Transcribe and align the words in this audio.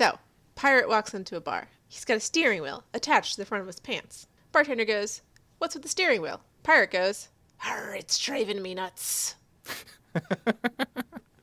So, 0.00 0.18
pirate 0.54 0.88
walks 0.88 1.12
into 1.12 1.36
a 1.36 1.42
bar. 1.42 1.68
He's 1.86 2.06
got 2.06 2.16
a 2.16 2.20
steering 2.20 2.62
wheel 2.62 2.84
attached 2.94 3.34
to 3.34 3.36
the 3.36 3.44
front 3.44 3.60
of 3.60 3.66
his 3.66 3.80
pants. 3.80 4.28
Bartender 4.50 4.86
goes, 4.86 5.20
What's 5.58 5.74
with 5.74 5.82
the 5.82 5.90
steering 5.90 6.22
wheel? 6.22 6.40
Pirate 6.62 6.90
goes, 6.90 7.28
Arr, 7.66 7.96
it's 7.96 8.18
driving 8.18 8.62
me 8.62 8.74
nuts. 8.74 9.34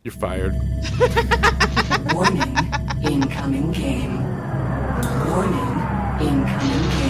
You're 0.03 0.11
fired. 0.11 0.53
Warning, 2.15 2.57
incoming 3.03 3.71
game. 3.73 4.23
Warning, 5.27 5.77
incoming 6.19 6.89
game. 6.97 7.06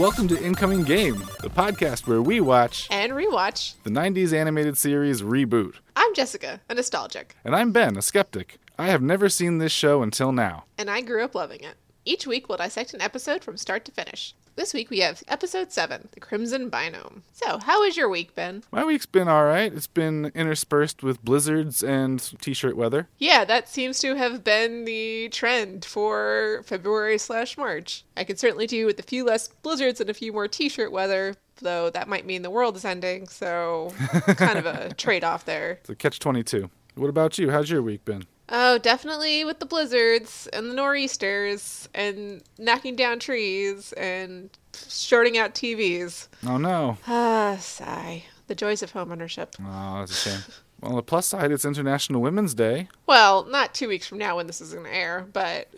Welcome 0.00 0.28
to 0.28 0.42
Incoming 0.42 0.84
Game, 0.84 1.18
the 1.42 1.50
podcast 1.50 2.06
where 2.06 2.22
we 2.22 2.40
watch 2.40 2.88
And 2.90 3.12
rewatch. 3.12 3.74
the 3.82 3.90
90s 3.90 4.32
animated 4.32 4.78
series 4.78 5.20
Reboot. 5.22 5.74
I'm 5.94 6.14
Jessica, 6.14 6.60
a 6.70 6.74
nostalgic, 6.74 7.36
And 7.44 7.54
I'm 7.54 7.70
Ben, 7.70 7.96
a 7.98 8.02
skeptic. 8.02 8.58
I 8.78 8.86
have 8.86 9.02
never 9.02 9.28
seen 9.28 9.58
this 9.58 9.72
show 9.72 10.02
until 10.02 10.32
now. 10.32 10.64
and 10.78 10.90
I 10.90 11.02
grew 11.02 11.22
up 11.22 11.34
loving 11.34 11.60
it. 11.62 11.74
Each 12.06 12.26
week 12.26 12.48
we'll 12.48 12.56
dissect 12.58 12.94
an 12.94 13.02
episode 13.02 13.44
from 13.44 13.58
start 13.58 13.84
to 13.84 13.92
finish. 13.92 14.34
This 14.60 14.74
week 14.74 14.90
we 14.90 14.98
have 14.98 15.22
episode 15.26 15.72
7, 15.72 16.10
The 16.12 16.20
Crimson 16.20 16.70
Binome. 16.70 17.22
So, 17.32 17.58
how 17.60 17.80
was 17.80 17.96
your 17.96 18.10
week, 18.10 18.34
Ben? 18.34 18.62
My 18.70 18.84
week's 18.84 19.06
been 19.06 19.26
alright. 19.26 19.72
It's 19.72 19.86
been 19.86 20.30
interspersed 20.34 21.02
with 21.02 21.24
blizzards 21.24 21.82
and 21.82 22.20
t 22.42 22.52
shirt 22.52 22.76
weather. 22.76 23.08
Yeah, 23.16 23.46
that 23.46 23.70
seems 23.70 24.00
to 24.00 24.16
have 24.16 24.44
been 24.44 24.84
the 24.84 25.30
trend 25.30 25.86
for 25.86 26.62
February 26.66 27.16
slash 27.16 27.56
March. 27.56 28.04
I 28.18 28.24
could 28.24 28.38
certainly 28.38 28.66
do 28.66 28.84
with 28.84 28.98
a 28.98 29.02
few 29.02 29.24
less 29.24 29.48
blizzards 29.48 29.98
and 29.98 30.10
a 30.10 30.14
few 30.14 30.30
more 30.30 30.46
t-shirt 30.46 30.92
weather, 30.92 31.36
though 31.62 31.88
that 31.88 32.06
might 32.06 32.26
mean 32.26 32.42
the 32.42 32.50
world 32.50 32.76
is 32.76 32.84
ending, 32.84 33.28
so 33.28 33.94
kind 34.36 34.58
of 34.58 34.66
a 34.66 34.92
trade-off 34.92 35.46
there. 35.46 35.78
It's 35.80 35.88
a 35.88 35.94
catch 35.94 36.18
22. 36.18 36.68
What 36.96 37.08
about 37.08 37.38
you? 37.38 37.50
How's 37.50 37.70
your 37.70 37.80
week 37.80 38.04
been? 38.04 38.26
Oh, 38.50 38.78
definitely 38.78 39.44
with 39.44 39.60
the 39.60 39.66
blizzards 39.66 40.48
and 40.52 40.70
the 40.70 40.74
nor'easters 40.74 41.88
and 41.94 42.42
knocking 42.58 42.96
down 42.96 43.20
trees 43.20 43.92
and 43.92 44.50
shorting 44.74 45.38
out 45.38 45.54
TVs. 45.54 46.28
Oh 46.46 46.56
no. 46.56 46.98
Ah, 47.06 47.56
sigh. 47.60 48.24
The 48.48 48.54
joys 48.56 48.82
of 48.82 48.90
home 48.90 49.12
ownership. 49.12 49.54
Oh, 49.64 50.00
that's 50.00 50.26
a 50.26 50.30
shame. 50.30 50.40
Well, 50.80 50.92
on 50.92 50.96
the 50.96 51.02
plus 51.02 51.26
side, 51.26 51.52
it's 51.52 51.64
International 51.64 52.20
Women's 52.20 52.54
Day. 52.54 52.88
Well, 53.06 53.44
not 53.44 53.74
two 53.74 53.86
weeks 53.86 54.06
from 54.06 54.18
now 54.18 54.36
when 54.36 54.46
this 54.46 54.60
is 54.60 54.72
going 54.72 54.86
to 54.86 54.94
air, 54.94 55.26
but 55.32 55.68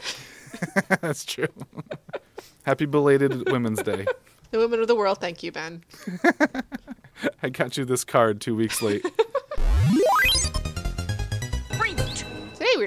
that's 1.00 1.24
true. 1.24 1.48
Happy 2.62 2.86
belated 2.86 3.50
Women's 3.50 3.82
Day. 3.82 4.06
the 4.50 4.58
women 4.58 4.80
of 4.80 4.86
the 4.86 4.94
world, 4.94 5.18
thank 5.18 5.42
you, 5.42 5.50
Ben. 5.52 5.82
I 7.42 7.48
got 7.48 7.76
you 7.76 7.84
this 7.84 8.04
card 8.04 8.40
two 8.40 8.54
weeks 8.54 8.80
late. 8.80 9.04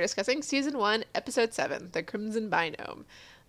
Discussing 0.06 0.44
season 0.44 0.78
1, 0.78 1.03
episode 1.16 1.52
7, 1.52 1.89
The 1.94 2.03
Crimson 2.03 2.48
Binome. 2.48 3.06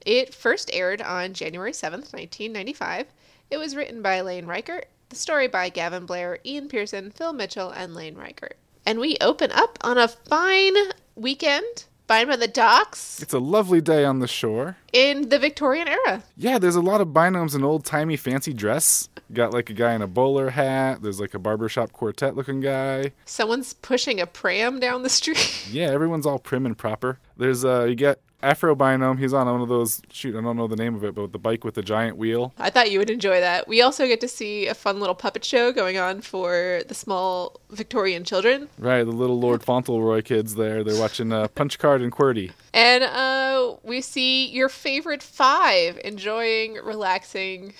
It 0.06 0.32
first 0.32 0.70
aired 0.72 1.02
on 1.02 1.34
January 1.34 1.72
7th, 1.72 2.14
1995. 2.14 3.08
It 3.50 3.58
was 3.58 3.76
written 3.76 4.00
by 4.00 4.22
Lane 4.22 4.46
Raichert, 4.46 4.84
the 5.10 5.16
story 5.16 5.48
by 5.48 5.68
Gavin 5.68 6.06
Blair, 6.06 6.38
Ian 6.46 6.68
Pearson, 6.68 7.10
Phil 7.10 7.34
Mitchell, 7.34 7.68
and 7.68 7.94
Lane 7.94 8.14
Raichert. 8.14 8.54
And 8.86 8.98
we 8.98 9.18
open 9.20 9.52
up 9.52 9.76
on 9.82 9.98
a 9.98 10.08
fine 10.08 10.74
weekend, 11.14 11.84
fine 12.08 12.28
by 12.28 12.36
the 12.36 12.48
docks, 12.48 13.20
It's 13.22 13.32
a 13.34 13.38
lovely 13.38 13.80
day 13.80 14.04
on 14.04 14.20
the 14.20 14.28
shore. 14.28 14.76
in 14.92 15.28
the 15.28 15.38
Victorian 15.38 15.88
era. 15.88 16.22
Yeah, 16.36 16.58
there's 16.58 16.76
a 16.76 16.80
lot 16.80 17.00
of 17.00 17.08
binomes 17.08 17.54
in 17.54 17.64
old 17.64 17.84
timey 17.84 18.16
fancy 18.16 18.52
dress. 18.52 19.08
Got 19.32 19.52
like 19.52 19.70
a 19.70 19.72
guy 19.72 19.92
in 19.94 20.02
a 20.02 20.06
bowler 20.06 20.50
hat. 20.50 21.02
There's 21.02 21.18
like 21.20 21.34
a 21.34 21.38
barbershop 21.40 21.92
quartet 21.92 22.36
looking 22.36 22.60
guy. 22.60 23.10
Someone's 23.24 23.72
pushing 23.74 24.20
a 24.20 24.26
pram 24.26 24.78
down 24.78 25.02
the 25.02 25.08
street. 25.08 25.64
Yeah, 25.70 25.86
everyone's 25.90 26.26
all 26.26 26.38
prim 26.38 26.64
and 26.64 26.78
proper. 26.78 27.18
There's 27.36 27.64
uh 27.64 27.84
you 27.84 27.96
get 27.96 28.20
Afro 28.42 28.74
Binome. 28.76 29.18
He's 29.18 29.32
on 29.32 29.46
one 29.46 29.60
of 29.60 29.68
those 29.68 30.02
shoot, 30.12 30.36
I 30.36 30.40
don't 30.40 30.56
know 30.56 30.66
the 30.66 30.76
name 30.76 30.94
of 30.94 31.04
it, 31.04 31.14
but 31.14 31.32
the 31.32 31.38
bike 31.38 31.64
with 31.64 31.74
the 31.74 31.82
giant 31.82 32.16
wheel. 32.16 32.52
I 32.58 32.70
thought 32.70 32.90
you 32.90 32.98
would 32.98 33.10
enjoy 33.10 33.40
that. 33.40 33.66
We 33.66 33.82
also 33.82 34.06
get 34.06 34.20
to 34.20 34.28
see 34.28 34.66
a 34.66 34.74
fun 34.74 35.00
little 35.00 35.14
puppet 35.14 35.44
show 35.44 35.72
going 35.72 35.98
on 35.98 36.20
for 36.20 36.82
the 36.86 36.94
small 36.94 37.60
Victorian 37.70 38.24
children. 38.24 38.68
Right, 38.78 39.04
the 39.04 39.10
little 39.10 39.38
Lord 39.38 39.62
Fauntleroy 39.62 40.22
kids 40.22 40.54
there. 40.54 40.84
They're 40.84 41.00
watching 41.00 41.32
uh, 41.32 41.48
Punch 41.48 41.78
Card 41.78 42.02
and 42.02 42.12
QWERTY. 42.12 42.52
And 42.72 43.04
uh, 43.04 43.76
we 43.82 44.00
see 44.00 44.46
your 44.46 44.68
favorite 44.68 45.22
five 45.22 45.98
enjoying, 46.04 46.74
relaxing, 46.74 47.72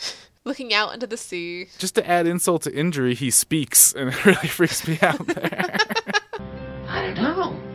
looking 0.45 0.73
out 0.73 0.95
into 0.95 1.07
the 1.07 1.17
sea. 1.17 1.69
Just 1.79 1.95
to 1.97 2.09
add 2.09 2.27
insult 2.27 2.63
to 2.63 2.75
injury, 2.75 3.15
he 3.15 3.31
speaks, 3.31 3.93
and 3.93 4.09
it 4.09 4.25
really 4.27 4.49
freaks 4.49 4.89
me 4.89 4.99
out 5.03 5.27
there. 5.27 5.77
I 6.89 7.13
don't 7.13 7.15
know. 7.17 7.66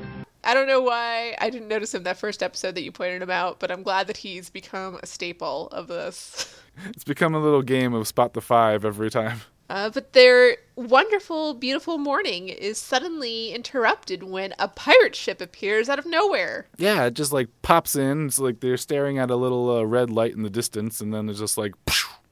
I 0.51 0.53
don't 0.53 0.67
know 0.67 0.81
why 0.81 1.34
I 1.39 1.50
didn't 1.50 1.69
notice 1.69 1.94
him 1.94 2.03
that 2.03 2.17
first 2.17 2.44
episode 2.44 2.75
that 2.75 2.84
you 2.84 2.91
pointed 2.91 3.22
him 3.22 3.29
out, 3.29 3.62
but 3.62 3.72
I'm 3.72 3.84
glad 3.84 4.07
that 4.07 4.17
he's 4.17 4.50
become 4.50 5.00
a 5.01 5.06
staple 5.06 5.69
of 5.69 5.88
this. 5.88 6.59
it's 6.88 7.06
become 7.06 7.34
a 7.34 7.39
little 7.39 7.62
game 7.62 7.94
of 7.94 8.06
spot 8.06 8.34
the 8.34 8.41
five 8.41 8.84
every 8.84 9.09
time. 9.09 9.44
Uh, 9.69 9.89
but 9.89 10.12
their 10.12 10.57
wonderful, 10.75 11.53
beautiful 11.53 11.97
morning 11.97 12.50
is 12.50 12.78
suddenly 12.78 13.53
interrupted 13.53 14.23
when 14.23 14.53
a 14.59 14.67
pirate 14.67 15.16
ship 15.16 15.39
appears 15.39 15.88
out 15.88 16.00
of 16.00 16.06
nowhere. 16.06 16.68
Yeah, 16.75 17.06
it 17.06 17.13
just 17.13 17.31
like 17.31 17.47
pops 17.62 17.95
in. 17.95 18.25
It's 18.25 18.38
like 18.38 18.59
they're 18.59 18.75
staring 18.75 19.18
at 19.19 19.31
a 19.31 19.38
little 19.38 19.78
uh, 19.78 19.83
red 19.83 20.09
light 20.09 20.33
in 20.33 20.44
the 20.44 20.50
distance, 20.50 21.00
and 21.00 21.13
then 21.13 21.29
it's 21.29 21.39
just 21.39 21.57
like 21.57 21.75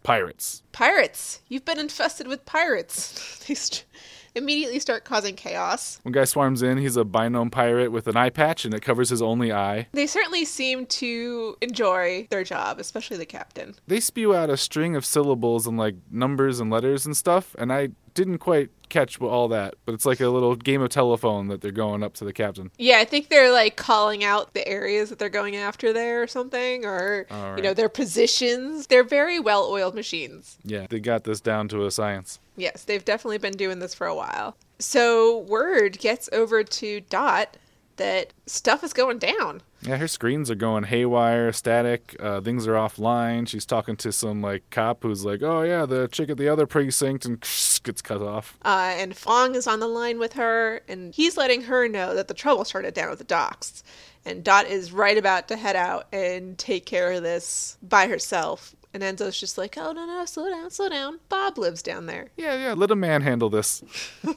pirates. 0.04 0.62
Pirates! 0.74 1.40
You've 1.48 1.64
been 1.64 1.80
infested 1.80 2.28
with 2.28 2.46
pirates. 2.46 3.40
they 3.48 3.54
st- 3.56 3.86
immediately 4.36 4.80
start 4.80 5.04
causing 5.04 5.36
chaos. 5.36 6.00
One 6.04 6.12
guy 6.12 6.26
swarms 6.26 6.62
in. 6.62 6.78
He's 6.78 6.98
a 6.98 7.04
binome 7.04 7.52
pirate 7.52 7.92
with 7.92 8.08
an 8.08 8.18
eye 8.18 8.30
patch, 8.30 8.66
and 8.66 8.74
it 8.74 8.82
covers 8.82 9.10
his 9.10 9.22
only 9.22 9.52
eye. 9.52 9.88
They 9.92 10.08
certainly 10.08 10.46
seem 10.46 10.86
to 10.88 11.58
enjoy 11.62 12.28
their 12.30 12.44
job, 12.44 12.80
especially 12.80 13.18
the 13.18 13.26
captain. 13.26 13.76
They 13.88 14.00
spew 14.00 14.36
out 14.36 14.50
a 14.50 14.58
string 14.58 14.96
of 14.96 15.06
syllables 15.06 15.68
and 15.68 15.78
like 15.78 15.96
numbers 16.12 16.60
and 16.60 16.70
letters 16.70 17.06
and 17.06 17.16
stuff, 17.16 17.56
and 17.58 17.72
I 17.72 17.90
didn't 18.14 18.40
quite 18.40 18.70
catch 18.90 19.22
all 19.22 19.48
that, 19.48 19.76
but 19.86 19.94
it's 19.94 20.06
like 20.06 20.20
a 20.20 20.28
little 20.28 20.56
game 20.56 20.82
of 20.82 20.90
telephone 20.90 21.48
that 21.48 21.62
they're 21.62 21.72
going 21.72 22.04
up 22.04 22.16
to 22.16 22.26
the 22.26 22.34
captain. 22.34 22.72
Yeah, 22.78 22.98
I 22.98 23.06
think 23.06 23.30
they're 23.30 23.52
like 23.52 23.76
calling 23.76 24.24
out 24.24 24.54
the 24.54 24.68
areas 24.68 25.10
that 25.10 25.20
they're 25.20 25.30
going 25.30 25.56
after 25.56 25.94
there 25.94 26.24
or 26.24 26.28
something, 26.28 26.86
or, 26.86 27.28
All 27.30 27.56
you 27.56 27.64
know, 27.64 27.74
their 27.74 27.88
positions. 27.88 28.88
They're 28.88 29.04
very 29.04 29.40
well 29.40 29.70
oiled 29.70 29.96
machines. 29.96 30.58
Yeah, 30.64 30.88
they 30.90 31.00
got 31.00 31.24
this 31.24 31.40
down 31.40 31.68
to 31.70 31.86
a 31.86 31.92
science. 31.92 32.40
Yes, 32.60 32.84
they've 32.84 33.04
definitely 33.04 33.38
been 33.38 33.54
doing 33.54 33.80
this 33.80 33.94
for 33.94 34.08
a 34.08 34.16
while. 34.16 34.56
So, 34.80 35.40
word 35.40 36.00
gets 36.00 36.30
over 36.32 36.64
to 36.64 37.02
Dot 37.02 37.58
that 38.00 38.34
stuff 38.48 38.84
is 38.84 38.94
going 38.94 39.20
down. 39.20 39.62
Yeah, 39.82 39.98
her 39.98 40.08
screens 40.08 40.50
are 40.50 40.56
going 40.56 40.86
haywire, 40.86 41.54
static. 41.54 42.16
Uh, 42.20 42.42
things 42.42 42.68
are 42.68 42.74
offline. 42.74 43.48
She's 43.48 43.66
talking 43.66 43.96
to 43.98 44.12
some 44.12 44.42
like 44.42 44.70
cop 44.72 45.04
who's 45.04 45.24
like, 45.24 45.44
"Oh 45.44 45.62
yeah, 45.62 45.86
the 45.86 46.08
chick 46.08 46.30
at 46.30 46.38
the 46.38 46.50
other 46.50 46.66
precinct," 46.66 47.26
and 47.26 47.40
gets 47.84 48.02
cut 48.02 48.22
off. 48.22 48.58
Uh, 48.66 48.94
and 48.96 49.16
Phong 49.16 49.56
is 49.56 49.68
on 49.68 49.80
the 49.80 49.88
line 49.88 50.18
with 50.18 50.34
her, 50.34 50.82
and 50.88 51.14
he's 51.14 51.38
letting 51.38 51.64
her 51.64 51.88
know 51.88 52.16
that 52.16 52.28
the 52.28 52.34
trouble 52.34 52.66
started 52.66 52.94
down 52.94 53.12
at 53.12 53.20
the 53.20 53.24
docks. 53.24 53.84
And 54.26 54.44
Dot 54.44 54.68
is 54.68 54.92
right 54.92 55.18
about 55.18 55.48
to 55.48 55.56
head 55.56 55.78
out 55.78 56.08
and 56.12 56.58
take 56.58 56.86
care 56.86 57.12
of 57.12 57.24
this 57.24 57.78
by 57.82 58.08
herself. 58.08 58.76
And 58.94 59.04
Enzo's 59.04 59.40
just 59.40 59.58
like, 59.58 59.78
oh, 59.78 59.92
no, 59.92 60.06
no, 60.08 60.26
slow 60.26 60.50
down, 60.50 60.72
slow 60.72 60.90
down. 60.90 61.20
Bob 61.30 61.58
lives 61.60 61.84
down 61.84 62.08
there. 62.08 62.30
Yeah, 62.38 62.56
yeah, 62.56 62.74
let 62.74 62.90
a 62.90 62.96
man 62.96 63.22
handle 63.22 63.50
this. 63.50 63.84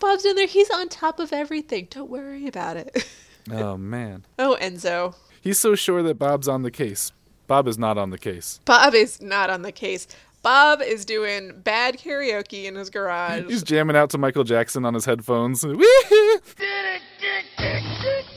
Bob's 0.00 0.24
in 0.24 0.36
there. 0.36 0.46
He's 0.46 0.70
on 0.70 0.88
top 0.88 1.20
of 1.20 1.32
everything. 1.32 1.88
Don't 1.90 2.10
worry 2.10 2.46
about 2.46 2.76
it. 2.76 3.06
Oh 3.50 3.76
man, 3.76 4.24
oh, 4.38 4.56
Enzo. 4.62 5.16
he's 5.40 5.58
so 5.58 5.74
sure 5.74 6.00
that 6.04 6.16
Bob's 6.16 6.46
on 6.46 6.62
the 6.62 6.70
case. 6.70 7.10
Bob 7.48 7.66
is 7.66 7.76
not 7.76 7.98
on 7.98 8.10
the 8.10 8.18
case. 8.18 8.60
Bob 8.64 8.94
is 8.94 9.20
not 9.20 9.50
on 9.50 9.62
the 9.62 9.72
case. 9.72 10.06
Bob 10.42 10.80
is 10.80 11.04
doing 11.04 11.60
bad 11.60 11.98
karaoke 11.98 12.66
in 12.66 12.76
his 12.76 12.88
garage. 12.88 13.46
He's 13.48 13.64
jamming 13.64 13.96
out 13.96 14.10
to 14.10 14.18
Michael 14.18 14.44
Jackson 14.44 14.84
on 14.84 14.94
his 14.94 15.06
headphones. 15.06 15.64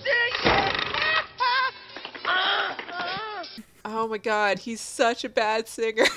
Oh 3.88 4.08
my 4.08 4.18
god, 4.18 4.58
he's 4.58 4.82
such 4.82 5.24
a 5.24 5.30
bad 5.30 5.68
singer. 5.68 6.06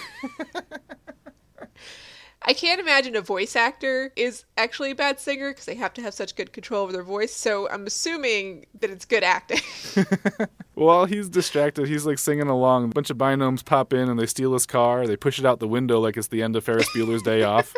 I 2.41 2.55
can't 2.55 2.81
imagine 2.81 3.15
a 3.15 3.21
voice 3.21 3.57
actor 3.57 4.11
is 4.17 4.47
actually 4.57 4.93
a 4.93 4.95
bad 4.95 5.21
singer 5.21 5.51
because 5.51 5.67
they 5.67 5.75
have 5.75 5.93
to 5.95 6.03
have 6.03 6.15
such 6.15 6.35
good 6.35 6.55
control 6.55 6.85
over 6.85 6.93
their 6.93 7.03
voice. 7.03 7.35
So 7.35 7.69
I'm 7.69 7.87
assuming 7.87 8.65
that 8.81 8.89
it's 8.89 9.05
good 9.05 9.23
acting. 9.23 9.61
While 10.75 11.05
he's 11.05 11.29
distracted, 11.29 11.89
he's 11.89 12.07
like 12.07 12.19
singing 12.19 12.49
along. 12.49 12.85
A 12.85 12.89
bunch 12.89 13.11
of 13.11 13.19
binomes 13.19 13.63
pop 13.63 13.93
in 13.93 14.09
and 14.09 14.19
they 14.19 14.25
steal 14.25 14.55
his 14.55 14.65
car. 14.65 15.07
They 15.07 15.17
push 15.17 15.39
it 15.39 15.45
out 15.45 15.61
the 15.61 15.69
window 15.69 16.01
like 16.01 16.17
it's 16.17 16.29
the 16.29 16.43
end 16.43 16.57
of 16.57 16.65
Ferris 16.65 16.89
Bueller's 16.97 17.23
Day 17.23 17.43
Off. 17.43 17.75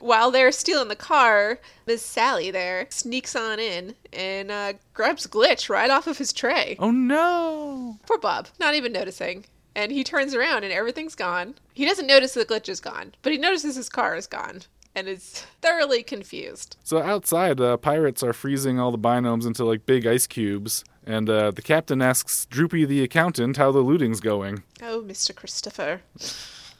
While 0.00 0.30
they're 0.30 0.52
stealing 0.52 0.88
the 0.88 0.96
car, 0.96 1.58
Miss 1.86 2.02
Sally 2.04 2.50
there 2.50 2.86
sneaks 2.90 3.34
on 3.34 3.58
in 3.58 3.94
and 4.12 4.50
uh, 4.50 4.72
grabs 4.94 5.26
Glitch 5.26 5.68
right 5.68 5.90
off 5.90 6.06
of 6.06 6.18
his 6.18 6.32
tray. 6.32 6.76
Oh 6.78 6.90
no! 6.90 7.98
Poor 8.06 8.18
Bob, 8.18 8.48
not 8.60 8.74
even 8.74 8.92
noticing. 8.92 9.44
and 9.74 9.90
he 9.92 10.02
turns 10.04 10.34
around 10.34 10.64
and 10.64 10.72
everything's 10.72 11.14
gone. 11.14 11.54
He 11.74 11.84
doesn't 11.84 12.06
notice 12.06 12.34
the 12.34 12.44
glitch 12.44 12.68
is 12.68 12.80
gone, 12.80 13.14
but 13.22 13.32
he 13.32 13.38
notices 13.38 13.76
his 13.76 13.88
car 13.88 14.16
is 14.16 14.26
gone 14.26 14.62
and 14.94 15.06
is 15.08 15.44
thoroughly 15.62 16.02
confused. 16.02 16.76
So 16.82 17.00
outside, 17.00 17.60
uh, 17.60 17.76
pirates 17.76 18.22
are 18.22 18.32
freezing 18.32 18.80
all 18.80 18.90
the 18.90 18.98
binomes 18.98 19.46
into 19.46 19.64
like 19.64 19.86
big 19.86 20.06
ice 20.06 20.26
cubes, 20.26 20.82
and 21.06 21.30
uh, 21.30 21.50
the 21.52 21.62
captain 21.62 22.02
asks 22.02 22.46
Droopy 22.46 22.84
the 22.86 23.02
accountant 23.04 23.56
how 23.56 23.70
the 23.70 23.80
looting's 23.80 24.20
going. 24.20 24.62
Oh, 24.82 25.02
Mr. 25.06 25.34
Christopher. 25.34 26.00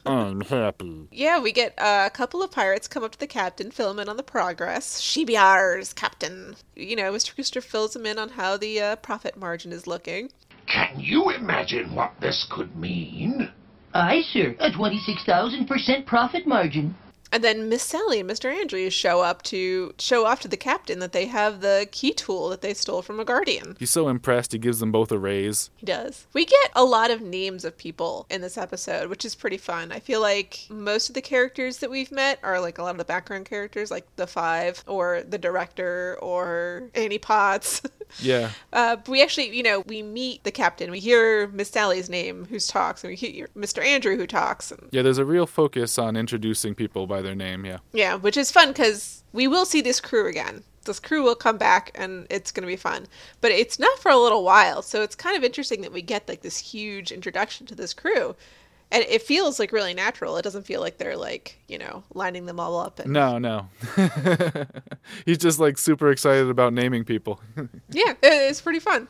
I'm 0.08 0.40
happy. 0.40 1.06
Yeah, 1.12 1.38
we 1.38 1.52
get 1.52 1.74
uh, 1.78 2.04
a 2.06 2.10
couple 2.10 2.42
of 2.42 2.50
pirates 2.50 2.88
come 2.88 3.04
up 3.04 3.12
to 3.12 3.20
the 3.20 3.26
captain, 3.26 3.70
fill 3.70 3.90
him 3.90 3.98
in 3.98 4.08
on 4.08 4.16
the 4.16 4.22
progress. 4.22 5.00
She 5.00 5.26
be 5.26 5.36
ours, 5.36 5.92
captain. 5.92 6.56
You 6.74 6.96
know, 6.96 7.12
Mr. 7.12 7.34
Christopher 7.34 7.66
fills 7.66 7.94
him 7.94 8.06
in 8.06 8.18
on 8.18 8.30
how 8.30 8.56
the 8.56 8.80
uh, 8.80 8.96
profit 8.96 9.36
margin 9.36 9.70
is 9.70 9.86
looking. 9.86 10.30
Can 10.66 10.98
you 10.98 11.30
imagine 11.30 11.94
what 11.94 12.14
this 12.20 12.46
could 12.50 12.74
mean? 12.74 13.50
Aye, 13.92 14.22
sir. 14.32 14.56
A 14.60 14.70
26,000% 14.70 16.06
profit 16.06 16.46
margin. 16.46 16.94
And 17.30 17.44
then 17.44 17.68
Miss 17.68 17.82
Sally 17.82 18.20
and 18.20 18.28
Mr. 18.28 18.52
Andrews 18.52 18.94
show 18.94 19.20
up 19.20 19.42
to 19.44 19.94
show 19.98 20.24
off 20.26 20.40
to 20.40 20.48
the 20.48 20.56
captain 20.56 20.98
that 21.00 21.12
they 21.12 21.26
have 21.26 21.60
the 21.60 21.88
key 21.90 22.12
tool 22.12 22.48
that 22.48 22.62
they 22.62 22.74
stole 22.74 23.02
from 23.02 23.20
a 23.20 23.24
guardian. 23.24 23.76
He's 23.78 23.90
so 23.90 24.08
impressed, 24.08 24.52
he 24.52 24.58
gives 24.58 24.80
them 24.80 24.92
both 24.92 25.12
a 25.12 25.18
raise. 25.18 25.70
He 25.76 25.86
does. 25.86 26.26
We 26.32 26.44
get 26.44 26.70
a 26.74 26.84
lot 26.84 27.10
of 27.10 27.20
names 27.20 27.64
of 27.64 27.76
people 27.76 28.26
in 28.30 28.40
this 28.40 28.56
episode, 28.58 29.08
which 29.10 29.24
is 29.24 29.34
pretty 29.34 29.58
fun. 29.58 29.92
I 29.92 30.00
feel 30.00 30.20
like 30.20 30.66
most 30.70 31.08
of 31.08 31.14
the 31.14 31.22
characters 31.22 31.78
that 31.78 31.90
we've 31.90 32.12
met 32.12 32.38
are 32.42 32.60
like 32.60 32.78
a 32.78 32.82
lot 32.82 32.92
of 32.92 32.98
the 32.98 33.04
background 33.04 33.46
characters, 33.46 33.90
like 33.90 34.06
the 34.16 34.26
five, 34.26 34.82
or 34.86 35.22
the 35.28 35.38
director, 35.38 36.18
or 36.20 36.84
Annie 36.94 37.18
Potts. 37.18 37.82
Yeah. 38.20 38.50
Uh, 38.72 38.96
we 39.06 39.22
actually, 39.22 39.56
you 39.56 39.62
know, 39.62 39.80
we 39.86 40.02
meet 40.02 40.44
the 40.44 40.50
captain. 40.50 40.90
We 40.90 41.00
hear 41.00 41.48
Miss 41.48 41.68
Sally's 41.68 42.08
name, 42.08 42.46
who 42.46 42.58
talks, 42.58 43.04
and 43.04 43.10
we 43.10 43.16
hear 43.16 43.48
Mr. 43.56 43.84
Andrew, 43.84 44.16
who 44.16 44.26
talks. 44.26 44.70
And, 44.70 44.88
Yeah, 44.90 45.02
there's 45.02 45.18
a 45.18 45.24
real 45.24 45.46
focus 45.46 45.98
on 45.98 46.16
introducing 46.16 46.74
people 46.74 47.06
by 47.06 47.22
their 47.22 47.34
name, 47.34 47.64
yeah. 47.64 47.78
yeah, 47.92 48.14
which 48.14 48.36
is 48.36 48.50
fun 48.50 48.68
because 48.68 49.22
we 49.32 49.46
will 49.46 49.64
see 49.64 49.80
this 49.80 50.00
crew 50.00 50.28
again. 50.28 50.62
This 50.84 51.00
crew 51.00 51.22
will 51.22 51.34
come 51.34 51.58
back, 51.58 51.90
and 51.94 52.26
it's 52.30 52.50
going 52.50 52.62
to 52.62 52.66
be 52.66 52.76
fun. 52.76 53.06
But 53.42 53.50
it's 53.50 53.78
not 53.78 53.98
for 53.98 54.10
a 54.10 54.16
little 54.16 54.42
while, 54.42 54.80
so 54.80 55.02
it's 55.02 55.14
kind 55.14 55.36
of 55.36 55.44
interesting 55.44 55.82
that 55.82 55.92
we 55.92 56.00
get 56.00 56.28
like 56.28 56.40
this 56.40 56.56
huge 56.58 57.12
introduction 57.12 57.66
to 57.66 57.74
this 57.74 57.92
crew. 57.92 58.34
And 58.90 59.04
it 59.04 59.20
feels 59.22 59.58
like 59.58 59.72
really 59.72 59.92
natural. 59.92 60.36
It 60.38 60.42
doesn't 60.42 60.64
feel 60.64 60.80
like 60.80 60.96
they're 60.96 61.16
like, 61.16 61.58
you 61.68 61.76
know, 61.76 62.04
lining 62.14 62.46
them 62.46 62.58
all 62.58 62.78
up. 62.78 62.98
And 62.98 63.12
No, 63.12 63.38
no. 63.38 63.68
He's 65.26 65.38
just 65.38 65.58
like 65.58 65.76
super 65.76 66.10
excited 66.10 66.48
about 66.48 66.72
naming 66.72 67.04
people. 67.04 67.40
yeah, 67.90 68.14
it's 68.22 68.62
pretty 68.62 68.78
fun. 68.78 69.08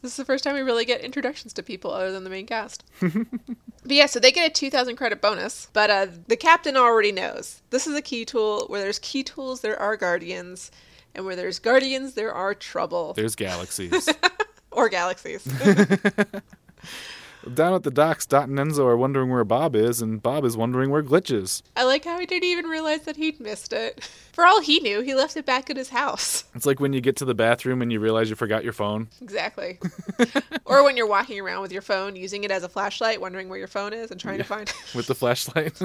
This 0.00 0.10
is 0.12 0.16
the 0.16 0.24
first 0.24 0.42
time 0.42 0.54
we 0.54 0.62
really 0.62 0.84
get 0.84 1.02
introductions 1.02 1.52
to 1.52 1.62
people 1.62 1.92
other 1.92 2.10
than 2.10 2.24
the 2.24 2.30
main 2.30 2.46
cast. 2.46 2.82
but 3.00 3.12
yeah, 3.84 4.06
so 4.06 4.18
they 4.18 4.32
get 4.32 4.50
a 4.50 4.52
2,000 4.52 4.96
credit 4.96 5.20
bonus, 5.20 5.68
but 5.72 5.90
uh, 5.90 6.08
the 6.26 6.36
captain 6.36 6.76
already 6.76 7.12
knows. 7.12 7.62
This 7.70 7.86
is 7.86 7.94
a 7.94 8.02
key 8.02 8.24
tool. 8.24 8.66
Where 8.66 8.80
there's 8.80 8.98
key 8.98 9.22
tools, 9.22 9.60
there 9.60 9.78
are 9.78 9.96
guardians. 9.96 10.72
And 11.14 11.24
where 11.24 11.36
there's 11.36 11.60
guardians, 11.60 12.14
there 12.14 12.32
are 12.32 12.54
trouble. 12.54 13.12
There's 13.12 13.36
galaxies. 13.36 14.08
or 14.72 14.88
galaxies. 14.88 15.46
Down 17.52 17.74
at 17.74 17.82
the 17.82 17.90
docks, 17.90 18.24
Dot 18.26 18.48
and 18.48 18.58
Enzo 18.58 18.86
are 18.86 18.96
wondering 18.96 19.30
where 19.30 19.44
Bob 19.44 19.74
is, 19.74 20.00
and 20.00 20.22
Bob 20.22 20.44
is 20.44 20.56
wondering 20.56 20.90
where 20.90 21.02
Glitch 21.02 21.34
is. 21.34 21.62
I 21.76 21.84
like 21.84 22.04
how 22.04 22.18
he 22.18 22.26
didn't 22.26 22.48
even 22.48 22.66
realize 22.66 23.02
that 23.02 23.16
he'd 23.16 23.40
missed 23.40 23.72
it. 23.72 24.04
For 24.32 24.46
all 24.46 24.62
he 24.62 24.80
knew, 24.80 25.02
he 25.02 25.14
left 25.14 25.36
it 25.36 25.44
back 25.44 25.68
at 25.68 25.76
his 25.76 25.90
house. 25.90 26.44
It's 26.54 26.66
like 26.66 26.80
when 26.80 26.92
you 26.92 27.00
get 27.00 27.16
to 27.16 27.24
the 27.24 27.34
bathroom 27.34 27.82
and 27.82 27.90
you 27.90 27.98
realize 27.98 28.30
you 28.30 28.36
forgot 28.36 28.62
your 28.62 28.72
phone. 28.72 29.08
Exactly. 29.20 29.78
or 30.64 30.84
when 30.84 30.96
you're 30.96 31.08
walking 31.08 31.40
around 31.40 31.62
with 31.62 31.72
your 31.72 31.82
phone, 31.82 32.14
using 32.14 32.44
it 32.44 32.50
as 32.52 32.62
a 32.62 32.68
flashlight, 32.68 33.20
wondering 33.20 33.48
where 33.48 33.58
your 33.58 33.66
phone 33.66 33.92
is 33.92 34.10
and 34.12 34.20
trying 34.20 34.38
to 34.38 34.44
find 34.44 34.68
it. 34.68 34.94
with 34.94 35.06
the 35.06 35.14
flashlight. 35.14 35.76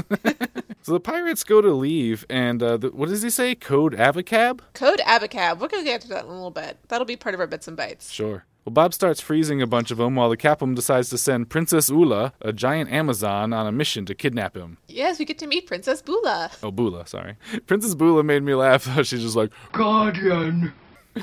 so 0.83 0.91
the 0.93 0.99
pirates 0.99 1.43
go 1.43 1.61
to 1.61 1.71
leave, 1.71 2.25
and 2.29 2.61
uh, 2.61 2.77
the, 2.77 2.89
what 2.89 3.09
does 3.09 3.23
he 3.23 3.29
say? 3.31 3.55
Code 3.55 3.93
Avacab? 3.93 4.59
Code 4.73 4.99
Abacab. 4.99 5.59
We're 5.59 5.67
going 5.69 5.83
to 5.83 5.89
get 5.89 6.01
to 6.01 6.09
that 6.09 6.25
in 6.25 6.29
a 6.29 6.33
little 6.33 6.51
bit. 6.51 6.77
That'll 6.89 7.05
be 7.05 7.15
part 7.15 7.33
of 7.33 7.41
our 7.41 7.47
bits 7.47 7.67
and 7.67 7.77
bytes. 7.77 8.11
Sure. 8.11 8.45
Well, 8.67 8.73
Bob 8.73 8.93
starts 8.93 9.21
freezing 9.21 9.61
a 9.61 9.65
bunch 9.65 9.91
of 9.91 9.97
them 9.97 10.15
while 10.15 10.29
the 10.29 10.35
Capum 10.35 10.75
decides 10.75 11.07
to 11.11 11.17
send 11.17 11.49
Princess 11.49 11.89
Ula, 11.89 12.33
a 12.41 12.51
giant 12.51 12.91
Amazon, 12.91 13.53
on 13.53 13.65
a 13.65 13.71
mission 13.71 14.05
to 14.07 14.13
kidnap 14.13 14.57
him. 14.57 14.77
Yes, 14.89 15.19
we 15.19 15.23
get 15.23 15.37
to 15.37 15.47
meet 15.47 15.67
Princess 15.67 16.01
Bula. 16.01 16.51
Oh, 16.61 16.69
Bula, 16.69 17.07
sorry. 17.07 17.37
Princess 17.65 17.95
Bula 17.95 18.23
made 18.25 18.43
me 18.43 18.55
laugh. 18.55 18.83
She's 19.05 19.21
just 19.21 19.37
like, 19.37 19.53
Guardian. 19.71 20.73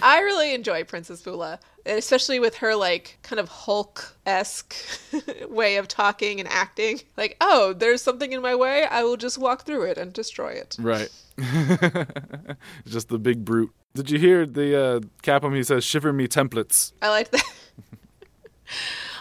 I 0.01 0.21
really 0.21 0.55
enjoy 0.55 0.85
Princess 0.85 1.21
Bula, 1.21 1.61
especially 1.85 2.41
with 2.41 2.55
her 2.57 2.75
like 2.75 3.19
kind 3.23 3.39
of 3.39 3.51
Hulk 3.51 4.17
esque 4.25 4.75
way 5.51 5.77
of 5.77 5.87
talking 5.87 6.41
and 6.41 6.49
acting. 6.49 7.03
Like, 7.19 7.37
oh, 7.43 7.75
there's 7.75 8.01
something 8.01 8.33
in 8.33 8.41
my 8.41 8.55
way. 8.55 8.87
I 8.87 9.05
will 9.05 9.19
just 9.19 9.37
walk 9.37 9.67
through 9.67 9.83
it 9.83 9.99
and 9.99 10.15
destroy 10.15 10.53
it. 10.53 10.79
right. 10.81 11.11
just 12.87 13.11
the 13.11 13.19
big 13.19 13.45
brute. 13.45 13.71
Did 13.95 14.11
you 14.11 14.19
hear 14.19 14.45
the 14.45 14.77
uh, 14.77 15.01
Capum? 15.23 15.55
He 15.55 15.63
says, 15.63 15.85
shiver 15.85 16.13
me 16.13 16.27
templates. 16.27 16.93
I 17.01 17.11
like 17.11 17.31
that. 17.31 17.45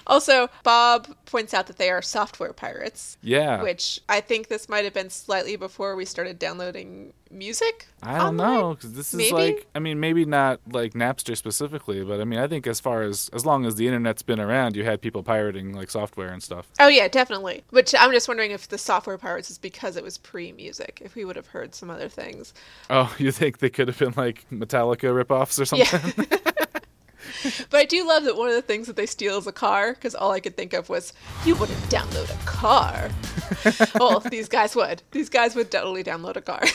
also, 0.07 0.49
Bob 0.63 1.07
points 1.25 1.53
out 1.53 1.67
that 1.67 1.77
they 1.77 1.89
are 1.89 2.01
software 2.01 2.53
pirates, 2.53 3.17
Yeah. 3.21 3.61
which 3.61 3.99
I 4.09 4.21
think 4.21 4.47
this 4.47 4.69
might 4.69 4.83
have 4.85 4.93
been 4.93 5.09
slightly 5.09 5.55
before 5.55 5.95
we 5.95 6.05
started 6.05 6.39
downloading 6.39 7.13
music. 7.31 7.87
I 8.03 8.17
don't 8.19 8.39
online. 8.39 8.53
know 8.59 8.73
because 8.75 8.93
this 8.93 9.11
is 9.13 9.17
Maybe? 9.17 9.31
like 9.31 9.67
I 9.73 9.79
mean 9.79 9.99
maybe 9.99 10.23
not 10.23 10.59
like 10.71 10.93
Napster 10.93 11.35
specifically, 11.35 12.03
but 12.03 12.21
I 12.21 12.25
mean 12.25 12.37
I 12.39 12.47
think 12.47 12.67
as 12.67 12.79
far 12.79 13.01
as 13.01 13.29
as 13.33 13.43
long 13.45 13.65
as 13.65 13.75
the 13.75 13.87
internet's 13.87 14.21
been 14.21 14.39
around, 14.39 14.75
you 14.75 14.83
had 14.83 15.01
people 15.01 15.23
pirating 15.23 15.73
like 15.73 15.89
software 15.89 16.27
and 16.31 16.43
stuff. 16.43 16.69
Oh 16.79 16.87
yeah, 16.89 17.07
definitely. 17.07 17.63
Which 17.71 17.95
I'm 17.97 18.11
just 18.11 18.27
wondering 18.27 18.51
if 18.51 18.67
the 18.67 18.77
software 18.77 19.17
pirates 19.17 19.49
is 19.49 19.57
because 19.57 19.97
it 19.97 20.03
was 20.03 20.19
pre-music. 20.19 21.01
If 21.03 21.15
we 21.15 21.25
would 21.25 21.35
have 21.35 21.47
heard 21.47 21.73
some 21.73 21.89
other 21.89 22.07
things. 22.09 22.53
Oh, 22.89 23.13
you 23.19 23.31
think 23.31 23.57
they 23.57 23.69
could 23.71 23.87
have 23.87 23.97
been 23.97 24.13
like 24.15 24.45
Metallica 24.51 25.09
ripoffs 25.23 25.59
or 25.59 25.65
something? 25.65 26.27
Yeah. 26.29 26.37
but 27.69 27.79
I 27.79 27.85
do 27.85 28.07
love 28.07 28.23
that 28.25 28.37
one 28.37 28.49
of 28.49 28.55
the 28.55 28.61
things 28.61 28.87
that 28.87 28.95
they 28.95 29.05
steal 29.05 29.37
is 29.37 29.47
a 29.47 29.51
car 29.51 29.93
because 29.93 30.15
all 30.15 30.31
I 30.31 30.39
could 30.39 30.57
think 30.57 30.73
of 30.73 30.89
was 30.89 31.13
you 31.45 31.55
wouldn't 31.55 31.79
download 31.89 32.29
a 32.29 32.45
car. 32.45 33.09
well, 33.99 34.19
these 34.19 34.49
guys 34.49 34.75
would. 34.75 35.01
These 35.11 35.29
guys 35.29 35.55
would 35.55 35.71
totally 35.71 36.03
download 36.03 36.35
a 36.35 36.41
car. 36.41 36.63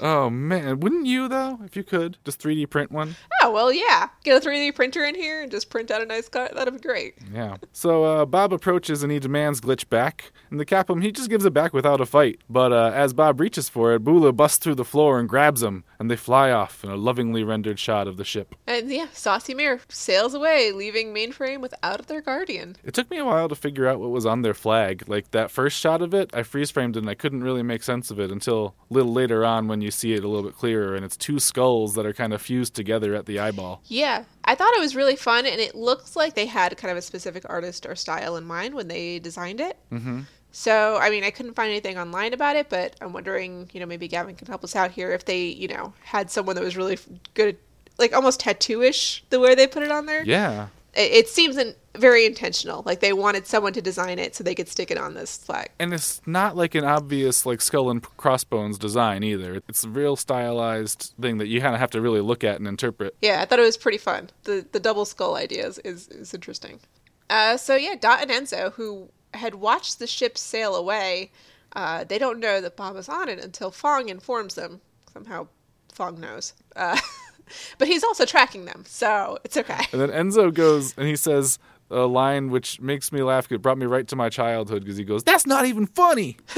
oh 0.00 0.30
man, 0.30 0.80
wouldn't 0.80 1.06
you 1.06 1.28
though? 1.28 1.58
If 1.64 1.76
you 1.76 1.82
could, 1.82 2.18
just 2.24 2.40
3D 2.40 2.68
print 2.70 2.90
one. 2.92 3.16
oh 3.42 3.50
well, 3.50 3.72
yeah. 3.72 4.08
Get 4.24 4.44
a 4.44 4.48
3D 4.48 4.74
printer 4.74 5.04
in 5.04 5.14
here 5.14 5.42
and 5.42 5.50
just 5.50 5.70
print 5.70 5.90
out 5.90 6.02
a 6.02 6.06
nice 6.06 6.28
car. 6.28 6.48
That'd 6.54 6.74
be 6.74 6.80
great. 6.80 7.14
Yeah. 7.32 7.56
So 7.72 8.04
uh, 8.04 8.24
Bob 8.26 8.52
approaches 8.52 9.02
and 9.02 9.12
he 9.12 9.18
demands 9.18 9.60
Glitch 9.60 9.88
back, 9.88 10.32
and 10.50 10.58
the 10.60 10.64
Capum 10.64 11.00
he 11.00 11.12
just 11.12 11.30
gives 11.30 11.44
it 11.44 11.52
back 11.52 11.72
without 11.72 12.00
a 12.00 12.06
fight. 12.06 12.40
But 12.48 12.72
uh, 12.72 12.92
as 12.94 13.12
Bob 13.12 13.40
reaches 13.40 13.68
for 13.68 13.94
it, 13.94 14.00
Bula 14.04 14.32
busts 14.32 14.58
through 14.58 14.74
the 14.76 14.84
floor 14.84 15.18
and 15.18 15.28
grabs 15.28 15.62
him, 15.62 15.84
and 15.98 16.10
they 16.10 16.16
fly 16.16 16.50
off 16.50 16.82
in 16.84 16.90
a 16.90 16.96
lovingly 16.96 17.44
rendered 17.44 17.78
shot 17.78 18.08
of 18.08 18.16
the 18.16 18.24
ship. 18.24 18.54
And 18.66 18.90
yeah, 18.90 19.06
Saucy 19.12 19.54
Mare 19.54 19.80
sails 19.88 20.34
away, 20.34 20.72
leaving 20.72 21.14
Mainframe 21.14 21.60
without 21.60 22.06
their 22.06 22.20
guardian. 22.20 22.76
It 22.84 22.94
took 22.94 23.10
me 23.10 23.18
a 23.18 23.24
while 23.24 23.48
to 23.48 23.54
figure 23.54 23.86
out 23.86 24.00
what 24.00 24.10
was 24.10 24.26
on 24.26 24.42
their 24.42 24.54
flag. 24.54 25.04
Like 25.06 25.30
that 25.30 25.50
first 25.50 25.78
shot 25.78 26.02
of 26.02 26.14
it, 26.14 26.30
I 26.34 26.42
freeze 26.42 26.70
framed 26.70 26.96
it 26.96 27.00
and 27.00 27.10
I 27.10 27.14
couldn't 27.14 27.44
really 27.44 27.62
make 27.62 27.82
sense 27.82 28.10
of 28.10 28.20
it 28.20 28.30
until 28.30 28.74
a 28.90 28.94
little 28.94 29.12
later 29.12 29.44
on 29.44 29.68
when 29.68 29.80
you 29.80 29.85
see 29.90 30.14
it 30.14 30.24
a 30.24 30.28
little 30.28 30.44
bit 30.48 30.56
clearer 30.56 30.94
and 30.94 31.04
it's 31.04 31.16
two 31.16 31.38
skulls 31.38 31.94
that 31.94 32.06
are 32.06 32.12
kind 32.12 32.32
of 32.32 32.42
fused 32.42 32.74
together 32.74 33.14
at 33.14 33.26
the 33.26 33.38
eyeball. 33.38 33.82
Yeah, 33.86 34.24
I 34.44 34.54
thought 34.54 34.74
it 34.74 34.80
was 34.80 34.94
really 34.94 35.16
fun, 35.16 35.46
and 35.46 35.60
it 35.60 35.74
looks 35.74 36.16
like 36.16 36.34
they 36.34 36.46
had 36.46 36.76
kind 36.76 36.90
of 36.90 36.96
a 36.96 37.02
specific 37.02 37.44
artist 37.48 37.86
or 37.86 37.94
style 37.94 38.36
in 38.36 38.44
mind 38.44 38.74
when 38.74 38.88
they 38.88 39.18
designed 39.18 39.60
it. 39.60 39.76
Mm-hmm. 39.90 40.20
So, 40.52 40.96
I 40.96 41.10
mean, 41.10 41.22
I 41.22 41.30
couldn't 41.30 41.54
find 41.54 41.70
anything 41.70 41.98
online 41.98 42.32
about 42.32 42.56
it, 42.56 42.70
but 42.70 42.96
I'm 43.02 43.12
wondering, 43.12 43.68
you 43.72 43.80
know, 43.80 43.84
maybe 43.84 44.08
Gavin 44.08 44.36
can 44.36 44.46
help 44.46 44.64
us 44.64 44.74
out 44.74 44.90
here 44.90 45.12
if 45.12 45.26
they, 45.26 45.46
you 45.46 45.68
know, 45.68 45.92
had 46.02 46.30
someone 46.30 46.56
that 46.56 46.64
was 46.64 46.76
really 46.78 46.98
good, 47.34 47.48
at, 47.48 47.56
like 47.98 48.14
almost 48.14 48.40
tattoo-ish 48.40 49.22
the 49.28 49.38
way 49.38 49.54
they 49.54 49.66
put 49.66 49.82
it 49.82 49.90
on 49.90 50.06
there. 50.06 50.24
Yeah. 50.24 50.68
It, 50.94 51.12
it 51.12 51.28
seems 51.28 51.58
in, 51.58 51.74
very 51.98 52.26
intentional. 52.26 52.82
Like 52.84 53.00
they 53.00 53.12
wanted 53.12 53.46
someone 53.46 53.72
to 53.74 53.82
design 53.82 54.18
it 54.18 54.34
so 54.34 54.44
they 54.44 54.54
could 54.54 54.68
stick 54.68 54.90
it 54.90 54.98
on 54.98 55.14
this 55.14 55.36
flag. 55.38 55.70
And 55.78 55.92
it's 55.92 56.20
not 56.26 56.56
like 56.56 56.74
an 56.74 56.84
obvious 56.84 57.46
like 57.46 57.60
skull 57.60 57.90
and 57.90 58.02
crossbones 58.16 58.78
design 58.78 59.22
either. 59.22 59.62
It's 59.68 59.84
a 59.84 59.88
real 59.88 60.16
stylized 60.16 61.14
thing 61.20 61.38
that 61.38 61.46
you 61.46 61.60
kind 61.60 61.74
of 61.74 61.80
have 61.80 61.90
to 61.90 62.00
really 62.00 62.20
look 62.20 62.44
at 62.44 62.58
and 62.58 62.66
interpret. 62.66 63.16
Yeah, 63.22 63.40
I 63.40 63.44
thought 63.44 63.58
it 63.58 63.62
was 63.62 63.76
pretty 63.76 63.98
fun. 63.98 64.30
The 64.44 64.66
the 64.72 64.80
double 64.80 65.04
skull 65.04 65.36
idea 65.36 65.66
is, 65.66 65.78
is, 65.78 66.08
is 66.08 66.34
interesting. 66.34 66.80
Uh, 67.28 67.56
so 67.56 67.74
yeah, 67.74 67.94
Dot 67.98 68.22
and 68.22 68.30
Enzo, 68.30 68.72
who 68.72 69.08
had 69.34 69.56
watched 69.56 69.98
the 69.98 70.06
ship 70.06 70.38
sail 70.38 70.74
away, 70.74 71.30
uh, 71.74 72.04
they 72.04 72.18
don't 72.18 72.38
know 72.38 72.60
that 72.60 72.76
Bob 72.76 72.96
is 72.96 73.08
on 73.08 73.28
it 73.28 73.38
until 73.38 73.70
Phong 73.70 74.08
informs 74.08 74.54
them. 74.54 74.80
Somehow, 75.12 75.48
Phong 75.94 76.18
knows. 76.18 76.54
Uh, 76.74 76.98
but 77.78 77.88
he's 77.88 78.04
also 78.04 78.24
tracking 78.24 78.64
them, 78.64 78.84
so 78.86 79.38
it's 79.44 79.56
okay. 79.56 79.84
And 79.92 80.00
then 80.00 80.10
Enzo 80.10 80.52
goes 80.52 80.96
and 80.96 81.06
he 81.06 81.16
says 81.16 81.58
a 81.90 82.00
line 82.06 82.50
which 82.50 82.80
makes 82.80 83.12
me 83.12 83.22
laugh. 83.22 83.50
It 83.50 83.62
brought 83.62 83.78
me 83.78 83.86
right 83.86 84.06
to 84.08 84.16
my 84.16 84.28
childhood 84.28 84.82
because 84.82 84.96
he 84.96 85.04
goes, 85.04 85.22
"That's 85.24 85.46
not 85.46 85.66
even 85.66 85.86
funny." 85.86 86.36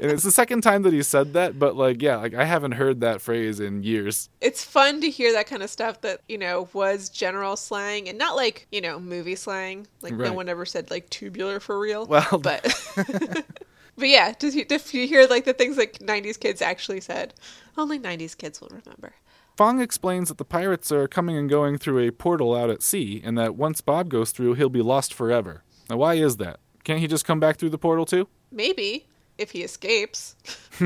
and 0.00 0.10
it's 0.10 0.22
the 0.22 0.30
second 0.30 0.62
time 0.62 0.82
that 0.82 0.92
he 0.92 1.02
said 1.02 1.34
that, 1.34 1.58
but 1.58 1.76
like, 1.76 2.02
yeah, 2.02 2.16
like 2.16 2.34
I 2.34 2.44
haven't 2.44 2.72
heard 2.72 3.00
that 3.00 3.20
phrase 3.20 3.60
in 3.60 3.82
years. 3.82 4.28
It's 4.40 4.64
fun 4.64 5.00
to 5.00 5.10
hear 5.10 5.32
that 5.32 5.46
kind 5.46 5.62
of 5.62 5.70
stuff 5.70 6.00
that, 6.02 6.22
you 6.28 6.38
know, 6.38 6.68
was 6.72 7.08
general 7.08 7.56
slang 7.56 8.08
and 8.08 8.18
not 8.18 8.36
like, 8.36 8.66
you 8.72 8.80
know, 8.80 8.98
movie 8.98 9.36
slang. 9.36 9.86
Like 10.02 10.14
no 10.14 10.32
one 10.32 10.48
ever 10.48 10.66
said 10.66 10.90
like 10.90 11.08
tubular 11.10 11.60
for 11.60 11.78
real. 11.78 12.06
Well- 12.06 12.40
but 12.42 12.64
But 13.96 14.08
yeah, 14.08 14.32
to, 14.32 14.50
to 14.64 14.98
you 14.98 15.06
hear 15.06 15.26
like 15.26 15.44
the 15.44 15.52
things 15.52 15.76
like 15.76 15.98
90s 16.00 16.38
kids 16.38 16.60
actually 16.60 17.00
said, 17.00 17.34
only 17.78 17.98
90s 17.98 18.36
kids 18.36 18.60
will 18.60 18.68
remember. 18.68 19.14
Phong 19.56 19.80
explains 19.80 20.28
that 20.28 20.38
the 20.38 20.44
pirates 20.44 20.90
are 20.90 21.06
coming 21.06 21.36
and 21.36 21.48
going 21.48 21.78
through 21.78 22.00
a 22.00 22.10
portal 22.10 22.56
out 22.56 22.70
at 22.70 22.82
sea, 22.82 23.20
and 23.24 23.38
that 23.38 23.54
once 23.54 23.80
Bob 23.80 24.08
goes 24.08 24.32
through, 24.32 24.54
he'll 24.54 24.68
be 24.68 24.82
lost 24.82 25.14
forever. 25.14 25.62
Now, 25.88 25.98
why 25.98 26.14
is 26.14 26.38
that? 26.38 26.58
Can't 26.82 26.98
he 26.98 27.06
just 27.06 27.24
come 27.24 27.38
back 27.40 27.56
through 27.56 27.70
the 27.70 27.78
portal 27.78 28.04
too? 28.04 28.28
Maybe 28.50 29.06
if 29.38 29.52
he 29.52 29.62
escapes. 29.62 30.34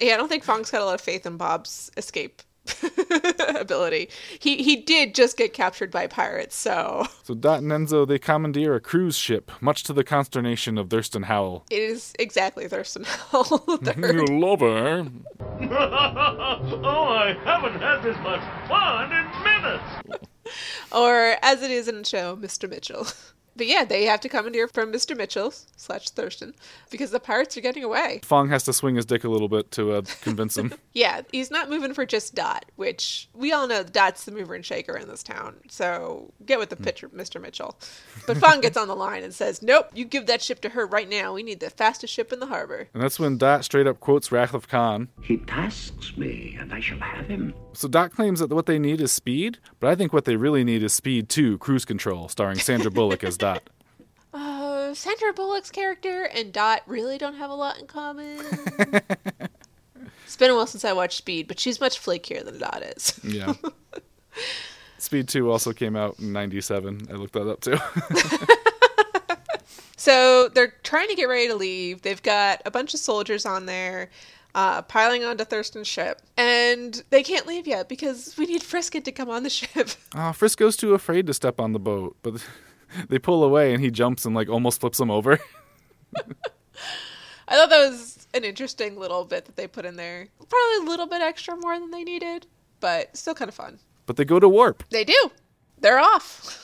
yeah, 0.00 0.14
I 0.14 0.16
don't 0.16 0.28
think 0.28 0.44
Phong's 0.44 0.70
got 0.70 0.82
a 0.82 0.84
lot 0.84 0.94
of 0.94 1.00
faith 1.00 1.26
in 1.26 1.36
Bob's 1.36 1.90
escape 1.96 2.42
ability. 3.56 4.08
He 4.38 4.62
he 4.62 4.76
did 4.76 5.14
just 5.14 5.36
get 5.36 5.52
captured 5.52 5.90
by 5.90 6.06
pirates, 6.06 6.56
so 6.56 7.06
So 7.22 7.34
Dot 7.34 7.62
and 7.62 7.70
Enzo 7.70 8.06
they 8.06 8.18
commandeer 8.18 8.74
a 8.74 8.80
cruise 8.80 9.16
ship, 9.16 9.50
much 9.60 9.82
to 9.84 9.92
the 9.92 10.04
consternation 10.04 10.78
of 10.78 10.90
Thurston 10.90 11.24
Howell. 11.24 11.64
it 11.70 11.82
is 11.82 12.14
exactly 12.18 12.68
Thurston 12.68 13.04
Howell. 13.04 13.58
third. 13.82 14.14
You 14.14 14.26
love 14.40 14.60
her. 14.60 15.06
oh, 15.60 17.08
I 17.08 17.36
haven't 17.44 17.80
had 17.80 18.02
this 18.02 18.16
much 18.18 18.40
fun 18.68 19.12
in 19.12 19.26
minutes. 19.44 20.28
or 20.92 21.36
as 21.42 21.62
it 21.62 21.70
is 21.70 21.88
in 21.88 21.98
the 21.98 22.04
show, 22.08 22.36
Mr. 22.36 22.68
Mitchell. 22.68 23.06
But 23.56 23.66
yeah, 23.66 23.84
they 23.84 24.04
have 24.04 24.20
to 24.20 24.28
commandeer 24.28 24.66
from 24.68 24.92
Mr. 24.92 25.16
Mitchell 25.16 25.52
slash 25.76 26.10
Thurston 26.10 26.54
because 26.90 27.10
the 27.10 27.20
pirates 27.20 27.56
are 27.56 27.60
getting 27.60 27.84
away. 27.84 28.20
Phong 28.22 28.48
has 28.50 28.64
to 28.64 28.72
swing 28.72 28.96
his 28.96 29.06
dick 29.06 29.24
a 29.24 29.28
little 29.28 29.48
bit 29.48 29.70
to 29.72 29.92
uh, 29.92 30.02
convince 30.22 30.56
him. 30.56 30.72
Yeah, 30.96 31.22
he's 31.32 31.50
not 31.50 31.68
moving 31.68 31.92
for 31.92 32.06
just 32.06 32.36
Dot, 32.36 32.66
which 32.76 33.28
we 33.34 33.50
all 33.52 33.66
know 33.66 33.82
Dot's 33.82 34.24
the 34.26 34.30
mover 34.30 34.54
and 34.54 34.64
shaker 34.64 34.96
in 34.96 35.08
this 35.08 35.24
town. 35.24 35.56
So 35.68 36.32
get 36.46 36.60
with 36.60 36.68
the 36.70 36.76
picture, 36.76 37.08
Mr. 37.08 37.40
Mitchell. 37.40 37.76
But 38.28 38.36
Phong 38.36 38.60
gets 38.60 38.76
on 38.76 38.86
the 38.86 38.94
line 38.94 39.24
and 39.24 39.34
says, 39.34 39.60
Nope, 39.60 39.88
you 39.92 40.04
give 40.04 40.26
that 40.26 40.40
ship 40.40 40.60
to 40.60 40.68
her 40.68 40.86
right 40.86 41.08
now. 41.08 41.34
We 41.34 41.42
need 41.42 41.58
the 41.58 41.68
fastest 41.70 42.14
ship 42.14 42.32
in 42.32 42.38
the 42.38 42.46
harbor. 42.46 42.88
and 42.94 43.02
that's 43.02 43.18
when 43.18 43.38
Dot 43.38 43.64
straight 43.64 43.88
up 43.88 43.98
quotes 43.98 44.30
Wrath 44.30 44.54
of 44.54 44.68
Khan. 44.68 45.08
He 45.20 45.38
tasks 45.38 46.16
me, 46.16 46.56
and 46.60 46.72
I 46.72 46.78
shall 46.78 47.00
have 47.00 47.26
him. 47.26 47.52
So 47.72 47.88
Dot 47.88 48.12
claims 48.12 48.38
that 48.38 48.50
what 48.50 48.66
they 48.66 48.78
need 48.78 49.00
is 49.00 49.10
speed, 49.10 49.58
but 49.80 49.90
I 49.90 49.96
think 49.96 50.12
what 50.12 50.26
they 50.26 50.36
really 50.36 50.62
need 50.62 50.84
is 50.84 50.92
Speed 50.92 51.28
2 51.28 51.58
Cruise 51.58 51.84
Control, 51.84 52.28
starring 52.28 52.58
Sandra 52.60 52.92
Bullock 52.92 53.24
as 53.24 53.36
Dot. 53.44 53.62
Uh, 54.36 54.92
Sandra 54.92 55.32
Bullock's 55.32 55.70
character 55.70 56.24
and 56.24 56.52
Dot 56.52 56.82
really 56.88 57.18
don't 57.18 57.36
have 57.36 57.50
a 57.50 57.54
lot 57.54 57.78
in 57.78 57.86
common. 57.86 58.40
it's 60.24 60.36
been 60.36 60.50
a 60.50 60.56
while 60.56 60.66
since 60.66 60.84
I 60.84 60.92
watched 60.92 61.18
Speed, 61.18 61.46
but 61.46 61.60
she's 61.60 61.78
much 61.78 62.02
flakier 62.02 62.44
than 62.44 62.58
Dot 62.58 62.82
is. 62.82 63.20
Yeah. 63.22 63.54
Speed 64.98 65.28
2 65.28 65.48
also 65.48 65.72
came 65.72 65.94
out 65.94 66.18
in 66.18 66.32
97. 66.32 67.06
I 67.10 67.12
looked 67.12 67.34
that 67.34 67.48
up 67.48 67.60
too. 67.60 67.76
So 70.04 70.50
they're 70.50 70.74
trying 70.82 71.08
to 71.08 71.14
get 71.14 71.30
ready 71.30 71.48
to 71.48 71.54
leave. 71.54 72.02
They've 72.02 72.22
got 72.22 72.60
a 72.66 72.70
bunch 72.70 72.92
of 72.92 73.00
soldiers 73.00 73.46
on 73.46 73.64
there, 73.64 74.10
uh, 74.54 74.82
piling 74.82 75.24
onto 75.24 75.44
Thurston's 75.44 75.88
ship, 75.88 76.20
and 76.36 77.02
they 77.08 77.22
can't 77.22 77.46
leave 77.46 77.66
yet 77.66 77.88
because 77.88 78.36
we 78.36 78.44
need 78.44 78.62
Frisket 78.62 79.06
to 79.06 79.12
come 79.12 79.30
on 79.30 79.44
the 79.44 79.48
ship. 79.48 79.88
Uh, 80.14 80.32
Frisket's 80.32 80.76
too 80.76 80.92
afraid 80.92 81.26
to 81.28 81.32
step 81.32 81.58
on 81.58 81.72
the 81.72 81.78
boat, 81.78 82.18
but 82.22 82.44
they 83.08 83.18
pull 83.18 83.44
away 83.44 83.72
and 83.74 83.82
he 83.82 83.90
jumps 83.90 84.24
and 84.24 84.34
like 84.34 84.48
almost 84.48 84.80
flips 84.80 84.98
them 84.98 85.10
over. 85.10 85.38
I 87.46 87.56
thought 87.56 87.70
that 87.70 87.90
was 87.90 88.26
an 88.34 88.44
interesting 88.44 88.98
little 88.98 89.24
bit 89.24 89.44
that 89.44 89.56
they 89.56 89.66
put 89.66 89.84
in 89.84 89.96
there. 89.96 90.28
Probably 90.38 90.86
a 90.86 90.90
little 90.90 91.06
bit 91.06 91.20
extra 91.20 91.56
more 91.56 91.78
than 91.78 91.90
they 91.90 92.02
needed, 92.04 92.46
but 92.80 93.16
still 93.16 93.34
kind 93.34 93.48
of 93.48 93.54
fun. 93.54 93.78
but 94.06 94.16
they 94.16 94.24
go 94.24 94.40
to 94.40 94.48
warp. 94.48 94.84
They 94.90 95.04
do. 95.04 95.30
They're 95.78 95.98
off. 95.98 96.60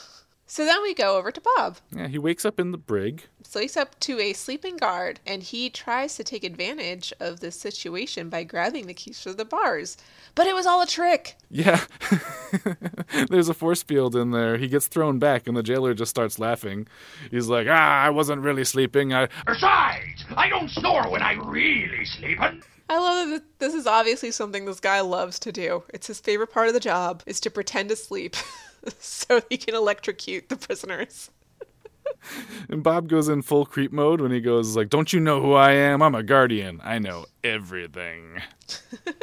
So 0.51 0.65
then 0.65 0.81
we 0.81 0.93
go 0.93 1.15
over 1.15 1.31
to 1.31 1.41
Bob. 1.55 1.77
Yeah, 1.95 2.09
he 2.09 2.19
wakes 2.19 2.43
up 2.43 2.59
in 2.59 2.71
the 2.73 2.77
brig. 2.77 3.23
So 3.41 3.61
he's 3.61 3.77
up 3.77 3.97
to 4.01 4.19
a 4.19 4.33
sleeping 4.33 4.75
guard, 4.75 5.21
and 5.25 5.41
he 5.41 5.69
tries 5.69 6.17
to 6.17 6.25
take 6.25 6.43
advantage 6.43 7.13
of 7.21 7.39
this 7.39 7.57
situation 7.57 8.27
by 8.27 8.43
grabbing 8.43 8.85
the 8.85 8.93
keys 8.93 9.21
for 9.21 9.31
the 9.31 9.45
bars. 9.45 9.95
But 10.35 10.47
it 10.47 10.53
was 10.53 10.65
all 10.65 10.81
a 10.81 10.85
trick. 10.85 11.37
Yeah. 11.49 11.79
There's 13.29 13.47
a 13.47 13.53
force 13.53 13.81
field 13.81 14.13
in 14.13 14.31
there. 14.31 14.57
He 14.57 14.67
gets 14.67 14.87
thrown 14.87 15.19
back 15.19 15.47
and 15.47 15.55
the 15.55 15.63
jailer 15.63 15.93
just 15.93 16.09
starts 16.09 16.37
laughing. 16.37 16.85
He's 17.29 17.47
like, 17.47 17.67
"Ah, 17.69 18.03
I 18.03 18.09
wasn't 18.09 18.41
really 18.41 18.65
sleeping. 18.65 19.13
I 19.13 19.29
Besides, 19.47 20.25
I 20.35 20.49
don't 20.49 20.69
snore 20.69 21.09
when 21.09 21.21
I'm 21.21 21.49
really 21.49 22.03
sleeping. 22.03 22.61
I 22.89 22.97
love 22.97 23.29
that 23.29 23.43
this 23.59 23.73
is 23.73 23.87
obviously 23.87 24.31
something 24.31 24.65
this 24.65 24.81
guy 24.81 24.99
loves 24.99 25.39
to 25.39 25.53
do. 25.53 25.83
It's 25.93 26.07
his 26.07 26.19
favorite 26.19 26.51
part 26.51 26.67
of 26.67 26.73
the 26.73 26.81
job 26.81 27.23
is 27.25 27.39
to 27.39 27.49
pretend 27.49 27.87
to 27.87 27.95
sleep 27.95 28.35
so 28.99 29.41
he 29.49 29.57
can 29.57 29.75
electrocute 29.75 30.49
the 30.49 30.55
prisoners. 30.57 31.29
And 32.69 32.83
Bob 32.83 33.07
goes 33.07 33.29
in 33.29 33.41
full 33.41 33.65
creep 33.65 33.91
mode 33.91 34.21
when 34.21 34.31
he 34.31 34.41
goes 34.41 34.75
like, 34.75 34.89
"Don't 34.89 35.11
you 35.13 35.19
know 35.19 35.41
who 35.41 35.53
I 35.53 35.71
am? 35.71 36.01
I'm 36.01 36.15
a 36.15 36.23
guardian. 36.23 36.81
I 36.83 36.99
know 36.99 37.25
everything." 37.43 38.41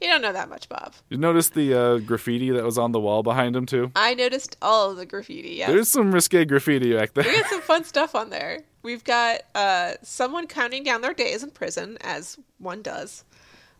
You 0.00 0.08
don't 0.08 0.22
know 0.22 0.32
that 0.32 0.48
much, 0.48 0.68
Bob. 0.68 0.94
You 1.10 1.18
notice 1.18 1.50
the 1.50 1.74
uh, 1.74 1.98
graffiti 1.98 2.50
that 2.50 2.64
was 2.64 2.78
on 2.78 2.92
the 2.92 3.00
wall 3.00 3.22
behind 3.22 3.54
him 3.54 3.66
too? 3.66 3.92
I 3.94 4.14
noticed 4.14 4.56
all 4.62 4.90
of 4.90 4.96
the 4.96 5.04
graffiti. 5.04 5.56
Yes. 5.56 5.68
There's 5.68 5.88
some 5.88 6.10
risque 6.10 6.46
graffiti 6.46 6.94
back 6.94 7.12
there. 7.12 7.24
we 7.24 7.36
got 7.36 7.50
some 7.50 7.60
fun 7.60 7.84
stuff 7.84 8.14
on 8.14 8.30
there. 8.30 8.60
We've 8.82 9.04
got 9.04 9.42
uh, 9.54 9.94
someone 10.02 10.46
counting 10.46 10.84
down 10.84 11.02
their 11.02 11.12
days 11.12 11.42
in 11.42 11.50
prison, 11.50 11.98
as 12.00 12.38
one 12.58 12.80
does. 12.80 13.24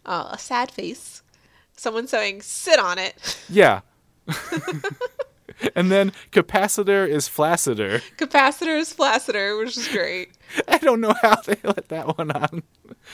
Uh, 0.04 0.28
a 0.32 0.38
sad 0.38 0.70
face. 0.70 1.22
Someone 1.74 2.06
saying, 2.06 2.42
"Sit 2.42 2.78
on 2.78 2.98
it." 2.98 3.38
yeah. 3.48 3.80
and 5.74 5.90
then 5.90 6.12
capacitor 6.32 7.08
is 7.08 7.28
flacciter. 7.28 8.02
Capacitor 8.16 8.78
is 8.78 8.92
flacciter, 8.92 9.58
which 9.58 9.76
is 9.76 9.88
great. 9.88 10.32
I 10.68 10.78
don't 10.78 11.00
know 11.00 11.14
how 11.22 11.36
they 11.42 11.56
let 11.62 11.88
that 11.88 12.18
one 12.18 12.30
on 12.30 12.62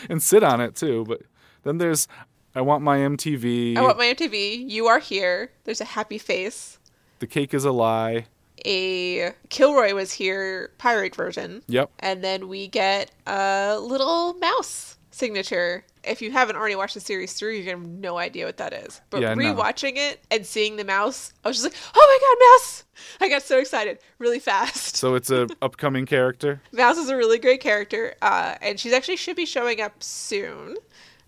and 0.09 0.23
sit 0.23 0.43
on 0.43 0.61
it 0.61 0.77
too. 0.77 1.05
But 1.07 1.23
then 1.65 1.79
there's 1.79 2.09
I 2.55 2.61
want 2.61 2.83
my 2.83 2.99
MTV. 2.99 3.77
I 3.77 3.83
want 3.83 3.99
my 3.99 4.07
MTV. 4.07 4.69
You 4.71 4.87
are 4.87 4.99
here. 4.99 5.51
There's 5.65 5.81
a 5.81 5.85
happy 5.85 6.19
face. 6.19 6.79
the 7.19 7.27
cake 7.27 7.53
is 7.55 7.65
a 7.65 7.73
lie. 7.73 8.27
A 8.65 9.33
Kilroy 9.51 9.93
was 9.95 10.13
here 10.13 10.73
pirate 10.79 11.15
version. 11.15 11.63
Yep. 11.69 11.91
And 11.99 12.25
then 12.25 12.49
we 12.49 12.69
get 12.69 13.11
a 13.27 13.79
little 13.79 14.35
mouse 14.35 14.97
signature. 15.11 15.85
If 16.07 16.23
you 16.23 16.31
haven't 16.31 16.57
already 16.57 16.77
watched 16.77 16.95
the 16.95 17.01
series 17.01 17.33
through, 17.33 17.53
you're 17.53 17.65
gonna 17.75 17.85
have 17.85 17.99
no 17.99 18.19
idea 18.19 18.47
what 18.47 18.57
that 18.59 18.73
is. 18.73 19.01
But 19.11 19.23
Yeah, 19.23 19.35
no. 19.35 19.55
rewatching 19.55 19.97
it 19.97 20.25
and 20.31 20.45
seeing 20.47 20.77
the 20.77 20.85
mouse, 20.85 21.33
I 21.45 21.49
was 21.49 21.57
just 21.63 21.65
like, 21.73 21.81
oh 21.95 22.19
my 22.21 22.27
god, 22.27 22.45
mouse! 22.65 22.85
I 23.21 23.29
got 23.29 23.43
so 23.43 23.59
excited 23.59 23.99
really 24.19 24.39
fast. 24.39 24.97
So 24.97 25.15
it's 25.15 25.31
a 25.31 25.49
upcoming 25.63 26.07
character. 26.07 26.61
Mouse 26.73 26.97
is 26.99 27.09
a 27.09 27.17
really 27.17 27.39
great 27.39 27.61
character, 27.61 28.15
uh, 28.23 28.55
and 28.63 28.79
she's 28.81 28.93
actually 28.93 29.17
should 29.17 29.37
be 29.37 29.47
showing 29.47 29.81
up 29.81 30.03
soon. 30.03 30.77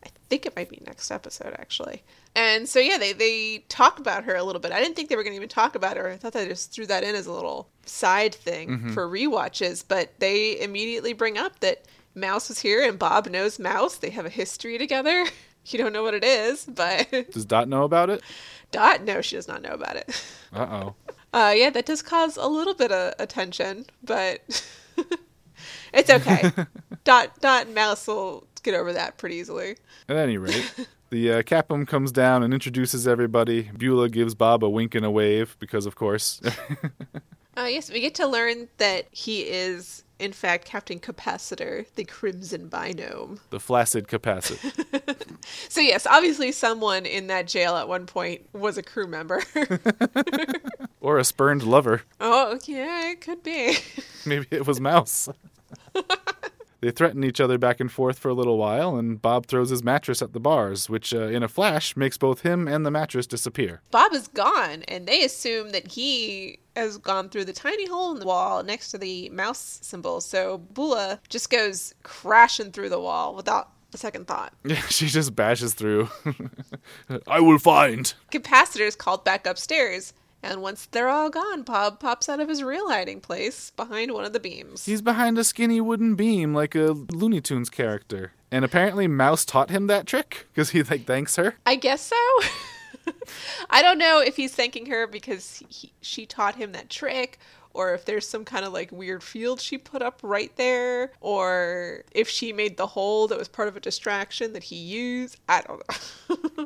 I 0.04 0.08
think 0.30 0.46
it 0.46 0.54
might 0.56 0.68
be 0.68 0.80
next 0.86 1.10
episode, 1.10 1.54
actually. 1.58 2.02
And 2.36 2.68
so, 2.68 2.78
yeah, 2.78 2.98
they, 2.98 3.12
they 3.14 3.64
talk 3.68 3.98
about 3.98 4.24
her 4.24 4.36
a 4.36 4.44
little 4.44 4.60
bit. 4.60 4.70
I 4.72 4.80
didn't 4.80 4.94
think 4.94 5.08
they 5.08 5.16
were 5.16 5.22
going 5.24 5.32
to 5.32 5.36
even 5.36 5.48
talk 5.48 5.74
about 5.74 5.96
her. 5.96 6.10
I 6.10 6.16
thought 6.18 6.34
they 6.34 6.46
just 6.46 6.70
threw 6.70 6.86
that 6.86 7.02
in 7.02 7.14
as 7.16 7.26
a 7.26 7.32
little 7.32 7.68
side 7.86 8.34
thing 8.34 8.92
for 8.92 9.08
rewatches. 9.08 9.82
But 9.86 10.12
they 10.20 10.60
immediately 10.60 11.14
bring 11.14 11.36
up 11.38 11.58
that 11.60 11.86
Mouse 12.20 12.48
was 12.48 12.58
here 12.60 12.82
and 12.86 12.98
Bob 12.98 13.26
knows 13.28 13.58
Mouse. 13.58 13.96
They 13.96 14.10
have 14.10 14.26
a 14.26 14.30
history 14.30 14.78
together. 14.78 15.26
You 15.70 15.78
don't 15.78 15.92
know 15.92 16.02
what 16.02 16.14
it 16.14 16.24
is, 16.24 16.64
but 16.64 17.10
Does 17.32 17.44
Dot 17.44 17.68
know 17.68 17.82
about 17.82 18.08
it? 18.08 18.22
Dot, 18.70 19.02
no, 19.02 19.20
she 19.20 19.36
does 19.36 19.48
not 19.48 19.60
know 19.60 19.72
about 19.72 19.96
it. 19.96 20.24
Uh 20.54 20.66
oh. 20.70 20.94
Uh, 21.34 21.52
yeah, 21.54 21.68
that 21.68 21.84
does 21.84 22.00
cause 22.00 22.38
a 22.38 22.46
little 22.46 22.72
bit 22.72 22.90
of 22.90 23.12
attention, 23.18 23.84
but 24.02 24.40
it's 25.92 26.08
okay. 26.08 26.50
Dot 27.04 27.38
Dot 27.40 27.66
and 27.66 27.74
Mouse 27.74 28.06
will 28.06 28.46
get 28.62 28.72
over 28.72 28.94
that 28.94 29.18
pretty 29.18 29.36
easily. 29.36 29.76
At 30.08 30.16
any 30.16 30.38
rate, 30.38 30.72
the 31.10 31.32
uh, 31.32 31.42
Capum 31.42 31.84
comes 31.84 32.12
down 32.12 32.42
and 32.42 32.54
introduces 32.54 33.06
everybody. 33.06 33.70
Bula 33.76 34.08
gives 34.08 34.34
Bob 34.34 34.64
a 34.64 34.70
wink 34.70 34.94
and 34.94 35.04
a 35.04 35.10
wave 35.10 35.54
because, 35.58 35.84
of 35.84 35.96
course. 35.96 36.40
Uh, 37.58 37.64
yes, 37.64 37.90
we 37.90 38.00
get 38.00 38.14
to 38.14 38.26
learn 38.26 38.68
that 38.78 39.06
he 39.10 39.42
is, 39.42 40.04
in 40.18 40.32
fact, 40.32 40.64
Captain 40.64 40.98
Capacitor, 40.98 41.86
the 41.94 42.04
Crimson 42.04 42.68
Binome. 42.68 43.38
the 43.50 43.60
flaccid 43.60 44.08
capacitor. 44.08 44.72
So 45.70 45.80
yes, 45.80 46.06
obviously 46.06 46.52
someone 46.52 47.06
in 47.06 47.28
that 47.28 47.46
jail 47.46 47.76
at 47.76 47.88
one 47.88 48.04
point 48.06 48.42
was 48.52 48.76
a 48.76 48.82
crew 48.82 49.06
member. 49.06 49.42
Or 51.00 51.16
a 51.18 51.24
spurned 51.24 51.62
lover. 51.62 52.02
oh, 52.20 52.58
yeah, 52.66 53.10
it 53.12 53.20
could 53.22 53.42
be. 53.42 53.76
Maybe 54.26 54.46
it 54.50 54.66
was 54.66 54.80
Mouse. 54.80 55.28
They 56.80 56.90
threaten 56.92 57.24
each 57.24 57.40
other 57.40 57.58
back 57.58 57.80
and 57.80 57.90
forth 57.90 58.18
for 58.18 58.28
a 58.28 58.34
little 58.34 58.56
while, 58.56 58.96
and 58.96 59.20
Bob 59.20 59.46
throws 59.46 59.70
his 59.70 59.82
mattress 59.82 60.22
at 60.22 60.32
the 60.32 60.38
bars, 60.40 60.88
which 60.88 61.12
uh, 61.12 61.22
in 61.22 61.42
a 61.42 61.48
flash 61.48 61.96
makes 61.96 62.16
both 62.16 62.42
him 62.42 62.68
and 62.68 62.86
the 62.86 62.90
mattress 62.90 63.26
disappear. 63.26 63.82
Bob 63.90 64.12
is 64.12 64.28
gone, 64.28 64.84
and 64.84 65.06
they 65.06 65.24
assume 65.24 65.70
that 65.70 65.92
he 65.92 66.60
has 66.76 66.96
gone 66.98 67.28
through 67.28 67.44
the 67.46 67.52
tiny 67.52 67.86
hole 67.88 68.12
in 68.12 68.20
the 68.20 68.26
wall 68.26 68.62
next 68.62 68.92
to 68.92 68.98
the 68.98 69.28
mouse 69.30 69.80
symbol. 69.82 70.20
So 70.20 70.58
Bula 70.58 71.20
just 71.28 71.50
goes 71.50 71.94
crashing 72.04 72.70
through 72.70 72.90
the 72.90 73.00
wall 73.00 73.34
without 73.34 73.72
a 73.92 73.98
second 73.98 74.26
thought. 74.28 74.52
Yeah, 74.64 74.80
she 74.82 75.06
just 75.06 75.34
bashes 75.34 75.74
through. 75.74 76.08
I 77.26 77.40
will 77.40 77.58
find. 77.58 78.12
Capacitor 78.30 78.86
is 78.86 78.94
called 78.94 79.24
back 79.24 79.46
upstairs, 79.46 80.12
and 80.42 80.62
once 80.62 80.86
they're 80.86 81.08
all 81.08 81.30
gone, 81.30 81.62
Bob 81.62 81.98
pops 81.98 82.28
out 82.28 82.40
of 82.40 82.48
his 82.48 82.62
real 82.62 82.88
hiding 82.88 83.20
place 83.20 83.70
behind 83.72 84.12
one 84.12 84.24
of 84.24 84.32
the 84.32 84.40
beams. 84.40 84.84
He's 84.84 85.02
behind 85.02 85.38
a 85.38 85.44
skinny 85.44 85.80
wooden 85.80 86.14
beam 86.14 86.54
like 86.54 86.74
a 86.74 86.92
Looney 86.92 87.40
Tunes 87.40 87.68
character. 87.70 88.32
And 88.50 88.64
apparently 88.64 89.06
Mouse 89.06 89.44
taught 89.44 89.70
him 89.70 89.88
that 89.88 90.06
trick 90.06 90.46
because 90.52 90.70
he 90.70 90.82
like 90.82 91.04
thanks 91.04 91.36
her. 91.36 91.56
I 91.66 91.76
guess 91.76 92.00
so. 92.00 93.12
I 93.70 93.82
don't 93.82 93.98
know 93.98 94.20
if 94.20 94.36
he's 94.36 94.54
thanking 94.54 94.86
her 94.86 95.06
because 95.06 95.62
he, 95.68 95.92
she 96.00 96.24
taught 96.24 96.54
him 96.54 96.72
that 96.72 96.88
trick, 96.88 97.38
or 97.74 97.94
if 97.94 98.04
there's 98.04 98.26
some 98.26 98.44
kind 98.44 98.64
of 98.64 98.72
like 98.72 98.90
weird 98.92 99.22
field 99.22 99.60
she 99.60 99.76
put 99.76 100.02
up 100.02 100.20
right 100.22 100.54
there, 100.56 101.12
or 101.20 102.04
if 102.12 102.28
she 102.28 102.52
made 102.52 102.76
the 102.76 102.86
hole 102.86 103.28
that 103.28 103.38
was 103.38 103.48
part 103.48 103.68
of 103.68 103.76
a 103.76 103.80
distraction 103.80 104.52
that 104.54 104.64
he 104.64 104.76
used. 104.76 105.36
I 105.48 105.62
don't 105.62 105.82
know. 105.88 105.94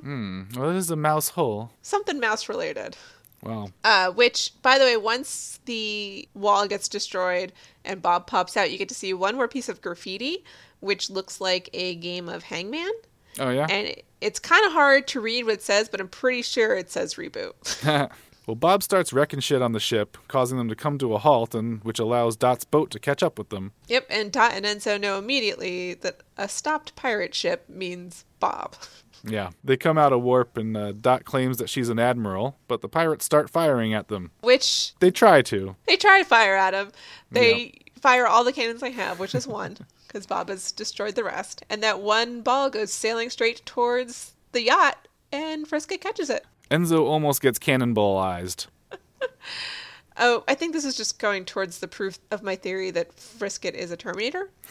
Hmm. 0.02 0.42
Well, 0.56 0.70
it 0.70 0.76
is 0.76 0.90
a 0.90 0.96
mouse 0.96 1.28
hole. 1.28 1.70
Something 1.80 2.18
mouse 2.18 2.48
related. 2.48 2.96
Wow. 3.42 3.68
Uh, 3.84 4.10
which, 4.10 4.52
by 4.62 4.78
the 4.78 4.84
way, 4.84 4.96
once 4.96 5.60
the 5.64 6.28
wall 6.34 6.66
gets 6.68 6.88
destroyed 6.88 7.52
and 7.84 8.00
Bob 8.00 8.26
pops 8.26 8.56
out, 8.56 8.70
you 8.70 8.78
get 8.78 8.88
to 8.88 8.94
see 8.94 9.12
one 9.14 9.34
more 9.36 9.48
piece 9.48 9.68
of 9.68 9.80
graffiti, 9.82 10.44
which 10.80 11.10
looks 11.10 11.40
like 11.40 11.68
a 11.72 11.96
game 11.96 12.28
of 12.28 12.44
Hangman. 12.44 12.92
Oh 13.40 13.50
yeah. 13.50 13.66
And 13.68 13.88
it- 13.88 14.04
it's 14.20 14.38
kind 14.38 14.64
of 14.64 14.70
hard 14.70 15.08
to 15.08 15.20
read 15.20 15.46
what 15.46 15.54
it 15.54 15.62
says, 15.62 15.88
but 15.88 16.00
I'm 16.00 16.06
pretty 16.06 16.42
sure 16.42 16.76
it 16.76 16.92
says 16.92 17.14
reboot. 17.14 17.52
well, 18.46 18.54
Bob 18.54 18.84
starts 18.84 19.12
wrecking 19.12 19.40
shit 19.40 19.60
on 19.60 19.72
the 19.72 19.80
ship, 19.80 20.16
causing 20.28 20.58
them 20.58 20.68
to 20.68 20.76
come 20.76 20.96
to 20.98 21.14
a 21.14 21.18
halt, 21.18 21.56
and 21.56 21.82
which 21.82 21.98
allows 21.98 22.36
Dot's 22.36 22.62
boat 22.64 22.92
to 22.92 23.00
catch 23.00 23.20
up 23.24 23.36
with 23.36 23.48
them. 23.48 23.72
yep, 23.88 24.06
and 24.08 24.30
Dot 24.30 24.52
and 24.54 24.64
Enzo 24.64 25.00
know 25.00 25.18
immediately 25.18 25.94
that 25.94 26.20
a 26.36 26.48
stopped 26.48 26.94
pirate 26.94 27.34
ship 27.34 27.64
means 27.68 28.24
Bob. 28.38 28.76
Yeah. 29.24 29.50
They 29.62 29.76
come 29.76 29.98
out 29.98 30.12
of 30.12 30.22
warp, 30.22 30.56
and 30.56 30.76
uh, 30.76 30.92
Dot 30.92 31.24
claims 31.24 31.58
that 31.58 31.68
she's 31.70 31.88
an 31.88 31.98
admiral, 31.98 32.56
but 32.68 32.80
the 32.80 32.88
pirates 32.88 33.24
start 33.24 33.48
firing 33.50 33.94
at 33.94 34.08
them. 34.08 34.30
Which 34.40 34.92
They 35.00 35.10
try 35.10 35.42
to. 35.42 35.76
they 35.86 35.96
try 35.96 36.18
to 36.18 36.24
fire 36.24 36.56
at 36.56 36.72
them. 36.72 36.90
They 37.30 37.74
fire 38.00 38.26
all 38.26 38.42
the 38.44 38.52
cannons 38.52 38.80
they 38.80 38.90
have, 38.92 39.18
which 39.20 39.34
is 39.34 39.46
one, 39.46 39.76
because 40.06 40.26
Bob 40.26 40.48
has 40.48 40.72
destroyed 40.72 41.14
the 41.14 41.24
rest. 41.24 41.62
And 41.70 41.82
that 41.82 42.00
one 42.00 42.42
ball 42.42 42.68
goes 42.68 42.92
sailing 42.92 43.30
straight 43.30 43.64
towards 43.64 44.32
the 44.52 44.62
yacht, 44.62 45.06
and 45.30 45.66
Frisket 45.68 46.00
catches 46.00 46.28
it. 46.28 46.44
Enzo 46.70 47.02
almost 47.04 47.40
gets 47.42 47.58
cannonballized. 47.58 48.66
Oh, 50.18 50.44
I 50.46 50.54
think 50.54 50.74
this 50.74 50.84
is 50.84 50.94
just 50.94 51.18
going 51.18 51.46
towards 51.46 51.78
the 51.78 51.88
proof 51.88 52.18
of 52.30 52.42
my 52.42 52.54
theory 52.54 52.90
that 52.90 53.14
Frisket 53.14 53.74
is 53.74 53.90
a 53.90 53.96
Terminator. 53.96 54.50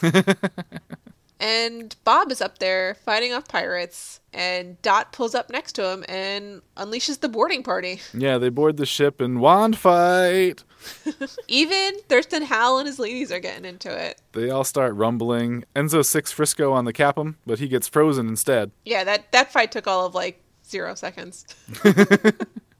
and 1.42 1.96
Bob 2.04 2.30
is 2.30 2.40
up 2.40 2.58
there 2.58 2.94
fighting 2.94 3.32
off 3.32 3.48
pirates, 3.48 4.20
and 4.32 4.80
Dot 4.80 5.12
pulls 5.12 5.34
up 5.34 5.50
next 5.50 5.72
to 5.72 5.90
him 5.90 6.04
and 6.08 6.62
unleashes 6.76 7.18
the 7.18 7.28
boarding 7.28 7.64
party. 7.64 8.00
Yeah, 8.14 8.38
they 8.38 8.48
board 8.48 8.76
the 8.76 8.86
ship 8.86 9.20
and 9.20 9.40
wand 9.40 9.76
fight. 9.76 10.62
Even 11.48 11.98
Thurston 12.08 12.42
Howell 12.44 12.78
and 12.78 12.86
his 12.86 13.00
ladies 13.00 13.32
are 13.32 13.40
getting 13.40 13.64
into 13.64 13.92
it. 13.92 14.22
They 14.32 14.50
all 14.50 14.62
start 14.62 14.94
rumbling. 14.94 15.64
Enzo 15.74 16.04
six 16.04 16.32
Frisket 16.32 16.72
on 16.72 16.84
the 16.84 16.92
Capum, 16.92 17.38
but 17.44 17.58
he 17.58 17.66
gets 17.66 17.88
frozen 17.88 18.28
instead. 18.28 18.70
Yeah, 18.84 19.02
that, 19.02 19.32
that 19.32 19.52
fight 19.52 19.72
took 19.72 19.88
all 19.88 20.06
of 20.06 20.14
like 20.14 20.40
zero 20.64 20.94
seconds. 20.94 21.44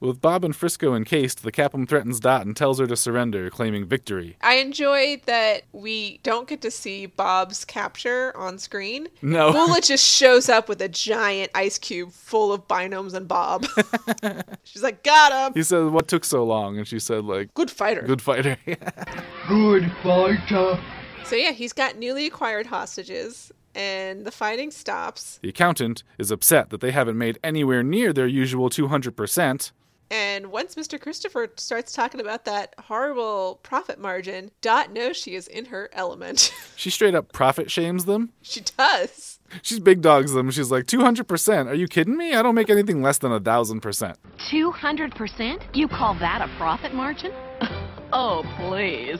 With 0.00 0.20
Bob 0.20 0.44
and 0.44 0.54
Frisket 0.54 0.94
encased, 0.96 1.42
the 1.42 1.50
Capum 1.50 1.84
threatens 1.84 2.20
Dot 2.20 2.46
and 2.46 2.56
tells 2.56 2.78
her 2.78 2.86
to 2.86 2.96
surrender, 2.96 3.50
claiming 3.50 3.84
victory. 3.84 4.36
I 4.40 4.54
enjoy 4.58 5.20
that 5.26 5.62
we 5.72 6.20
don't 6.22 6.46
get 6.46 6.60
to 6.62 6.70
see 6.70 7.06
Bob's 7.06 7.64
capture 7.64 8.32
on 8.36 8.58
screen. 8.58 9.08
No. 9.22 9.50
Bula 9.66 9.80
just 9.80 10.04
shows 10.08 10.48
up 10.48 10.68
with 10.68 10.80
a 10.80 10.88
giant 10.88 11.50
ice 11.52 11.78
cube 11.78 12.12
full 12.12 12.52
of 12.52 12.68
binomes 12.68 13.12
and 13.12 13.26
Bob. 13.26 13.66
She's 14.62 14.84
like, 14.84 15.02
got 15.02 15.32
him. 15.48 15.52
He 15.54 15.64
said, 15.64 15.86
What 15.86 16.06
took 16.06 16.24
so 16.24 16.44
long? 16.44 16.78
And 16.78 16.86
she 16.86 17.00
said, 17.00 17.24
like, 17.24 17.52
Good 17.54 17.70
fighter. 17.70 18.02
good 18.02 18.22
fighter. 18.22 18.56
Good 19.48 19.90
fighter. 20.02 20.78
So 21.24 21.34
yeah, 21.36 21.52
he's 21.52 21.72
got 21.72 21.96
newly 21.98 22.26
acquired 22.26 22.66
hostages, 22.66 23.50
and 23.74 24.24
the 24.24 24.30
fighting 24.30 24.70
stops. 24.70 25.38
the 25.42 25.48
accountant 25.48 26.02
is 26.18 26.30
upset 26.30 26.70
that 26.70 26.80
they 26.80 26.90
haven't 26.92 27.18
made 27.18 27.38
anywhere 27.42 27.82
near 27.82 28.12
their 28.12 28.26
usual 28.26 28.70
200%. 28.70 29.72
And 30.10 30.50
once 30.50 30.74
Mr. 30.74 31.00
Christopher 31.00 31.50
starts 31.56 31.92
talking 31.92 32.20
about 32.20 32.44
that 32.46 32.74
horrible 32.78 33.60
profit 33.62 33.98
margin, 33.98 34.50
Dot 34.62 34.90
knows 34.92 35.16
she 35.16 35.34
is 35.34 35.46
in 35.46 35.66
her 35.66 35.90
element. 35.92 36.52
She 36.76 36.90
straight 36.90 37.14
up 37.16 37.32
profit 37.32 37.72
shames 37.72 38.04
them. 38.04 38.30
she 38.40 38.60
does. 38.60 39.40
She's 39.62 39.80
big 39.80 40.00
dogs 40.00 40.32
them. 40.32 40.48
She's 40.52 40.70
like, 40.70 40.84
200%? 40.86 41.66
Are 41.66 41.74
you 41.74 41.88
kidding 41.88 42.16
me? 42.16 42.34
I 42.34 42.42
don't 42.42 42.54
make 42.54 42.70
anything 42.70 43.02
less 43.02 43.18
than 43.18 43.32
a 43.32 43.40
1,000%. 43.40 44.14
200%? 44.38 45.62
You 45.74 45.88
call 45.88 46.14
that 46.14 46.40
a 46.40 46.46
profit 46.56 46.94
margin? 46.94 47.32
oh, 48.12 48.44
please. 48.60 49.18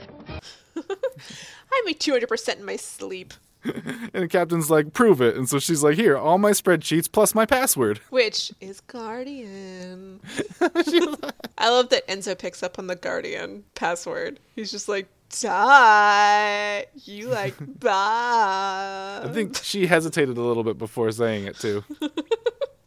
I 0.77 1.83
make 1.85 1.99
200% 1.99 2.59
in 2.59 2.65
my 2.65 2.77
sleep. 2.77 3.35
And 4.15 4.25
the 4.25 4.29
captain's 4.29 4.71
like, 4.71 4.93
prove 4.93 5.21
it. 5.21 5.37
And 5.37 5.49
so 5.49 5.59
she's 5.59 5.83
like, 5.83 5.97
here, 5.97 6.17
all 6.17 6.39
my 6.39 6.53
spreadsheets 6.53 7.11
plus 7.11 7.35
my 7.35 7.45
password. 7.45 7.99
Which 8.11 8.53
is 8.61 8.81
Guardian. 8.81 10.21
I 10.61 11.69
love 11.69 11.91
that 11.91 12.07
Enzo 12.09 12.39
picks 12.39 12.63
up 12.63 12.79
on 12.79 12.87
the 12.87 12.97
Guardian 12.97 13.65
password. 13.75 14.41
He's 14.57 14.71
just 14.71 14.89
like, 14.89 15.09
Dot, 15.41 16.87
you 17.05 17.29
like 17.29 17.55
Bob. 17.59 19.27
I 19.27 19.31
think 19.33 19.57
she 19.57 19.87
hesitated 19.87 20.39
a 20.39 20.43
little 20.43 20.65
bit 20.65 20.79
before 20.79 21.13
saying 21.13 21.45
it, 21.45 21.57
too. 21.59 21.85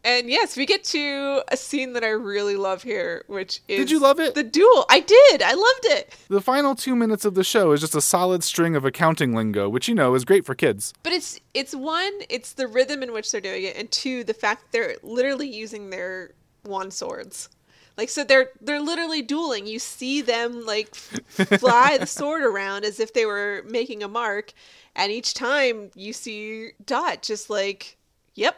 And 0.04 0.28
yes, 0.28 0.56
we 0.56 0.66
get 0.66 0.82
to 0.84 1.42
a 1.48 1.56
scene 1.56 1.92
that 1.92 2.02
I 2.02 2.08
really 2.08 2.56
love 2.56 2.82
here, 2.82 3.24
which 3.28 3.60
is 3.68 3.78
Did 3.78 3.90
you 3.90 4.00
love 4.00 4.18
it? 4.18 4.34
The 4.34 4.42
duel. 4.42 4.84
I 4.90 4.98
did. 4.98 5.42
I 5.42 5.54
loved 5.54 5.84
it. 5.84 6.16
The 6.28 6.40
final 6.40 6.74
two 6.74 6.96
minutes 6.96 7.24
of 7.24 7.34
the 7.34 7.44
show 7.44 7.70
is 7.72 7.80
just 7.80 7.94
a 7.94 8.00
solid 8.00 8.42
string 8.42 8.74
of 8.74 8.84
accounting 8.84 9.34
lingo, 9.34 9.68
which, 9.68 9.88
you 9.88 9.94
know, 9.94 10.14
is 10.14 10.24
great 10.24 10.44
for 10.44 10.56
kids. 10.56 10.92
But 11.04 11.12
it's 11.12 11.38
it's 11.54 11.74
one, 11.74 12.12
it's 12.28 12.52
the 12.52 12.66
rhythm 12.66 13.02
in 13.02 13.12
which 13.12 13.30
they're 13.30 13.40
doing 13.40 13.62
it, 13.62 13.76
and 13.76 13.90
two, 13.90 14.24
the 14.24 14.34
fact 14.34 14.72
they're 14.72 14.96
literally 15.02 15.48
using 15.48 15.90
their 15.90 16.32
wand 16.64 16.92
swords. 16.92 17.48
Like 17.96 18.08
so 18.08 18.24
they're 18.24 18.50
they're 18.60 18.80
literally 18.80 19.22
dueling. 19.22 19.66
You 19.66 19.78
see 19.78 20.22
them 20.22 20.64
like 20.64 20.94
fly 20.94 21.98
the 21.98 22.06
sword 22.06 22.42
around 22.42 22.84
as 22.84 22.98
if 22.98 23.12
they 23.12 23.26
were 23.26 23.62
making 23.68 24.02
a 24.02 24.08
mark, 24.08 24.52
and 24.96 25.12
each 25.12 25.34
time 25.34 25.90
you 25.94 26.12
see 26.12 26.70
Dot 26.84 27.22
just 27.22 27.50
like, 27.50 27.98
"Yep, 28.34 28.56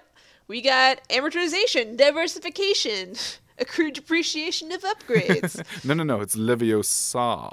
we 0.49 0.61
got 0.61 1.07
amortization, 1.09 1.97
diversification, 1.97 3.15
accrued 3.59 3.95
depreciation 3.95 4.73
of 4.73 4.83
upgrades." 4.83 5.63
No, 5.85 5.95
no, 5.95 6.03
no, 6.05 6.21
it's 6.21 6.37
Leviosa. 6.37 7.51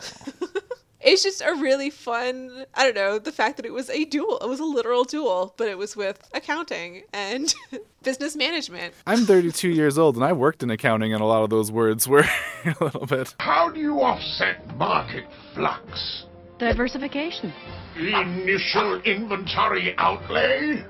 it's 1.00 1.22
just 1.22 1.40
a 1.42 1.54
really 1.54 1.90
fun 1.90 2.64
i 2.74 2.82
don't 2.84 2.94
know 2.96 3.18
the 3.18 3.30
fact 3.30 3.56
that 3.56 3.66
it 3.66 3.72
was 3.72 3.88
a 3.90 4.04
duel 4.06 4.38
it 4.38 4.48
was 4.48 4.58
a 4.58 4.64
literal 4.64 5.04
duel 5.04 5.54
but 5.56 5.68
it 5.68 5.78
was 5.78 5.94
with 5.94 6.26
accounting 6.34 7.02
and 7.12 7.54
business 8.02 8.34
management 8.34 8.92
I'm 9.06 9.20
32 9.26 9.68
years 9.68 9.98
old 9.98 10.16
and 10.16 10.24
I 10.24 10.32
worked 10.32 10.62
in 10.62 10.70
accounting, 10.70 11.12
and 11.12 11.22
a 11.22 11.26
lot 11.26 11.42
of 11.42 11.50
those 11.50 11.70
words 11.70 12.08
were 12.08 12.24
a 12.64 12.74
little 12.80 13.06
bit. 13.06 13.34
How 13.38 13.68
do 13.70 13.80
you 13.80 14.00
offset 14.00 14.76
market 14.76 15.26
flux? 15.54 16.24
Diversification. 16.58 17.52
Initial 17.96 19.00
inventory 19.02 19.94
outlay? 19.98 20.84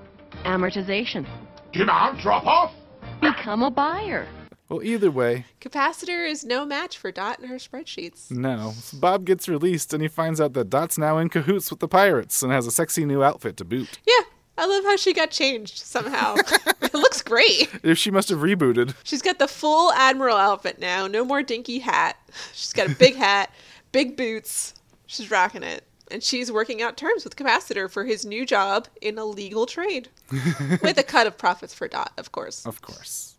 Amortization. 0.45 1.27
Demand 1.73 2.19
drop 2.21 2.47
off? 2.47 2.73
Become 3.21 3.63
a 3.63 3.71
buyer. 3.71 4.27
Well, 4.69 4.83
either 4.83 5.11
way, 5.11 5.45
capacitor 5.61 6.29
is 6.29 6.45
no 6.45 6.65
match 6.65 6.97
for 6.99 7.11
dot 7.13 7.39
in 7.41 7.49
her 7.49 7.57
spreadsheets 7.57 8.31
no. 8.31 8.73
So 8.77 8.99
Bob 8.99 9.25
gets 9.27 9.49
released 9.49 9.93
and 9.93 10.03
he 10.03 10.09
finds 10.09 10.41
out 10.41 10.55
that 10.55 10.71
Dot's 10.71 10.97
now 10.99 11.19
in 11.19 11.29
cahoots 11.29 11.71
with 11.71 11.81
the 11.81 11.89
pirates 11.89 12.43
and 12.43 12.51
has 12.51 12.67
a 12.67 12.71
sexy 12.71 13.05
new 13.05 13.23
outfit 13.23 13.57
to 13.59 13.65
boot. 13.65 13.99
yeah 14.07 14.21
i 14.57 14.67
love 14.67 14.85
how 14.85 14.97
she 14.97 15.13
got 15.13 15.31
changed 15.31 15.79
somehow 15.79 16.35
it 16.83 16.95
looks 16.95 17.21
great 17.23 17.69
If 17.83 17.99
she 17.99 18.11
must 18.11 18.29
have 18.31 18.39
rebooted. 18.41 18.95
she's 19.05 19.21
got 19.23 19.39
the 19.39 19.49
full 19.49 19.93
admiral 19.93 20.37
outfit 20.37 20.79
now 20.81 21.07
no 21.07 21.25
more 21.25 21.43
dinky 21.43 21.81
hat 21.81 22.17
she's 22.53 22.73
got 22.73 22.89
a 22.91 22.95
big 22.95 23.17
hat 23.27 23.51
big 23.93 24.17
boots 24.17 24.75
she's 25.07 25.31
rocking 25.31 25.63
it 25.63 25.85
and 26.11 26.23
she's 26.23 26.53
working 26.53 26.83
out 26.83 26.97
terms 26.97 27.25
with 27.25 27.37
capacitor 27.37 27.91
for 27.91 28.05
his 28.05 28.25
new 28.25 28.45
job 28.45 28.89
in 29.01 29.19
a 29.19 29.25
legal 29.25 29.67
trade 29.67 30.09
with 30.83 30.99
a 30.99 31.03
cut 31.03 31.27
of 31.27 31.39
profits 31.39 31.75
for 31.75 31.89
dot 31.89 32.13
of 32.19 32.33
course 32.33 32.65
Of 32.67 32.81
course. 32.83 33.35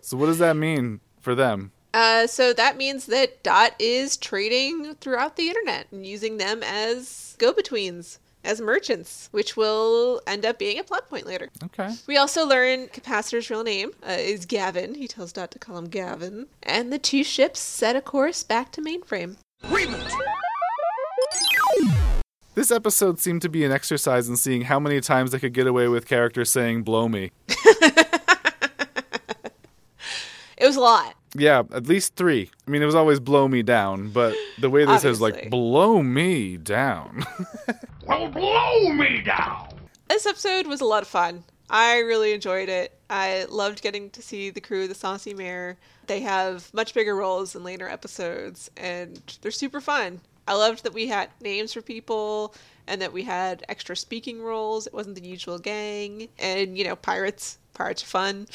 So, 0.00 0.16
what 0.16 0.26
does 0.26 0.38
that 0.38 0.56
mean 0.56 1.00
for 1.20 1.34
them? 1.34 1.72
Uh, 1.92 2.26
so 2.26 2.52
that 2.52 2.76
means 2.76 3.06
that 3.06 3.42
Dot 3.42 3.72
is 3.78 4.18
trading 4.18 4.94
throughout 4.96 5.36
the 5.36 5.48
internet 5.48 5.86
and 5.90 6.06
using 6.06 6.36
them 6.36 6.62
as 6.62 7.34
go 7.38 7.54
betweens 7.54 8.18
as 8.44 8.60
merchants, 8.60 9.28
which 9.32 9.56
will 9.56 10.20
end 10.26 10.44
up 10.44 10.58
being 10.58 10.78
a 10.78 10.84
plot 10.84 11.08
point 11.08 11.26
later. 11.26 11.48
Okay. 11.64 11.94
We 12.06 12.18
also 12.18 12.46
learn 12.46 12.88
Capacitor's 12.88 13.48
real 13.50 13.64
name 13.64 13.92
uh, 14.06 14.12
is 14.12 14.44
Gavin. 14.44 14.94
He 14.94 15.08
tells 15.08 15.32
Dot 15.32 15.50
to 15.52 15.58
call 15.58 15.78
him 15.78 15.88
Gavin. 15.88 16.46
And 16.62 16.92
the 16.92 16.98
two 16.98 17.24
ships 17.24 17.60
set 17.60 17.96
a 17.96 18.00
course 18.02 18.42
back 18.42 18.70
to 18.72 18.82
mainframe. 18.82 19.36
This 22.56 22.70
episode 22.70 23.20
seemed 23.20 23.42
to 23.42 23.50
be 23.50 23.66
an 23.66 23.70
exercise 23.70 24.30
in 24.30 24.36
seeing 24.38 24.62
how 24.62 24.80
many 24.80 25.02
times 25.02 25.30
they 25.30 25.38
could 25.38 25.52
get 25.52 25.66
away 25.66 25.88
with 25.88 26.06
characters 26.06 26.50
saying 26.50 26.84
"blow 26.84 27.06
me." 27.06 27.30
It 30.58 30.66
was 30.66 30.76
a 30.76 30.80
lot. 30.80 31.14
Yeah, 31.34 31.64
at 31.70 31.86
least 31.86 32.16
three. 32.16 32.48
I 32.66 32.70
mean, 32.70 32.80
it 32.80 32.86
was 32.86 32.94
always 32.94 33.20
"blow 33.20 33.46
me 33.46 33.62
down," 33.62 34.08
but 34.08 34.34
the 34.58 34.70
way 34.70 34.86
this 34.86 35.04
is 35.04 35.20
like 35.20 35.50
"blow 35.50 36.02
me 36.02 36.56
down." 36.56 37.24
Well, 38.06 38.28
blow 38.28 38.92
me 38.92 39.20
down! 39.20 39.68
This 40.08 40.26
episode 40.26 40.68
was 40.68 40.80
a 40.80 40.84
lot 40.84 41.02
of 41.02 41.08
fun. 41.08 41.42
I 41.68 41.98
really 41.98 42.32
enjoyed 42.32 42.68
it. 42.68 42.96
I 43.10 43.46
loved 43.50 43.82
getting 43.82 44.10
to 44.10 44.22
see 44.22 44.48
the 44.50 44.60
crew 44.60 44.84
of 44.84 44.88
the 44.88 44.94
Saucy 44.94 45.34
Mare. 45.34 45.76
They 46.06 46.20
have 46.20 46.72
much 46.72 46.94
bigger 46.94 47.16
roles 47.16 47.56
in 47.56 47.64
later 47.64 47.88
episodes, 47.88 48.70
and 48.76 49.20
they're 49.42 49.50
super 49.50 49.80
fun. 49.80 50.20
I 50.46 50.54
loved 50.54 50.84
that 50.84 50.94
we 50.94 51.06
had 51.08 51.30
names 51.40 51.72
for 51.72 51.82
people 51.82 52.54
and 52.86 53.02
that 53.02 53.12
we 53.12 53.24
had 53.24 53.64
extra 53.68 53.96
speaking 53.96 54.40
roles. 54.40 54.86
It 54.86 54.94
wasn't 54.94 55.16
the 55.16 55.26
usual 55.26 55.58
gang. 55.58 56.28
And, 56.38 56.78
you 56.78 56.84
know, 56.84 56.96
pirates. 56.96 57.58
Pirates 57.74 58.02
are 58.02 58.06
fun. 58.06 58.46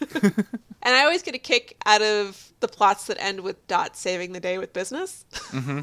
and 0.22 0.44
I 0.82 1.04
always 1.04 1.22
get 1.22 1.34
a 1.34 1.38
kick 1.38 1.76
out 1.84 2.02
of 2.02 2.52
the 2.60 2.68
plots 2.68 3.06
that 3.06 3.22
end 3.22 3.40
with 3.40 3.66
Dot 3.66 3.96
saving 3.96 4.32
the 4.32 4.40
day 4.40 4.58
with 4.58 4.72
business. 4.72 5.24
Mm-hmm. 5.50 5.80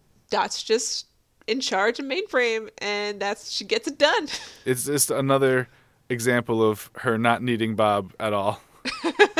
Dot's 0.30 0.62
just 0.62 1.06
in 1.46 1.60
charge 1.60 1.98
of 1.98 2.06
mainframe, 2.06 2.70
and 2.78 3.20
that's 3.20 3.50
she 3.50 3.64
gets 3.64 3.88
it 3.88 3.98
done. 3.98 4.28
it's 4.64 4.84
just 4.84 5.10
another 5.10 5.68
example 6.08 6.62
of 6.62 6.90
her 6.98 7.18
not 7.18 7.42
needing 7.42 7.74
Bob 7.74 8.14
at 8.18 8.32
all. 8.32 8.60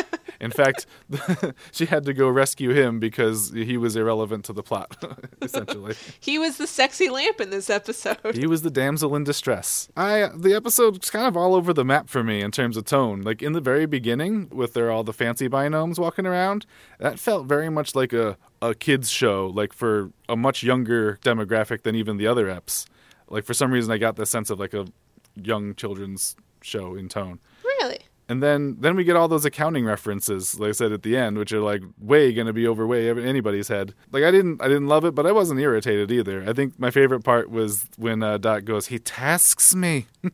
In 0.43 0.51
fact, 0.51 0.87
she 1.73 1.87
had 1.87 2.05
to 2.05 2.13
go 2.13 2.29
rescue 2.29 2.71
him 2.71 2.99
because 2.99 3.51
he 3.53 3.77
was 3.77 3.95
irrelevant 3.95 4.45
to 4.47 4.53
the 4.53 4.63
plot, 4.63 5.03
essentially. 5.41 5.95
He 6.19 6.37
was 6.37 6.57
the 6.57 6.67
sexy 6.67 7.09
lamp 7.09 7.41
in 7.41 7.51
this 7.51 7.71
episode. 7.71 8.35
He 8.35 8.49
was 8.49 8.63
the 8.63 8.71
damsel 8.71 9.15
in 9.15 9.23
distress. 9.23 9.89
I 9.97 10.29
the 10.35 10.53
episode's 10.53 11.11
kind 11.11 11.27
of 11.27 11.37
all 11.37 11.55
over 11.55 11.73
the 11.73 11.85
map 11.85 12.09
for 12.09 12.25
me 12.25 12.41
in 12.43 12.51
terms 12.51 12.77
of 12.77 12.85
tone. 12.85 13.23
Like 13.23 13.41
in 13.41 13.53
the 13.53 13.61
very 13.61 13.87
beginning, 13.87 14.49
with 14.51 14.75
their 14.75 14.91
all 14.91 15.05
the 15.05 15.13
fancy 15.13 15.49
binomes 15.49 15.99
walking 15.99 16.27
around, 16.27 16.67
that 16.99 17.21
felt 17.21 17.47
very 17.47 17.71
much 17.71 17.95
like 17.95 18.13
a 18.13 18.37
a 18.61 18.75
kids 18.75 19.11
show, 19.11 19.47
like 19.47 19.73
for 19.73 20.11
a 20.29 20.37
much 20.37 20.65
younger 20.65 21.19
demographic 21.23 21.83
than 21.83 21.95
even 21.95 22.17
the 22.17 22.27
other 22.27 22.47
eps. 22.47 22.87
Like 23.29 23.45
for 23.45 23.55
some 23.55 23.71
reason, 23.71 23.93
I 23.93 23.99
got 23.99 24.17
the 24.17 24.27
sense 24.27 24.51
of 24.51 24.59
like 24.59 24.75
a 24.75 24.87
young 25.37 25.77
children's 25.77 26.35
show 26.63 26.97
in 26.97 27.09
tone. 27.09 27.39
And 28.29 28.43
then 28.43 28.77
then 28.79 28.97
we 28.97 29.05
get 29.05 29.17
all 29.17 29.29
those 29.29 29.45
accounting 29.45 29.85
references, 29.85 30.59
like 30.59 30.71
I 30.71 30.73
said 30.73 30.93
at 30.93 31.03
the 31.03 31.17
end, 31.17 31.39
which 31.39 31.53
are 31.53 31.61
like 31.61 31.83
way 31.99 32.33
gonna 32.33 32.53
be 32.53 32.67
over 32.67 32.87
way 32.87 33.11
anybody's 33.11 33.69
head. 33.69 33.95
Like 34.11 34.25
I 34.25 34.31
didn't 34.31 34.63
I 34.63 34.69
didn't 34.69 34.89
love 34.89 35.05
it, 35.05 35.15
but 35.15 35.27
I 35.27 35.33
wasn't 35.33 35.61
irritated 35.61 36.11
either. 36.11 36.45
I 36.49 36.53
think 36.53 36.79
my 36.79 36.91
favorite 36.91 37.25
part 37.25 37.51
was 37.51 37.87
when 37.97 38.23
uh, 38.23 38.39
Dot 38.39 38.65
goes, 38.65 38.87
"He 38.87 38.99
tasks 38.99 39.75
me." 39.75 40.07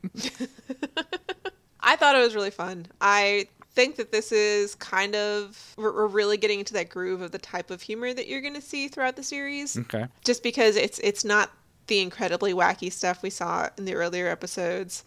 I 1.80 1.96
thought 1.96 2.14
it 2.14 2.20
was 2.20 2.34
really 2.34 2.50
fun. 2.50 2.86
I 3.00 3.48
think 3.70 3.96
that 3.96 4.12
this 4.12 4.32
is 4.32 4.74
kind 4.74 5.14
of 5.14 5.74
we're, 5.76 5.94
we're 5.94 6.08
really 6.08 6.36
getting 6.36 6.58
into 6.58 6.74
that 6.74 6.88
groove 6.88 7.22
of 7.22 7.30
the 7.30 7.38
type 7.38 7.70
of 7.70 7.80
humor 7.80 8.12
that 8.12 8.26
you're 8.26 8.40
going 8.40 8.54
to 8.54 8.60
see 8.60 8.88
throughout 8.88 9.16
the 9.16 9.22
series. 9.22 9.78
Okay. 9.78 10.06
Just 10.24 10.42
because 10.42 10.76
it's 10.76 10.98
it's 10.98 11.24
not 11.24 11.50
the 11.86 12.00
incredibly 12.00 12.52
wacky 12.52 12.92
stuff 12.92 13.22
we 13.22 13.30
saw 13.30 13.68
in 13.78 13.84
the 13.84 13.94
earlier 13.94 14.28
episodes. 14.28 15.04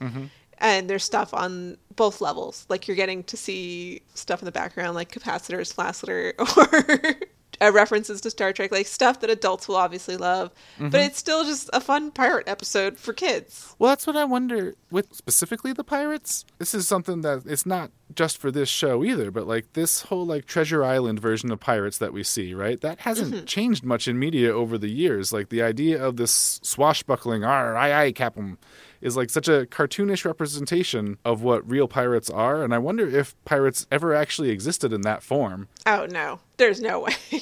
And 0.62 0.90
there's 0.90 1.04
stuff 1.04 1.34
on 1.34 1.78
both 1.96 2.22
levels. 2.22 2.66
Like 2.70 2.88
you're 2.88 2.96
getting 2.96 3.24
to 3.26 3.36
see 3.36 4.02
stuff 4.14 4.42
in 4.42 4.46
the 4.46 4.52
background, 4.52 4.96
like 4.96 5.12
capacitors, 5.12 5.74
Flassiter, 5.74 6.34
or 7.20 7.28
uh, 7.62 7.72
references 7.72 8.22
to 8.22 8.30
Star 8.30 8.54
Trek, 8.54 8.72
like 8.72 8.88
stuff 8.88 9.20
that 9.22 9.30
adults 9.30 9.68
will 9.68 9.76
obviously 9.76 10.18
love. 10.18 10.52
But 10.80 11.02
it's 11.02 11.18
still 11.18 11.44
just 11.46 11.70
a 11.74 11.82
fun 11.82 12.12
pirate 12.12 12.48
episode 12.48 12.98
for 12.98 13.14
kids. 13.14 13.76
Well, 13.78 13.90
that's 13.90 14.08
what 14.08 14.16
I 14.16 14.24
wonder 14.26 14.76
with 14.90 15.14
specifically 15.14 15.74
the 15.74 15.84
pirates. 15.84 16.46
This 16.58 16.74
is 16.74 16.88
something 16.88 17.22
that 17.22 17.44
it's 17.46 17.66
not 17.66 17.92
just 18.16 18.38
for 18.38 18.52
this 18.52 18.70
show 18.70 19.04
either, 19.04 19.32
but 19.32 19.48
like 19.48 19.74
this 19.74 20.04
whole 20.04 20.26
like 20.26 20.46
Treasure 20.46 20.84
Island 20.84 21.20
version 21.20 21.52
of 21.52 21.60
pirates 21.60 21.98
that 22.00 22.14
we 22.14 22.24
see, 22.24 22.54
right? 22.54 22.80
That 22.82 23.00
hasn't 23.02 23.48
changed 23.48 23.84
much 23.84 24.08
in 24.08 24.18
media 24.20 24.52
over 24.54 24.78
the 24.78 24.90
years. 24.90 25.32
Like 25.32 25.50
the 25.50 25.62
idea 25.62 26.04
of 26.04 26.18
this 26.18 26.60
swashbuckling, 26.64 27.44
"Arr, 27.44 27.76
aye, 27.78 28.06
aye, 28.06 28.12
Captain," 28.12 28.58
is 29.02 29.18
like 29.18 29.30
such 29.30 29.48
a 29.48 29.66
cartoonish 29.66 30.26
representation 30.26 31.18
of 31.26 31.42
what 31.42 31.70
real 31.70 31.88
pirates 31.88 32.30
are, 32.30 32.64
and 32.64 32.74
I 32.74 32.78
wonder 32.78 33.08
if 33.08 33.36
pirates 33.46 33.86
ever 33.92 34.14
actually 34.14 34.50
existed 34.50 34.94
in 34.94 35.02
that 35.02 35.24
form. 35.24 35.68
Oh 35.86 36.08
no, 36.10 36.40
there's 36.58 36.82
no 36.82 37.02
way. 37.02 37.16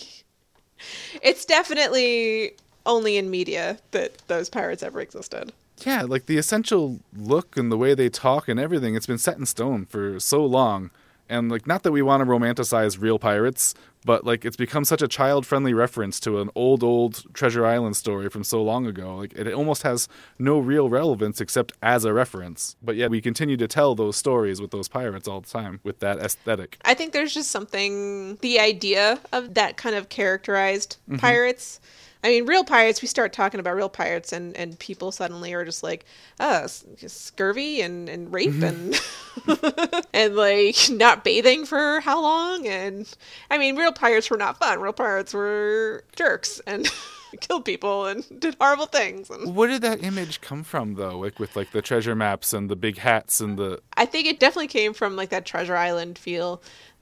it's 1.22 1.46
definitely 1.46 2.54
only 2.86 3.18
in 3.18 3.30
media 3.30 3.78
that 3.92 4.18
those 4.28 4.50
pirates 4.50 4.84
ever 4.84 5.00
existed. 5.00 5.52
Yeah, 5.86 6.04
like 6.04 6.26
the 6.26 6.38
essential 6.38 7.00
look 7.16 7.56
and 7.58 7.72
the 7.72 7.78
way 7.78 7.94
they 7.94 8.10
talk 8.10 8.48
and 8.48 8.60
everything, 8.60 8.96
it's 8.96 9.06
been 9.06 9.18
set 9.18 9.38
in 9.38 9.46
stone 9.46 9.86
for 9.86 10.20
so 10.20 10.46
long. 10.46 10.92
And 11.30 11.50
like 11.50 11.68
not 11.68 11.84
that 11.84 11.92
we 11.92 12.02
want 12.02 12.22
to 12.22 12.26
romanticize 12.26 13.00
real 13.00 13.20
pirates, 13.20 13.76
but 14.06 14.26
like 14.26 14.46
it's 14.46 14.56
become 14.56 14.86
such 14.86 15.02
a 15.02 15.08
child-friendly 15.08 15.74
reference 15.74 16.20
to 16.22 16.40
an 16.40 16.50
old 16.56 16.84
old 16.84 17.24
Treasure 17.34 17.66
Island 17.66 17.98
story 17.98 18.30
from 18.30 18.44
so 18.44 18.64
long 18.64 18.86
ago. 18.86 19.16
Like 19.16 19.34
it 19.34 19.52
almost 19.54 19.84
has 19.84 20.08
no 20.38 20.60
real 20.60 20.90
relevance 20.90 21.42
except 21.42 21.74
as 21.82 22.06
a 22.06 22.14
reference. 22.14 22.76
But 22.82 22.96
yet 22.96 23.10
we 23.10 23.22
continue 23.22 23.58
to 23.58 23.68
tell 23.68 23.96
those 23.96 24.16
stories 24.16 24.62
with 24.62 24.72
those 24.72 24.88
pirates 24.88 25.28
all 25.28 25.42
the 25.42 25.50
time 25.50 25.80
with 25.84 26.00
that 26.00 26.20
aesthetic. 26.20 26.78
I 26.84 26.94
think 26.94 27.14
there's 27.14 27.34
just 27.34 27.52
something 27.52 28.38
the 28.38 28.60
idea 28.60 29.20
of 29.32 29.54
that 29.56 29.78
kind 29.78 29.96
of 29.96 30.10
characterized 30.10 30.98
mm-hmm. 31.08 31.18
pirates. 31.18 31.80
I 32.24 32.28
mean, 32.30 32.46
real 32.46 32.66
pirates. 32.66 33.02
We 33.02 33.08
start 33.08 33.32
talking 33.32 33.60
about 33.60 33.76
real 33.76 33.90
pirates, 33.90 34.34
and 34.34 34.56
and 34.58 34.78
people 34.78 35.12
suddenly 35.12 35.54
are 35.54 35.64
just 35.64 35.84
like, 35.84 36.06
uh, 36.40 36.68
scurvy 36.68 37.82
and 37.82 38.10
and 38.10 38.34
rape 38.34 38.62
and 38.62 39.00
and 40.14 40.36
like 40.36 40.76
not 40.90 41.24
bathing 41.24 41.66
for 41.66 42.02
how 42.02 42.22
long? 42.22 42.68
And 42.68 43.12
I 43.50 43.58
mean, 43.58 43.78
real 43.78 43.94
pirates 43.94 44.30
were 44.30 44.38
not 44.38 44.58
fun. 44.58 44.82
Real 44.82 44.94
pirates 44.94 45.34
were 45.34 46.04
jerks 46.16 46.60
and 46.68 46.92
killed 47.40 47.64
people 47.64 48.06
and 48.06 48.26
did 48.40 48.56
horrible 48.60 48.88
things. 48.88 49.30
And 49.30 49.56
Where 49.56 49.70
did 49.70 49.82
that 49.84 50.04
image 50.04 50.42
come 50.42 50.64
from 50.64 50.96
though? 50.96 51.18
Like 51.18 51.40
with 51.40 51.56
like 51.56 51.72
the 51.72 51.82
treasure 51.82 52.16
maps 52.16 52.52
and 52.52 52.70
the 52.70 52.76
big 52.76 52.98
hats 52.98 53.40
and 53.40 53.58
the 53.58 53.82
I 53.96 54.06
think 54.06 54.28
it 54.28 54.40
definitely 54.40 54.68
came 54.68 54.94
from 54.94 55.16
like 55.16 55.30
that 55.30 55.46
Treasure 55.46 55.76
Island 55.76 56.18
feel. 56.18 56.62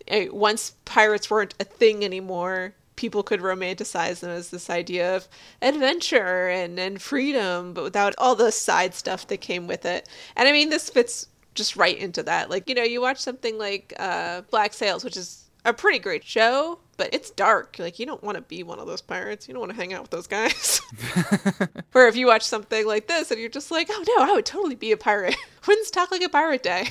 Once 0.10 0.75
pirates 0.86 1.30
weren't 1.30 1.53
a 1.60 1.65
thing 1.65 2.06
anymore, 2.06 2.73
people 2.97 3.23
could 3.23 3.39
romanticize 3.39 4.19
them 4.19 4.31
as 4.31 4.49
this 4.49 4.69
idea 4.69 5.15
of 5.15 5.29
adventure 5.62 6.49
and, 6.49 6.77
and 6.77 7.01
freedom, 7.01 7.73
but 7.73 7.83
without 7.83 8.13
all 8.17 8.36
the 8.36 8.51
side 8.51 8.93
stuff 8.93 9.25
that 9.27 9.38
came 9.38 9.67
with 9.67 9.86
it. 9.86 10.10
And 10.36 10.49
I 10.49 10.51
mean, 10.51 10.69
this 10.69 10.89
fits 10.89 11.27
just 11.55 11.77
right 11.77 11.97
into 11.97 12.21
that. 12.23 12.49
Like, 12.49 12.67
you 12.67 12.75
know, 12.75 12.83
you 12.83 12.99
watch 12.99 13.19
something 13.19 13.57
like 13.57 13.93
uh, 13.97 14.41
Black 14.51 14.73
Sails, 14.73 15.05
which 15.05 15.15
is 15.15 15.45
a 15.63 15.73
pretty 15.73 15.99
great 15.99 16.23
show, 16.23 16.79
but 16.97 17.13
it's 17.13 17.31
dark. 17.31 17.77
Like, 17.79 17.99
you 17.99 18.05
don't 18.05 18.23
want 18.23 18.36
to 18.36 18.41
be 18.41 18.63
one 18.63 18.79
of 18.79 18.88
those 18.88 19.01
pirates. 19.01 19.47
You 19.47 19.53
don't 19.53 19.62
want 19.62 19.71
to 19.71 19.77
hang 19.77 19.93
out 19.93 20.01
with 20.01 20.12
those 20.12 20.27
guys. 20.27 20.81
Or 21.93 22.07
if 22.07 22.15
you 22.15 22.27
watch 22.27 22.43
something 22.43 22.86
like 22.86 23.07
this 23.07 23.31
and 23.31 23.39
you're 23.39 23.49
just 23.49 23.71
like, 23.71 23.88
oh 23.89 24.03
no, 24.07 24.23
I 24.23 24.36
would 24.36 24.45
totally 24.45 24.75
be 24.75 24.91
a 24.91 24.97
pirate. 24.97 25.36
When's 25.65 25.89
Talk 25.89 26.12
Like 26.12 26.21
a 26.21 26.29
Pirate 26.29 26.62
Day? 26.62 26.83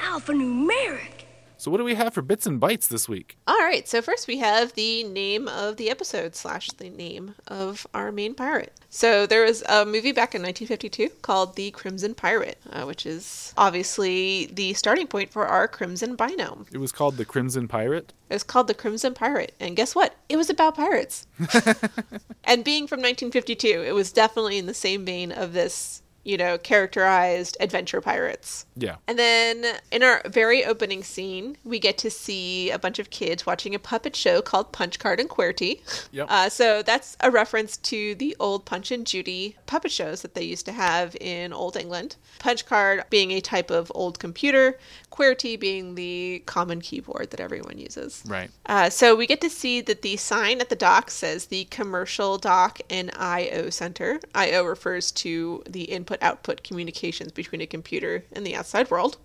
Alphanumeric. 0.00 1.17
So 1.58 1.72
what 1.72 1.78
do 1.78 1.84
we 1.84 1.96
have 1.96 2.14
for 2.14 2.22
bits 2.22 2.46
and 2.46 2.60
bytes 2.60 2.86
this 2.86 3.08
week? 3.08 3.36
All 3.48 3.58
right, 3.58 3.86
so 3.88 4.00
first 4.00 4.28
we 4.28 4.38
have 4.38 4.74
the 4.74 5.02
name 5.02 5.48
of 5.48 5.76
the 5.76 5.90
episode 5.90 6.36
slash 6.36 6.68
the 6.68 6.88
name 6.88 7.34
of 7.48 7.84
our 7.92 8.12
main 8.12 8.34
pirate. 8.34 8.72
So 8.90 9.26
there 9.26 9.42
was 9.42 9.64
a 9.68 9.84
movie 9.84 10.12
back 10.12 10.36
in 10.36 10.42
1952 10.42 11.08
called 11.20 11.56
The 11.56 11.72
Crimson 11.72 12.14
Pirate, 12.14 12.58
uh, 12.70 12.84
which 12.84 13.04
is 13.04 13.52
obviously 13.56 14.46
the 14.52 14.72
starting 14.74 15.08
point 15.08 15.32
for 15.32 15.46
our 15.46 15.66
Crimson 15.66 16.16
Binome. 16.16 16.66
It 16.72 16.78
was 16.78 16.92
called 16.92 17.16
The 17.16 17.24
Crimson 17.24 17.66
Pirate. 17.66 18.12
It 18.30 18.34
was 18.34 18.44
called 18.44 18.68
The 18.68 18.74
Crimson 18.74 19.12
Pirate, 19.14 19.52
and 19.58 19.74
guess 19.74 19.96
what? 19.96 20.14
It 20.28 20.36
was 20.36 20.48
about 20.48 20.76
pirates. 20.76 21.26
and 22.44 22.62
being 22.62 22.86
from 22.86 23.00
1952, 23.00 23.82
it 23.82 23.92
was 23.92 24.12
definitely 24.12 24.58
in 24.58 24.66
the 24.66 24.74
same 24.74 25.04
vein 25.04 25.32
of 25.32 25.54
this 25.54 26.02
you 26.28 26.36
know, 26.36 26.58
characterized 26.58 27.56
adventure 27.58 28.02
pirates. 28.02 28.66
Yeah. 28.76 28.96
And 29.06 29.18
then 29.18 29.64
in 29.90 30.02
our 30.02 30.20
very 30.26 30.62
opening 30.62 31.02
scene, 31.02 31.56
we 31.64 31.78
get 31.78 31.96
to 31.98 32.10
see 32.10 32.70
a 32.70 32.78
bunch 32.78 32.98
of 32.98 33.08
kids 33.08 33.46
watching 33.46 33.74
a 33.74 33.78
puppet 33.78 34.14
show 34.14 34.42
called 34.42 34.70
Punch 34.70 34.98
Card 34.98 35.20
and 35.20 35.30
QWERTY. 35.30 35.80
Yep. 36.12 36.26
Uh, 36.28 36.50
so 36.50 36.82
that's 36.82 37.16
a 37.20 37.30
reference 37.30 37.78
to 37.78 38.14
the 38.16 38.36
old 38.38 38.66
Punch 38.66 38.90
and 38.90 39.06
Judy 39.06 39.56
puppet 39.64 39.90
shows 39.90 40.20
that 40.20 40.34
they 40.34 40.42
used 40.42 40.66
to 40.66 40.72
have 40.72 41.16
in 41.18 41.54
Old 41.54 41.78
England. 41.78 42.16
Punch 42.40 42.66
card 42.66 43.04
being 43.08 43.30
a 43.30 43.40
type 43.40 43.70
of 43.70 43.90
old 43.94 44.18
computer, 44.18 44.78
QWERTY 45.10 45.58
being 45.58 45.94
the 45.94 46.42
common 46.44 46.82
keyboard 46.82 47.30
that 47.30 47.40
everyone 47.40 47.78
uses. 47.78 48.22
Right. 48.28 48.50
Uh, 48.66 48.90
so 48.90 49.16
we 49.16 49.26
get 49.26 49.40
to 49.40 49.48
see 49.48 49.80
that 49.80 50.02
the 50.02 50.18
sign 50.18 50.60
at 50.60 50.68
the 50.68 50.76
dock 50.76 51.10
says 51.10 51.46
the 51.46 51.64
Commercial 51.64 52.36
Dock 52.36 52.80
and 52.90 53.10
I/O 53.16 53.70
Center. 53.70 54.20
I/O 54.34 54.64
refers 54.64 55.10
to 55.12 55.62
the 55.66 55.84
input-output 56.18 56.62
communications 56.62 57.32
between 57.32 57.60
a 57.60 57.66
computer 57.66 58.24
and 58.32 58.46
the 58.46 58.54
outside 58.54 58.90
world. 58.90 59.18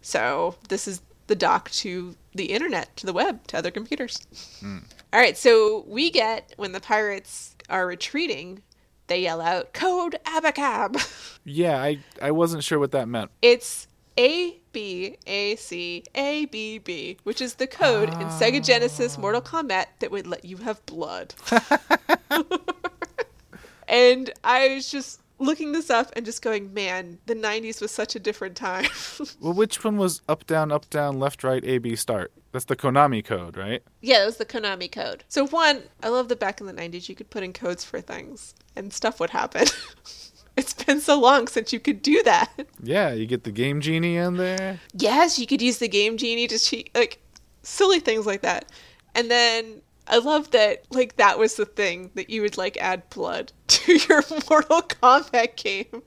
So 0.00 0.56
this 0.68 0.88
is 0.88 1.02
the 1.26 1.34
dock 1.34 1.70
to 1.70 2.16
the 2.34 2.46
internet, 2.46 2.96
to 2.96 3.06
the 3.06 3.12
web, 3.12 3.46
to 3.48 3.58
other 3.58 3.70
computers. 3.70 4.26
Hmm. 4.60 4.78
All 5.12 5.20
right, 5.20 5.36
so 5.36 5.84
we 5.86 6.10
get 6.10 6.54
when 6.56 6.72
the 6.72 6.80
pirates 6.80 7.54
are 7.68 7.86
retreating, 7.86 8.62
they 9.08 9.22
yell 9.22 9.40
out 9.40 9.72
"Code 9.72 10.18
Abacab." 10.24 10.96
Yeah, 11.44 11.82
I, 11.82 12.00
I 12.20 12.30
wasn't 12.30 12.62
sure 12.62 12.78
what 12.78 12.92
that 12.92 13.08
meant. 13.08 13.30
It's 13.40 13.86
A 14.18 14.60
B 14.72 15.16
A 15.26 15.56
C 15.56 16.04
A 16.14 16.44
B 16.44 16.76
B, 16.76 17.16
which 17.22 17.40
is 17.40 17.54
the 17.54 17.66
code 17.66 18.10
in 18.10 18.28
Sega 18.28 18.62
Genesis 18.62 19.16
ah. 19.16 19.20
Mortal 19.22 19.40
Kombat 19.40 19.86
that 20.00 20.10
would 20.10 20.26
let 20.26 20.44
you 20.44 20.58
have 20.58 20.84
blood. 20.84 21.34
and 23.88 24.30
I 24.44 24.74
was 24.74 24.90
just 24.90 25.22
looking 25.38 25.72
this 25.72 25.90
up 25.90 26.12
and 26.16 26.24
just 26.24 26.42
going, 26.42 26.74
man, 26.74 27.18
the 27.26 27.34
90s 27.34 27.80
was 27.80 27.90
such 27.90 28.16
a 28.16 28.18
different 28.20 28.56
time. 28.56 28.86
Well, 29.40 29.52
which 29.52 29.84
one 29.84 29.96
was 29.96 30.22
up, 30.28 30.46
down, 30.46 30.72
up, 30.72 30.88
down, 30.90 31.18
left, 31.18 31.44
right, 31.44 31.64
A, 31.64 31.78
B, 31.78 31.94
start? 31.96 32.32
That's 32.52 32.64
the 32.64 32.76
Konami 32.76 33.24
code, 33.24 33.56
right? 33.56 33.82
yeah, 34.00 34.20
that 34.20 34.26
was 34.26 34.36
the 34.36 34.44
Konami 34.44 34.90
code. 34.90 35.24
So, 35.28 35.46
one, 35.46 35.82
I 36.02 36.08
love 36.08 36.28
that 36.28 36.40
back 36.40 36.60
in 36.60 36.66
the 36.66 36.72
90s 36.72 37.08
you 37.08 37.14
could 37.14 37.30
put 37.30 37.42
in 37.42 37.52
codes 37.52 37.84
for 37.84 38.00
things 38.00 38.54
and 38.74 38.92
stuff 38.92 39.20
would 39.20 39.30
happen. 39.30 39.66
it's 40.56 40.74
been 40.74 41.00
so 41.00 41.18
long 41.20 41.46
since 41.46 41.72
you 41.72 41.80
could 41.80 42.02
do 42.02 42.22
that. 42.24 42.50
Yeah, 42.82 43.12
you 43.12 43.26
get 43.26 43.44
the 43.44 43.52
Game 43.52 43.80
Genie 43.80 44.16
in 44.16 44.36
there. 44.36 44.80
Yes, 44.92 45.38
you 45.38 45.46
could 45.46 45.62
use 45.62 45.78
the 45.78 45.88
game 45.88 46.16
genie 46.16 46.48
to 46.48 46.58
cheat, 46.58 46.90
like 46.94 47.20
silly 47.62 48.00
things 48.00 48.26
like 48.26 48.42
that. 48.42 48.70
And 49.14 49.30
then 49.30 49.82
I 50.08 50.18
love 50.18 50.50
that, 50.52 50.84
like 50.90 51.16
that 51.16 51.38
was 51.38 51.56
the 51.56 51.66
thing 51.66 52.10
that 52.14 52.30
you 52.30 52.42
would 52.42 52.56
like 52.56 52.76
add 52.78 53.08
blood 53.10 53.52
to 53.68 53.96
your 54.08 54.22
Mortal 54.48 54.82
Kombat 54.82 55.56
game. 55.56 56.02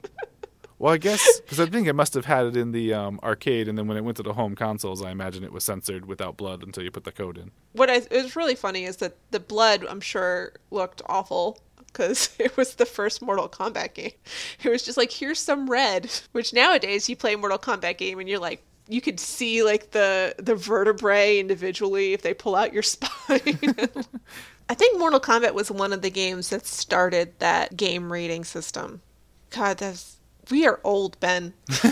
Well, 0.80 0.94
I 0.94 0.98
guess 0.98 1.40
because 1.42 1.60
I 1.60 1.68
think 1.68 1.88
it 1.88 1.94
must 1.94 2.16
have 2.16 2.26
had 2.26 2.48
it 2.48 2.58
in 2.58 2.72
the 2.72 2.92
um, 2.92 3.20
arcade, 3.22 3.68
and 3.68 3.78
then 3.78 3.88
when 3.88 3.98
it 3.98 4.04
went 4.04 4.18
to 4.18 4.24
the 4.24 4.34
home 4.34 4.56
consoles, 4.56 5.04
I 5.04 5.12
imagine 5.12 5.44
it 5.44 5.54
was 5.54 5.64
censored 5.64 6.08
without 6.08 6.38
blood 6.38 6.64
until 6.64 6.84
you 6.84 6.90
put 6.90 7.04
the 7.04 7.12
code 7.12 7.38
in. 7.38 7.52
what 7.74 7.92
I, 7.92 7.98
it 7.98 8.12
was 8.12 8.36
really 8.36 8.56
funny 8.56 8.86
is 8.86 8.98
that 8.98 9.16
the 9.30 9.40
blood, 9.40 9.86
I'm 9.88 10.02
sure, 10.02 10.54
looked 10.72 11.04
awful 11.06 11.60
because 11.86 12.32
it 12.40 12.58
was 12.58 12.76
the 12.76 12.88
first 12.88 13.22
Mortal 13.22 13.48
Kombat 13.48 13.94
game. 13.94 14.14
It 14.64 14.70
was 14.70 14.82
just 14.82 14.98
like 14.98 15.12
here's 15.12 15.40
some 15.40 15.70
red, 15.70 16.10
which 16.32 16.52
nowadays 16.52 17.08
you 17.08 17.16
play 17.16 17.34
a 17.34 17.38
Mortal 17.38 17.60
Kombat 17.60 17.98
game 17.98 18.20
and 18.20 18.28
you're 18.28 18.40
like. 18.40 18.64
You 18.88 19.02
could 19.02 19.20
see 19.20 19.63
like 19.63 19.91
the 19.91 20.36
the 20.38 20.56
vertebrae 20.56 21.39
individually 21.39 22.13
if 22.13 22.22
they 22.22 22.34
pull 22.34 22.56
out 22.56 22.74
your 22.74 22.84
spine. 22.84 23.60
I 24.70 24.74
think 24.74 24.98
Mortal 24.98 25.20
Kombat 25.20 25.54
was 25.54 25.70
one 25.70 25.91
of 25.91 26.02
the 26.02 26.10
games 26.10 26.50
that 26.50 26.65
started 26.65 27.38
that 27.39 27.76
game 27.76 28.12
rating 28.12 28.46
system. 28.46 29.02
God, 29.50 29.78
that's 29.78 30.17
we 30.50 30.65
are 30.65 30.80
old, 30.84 31.20
Ben. 31.20 31.54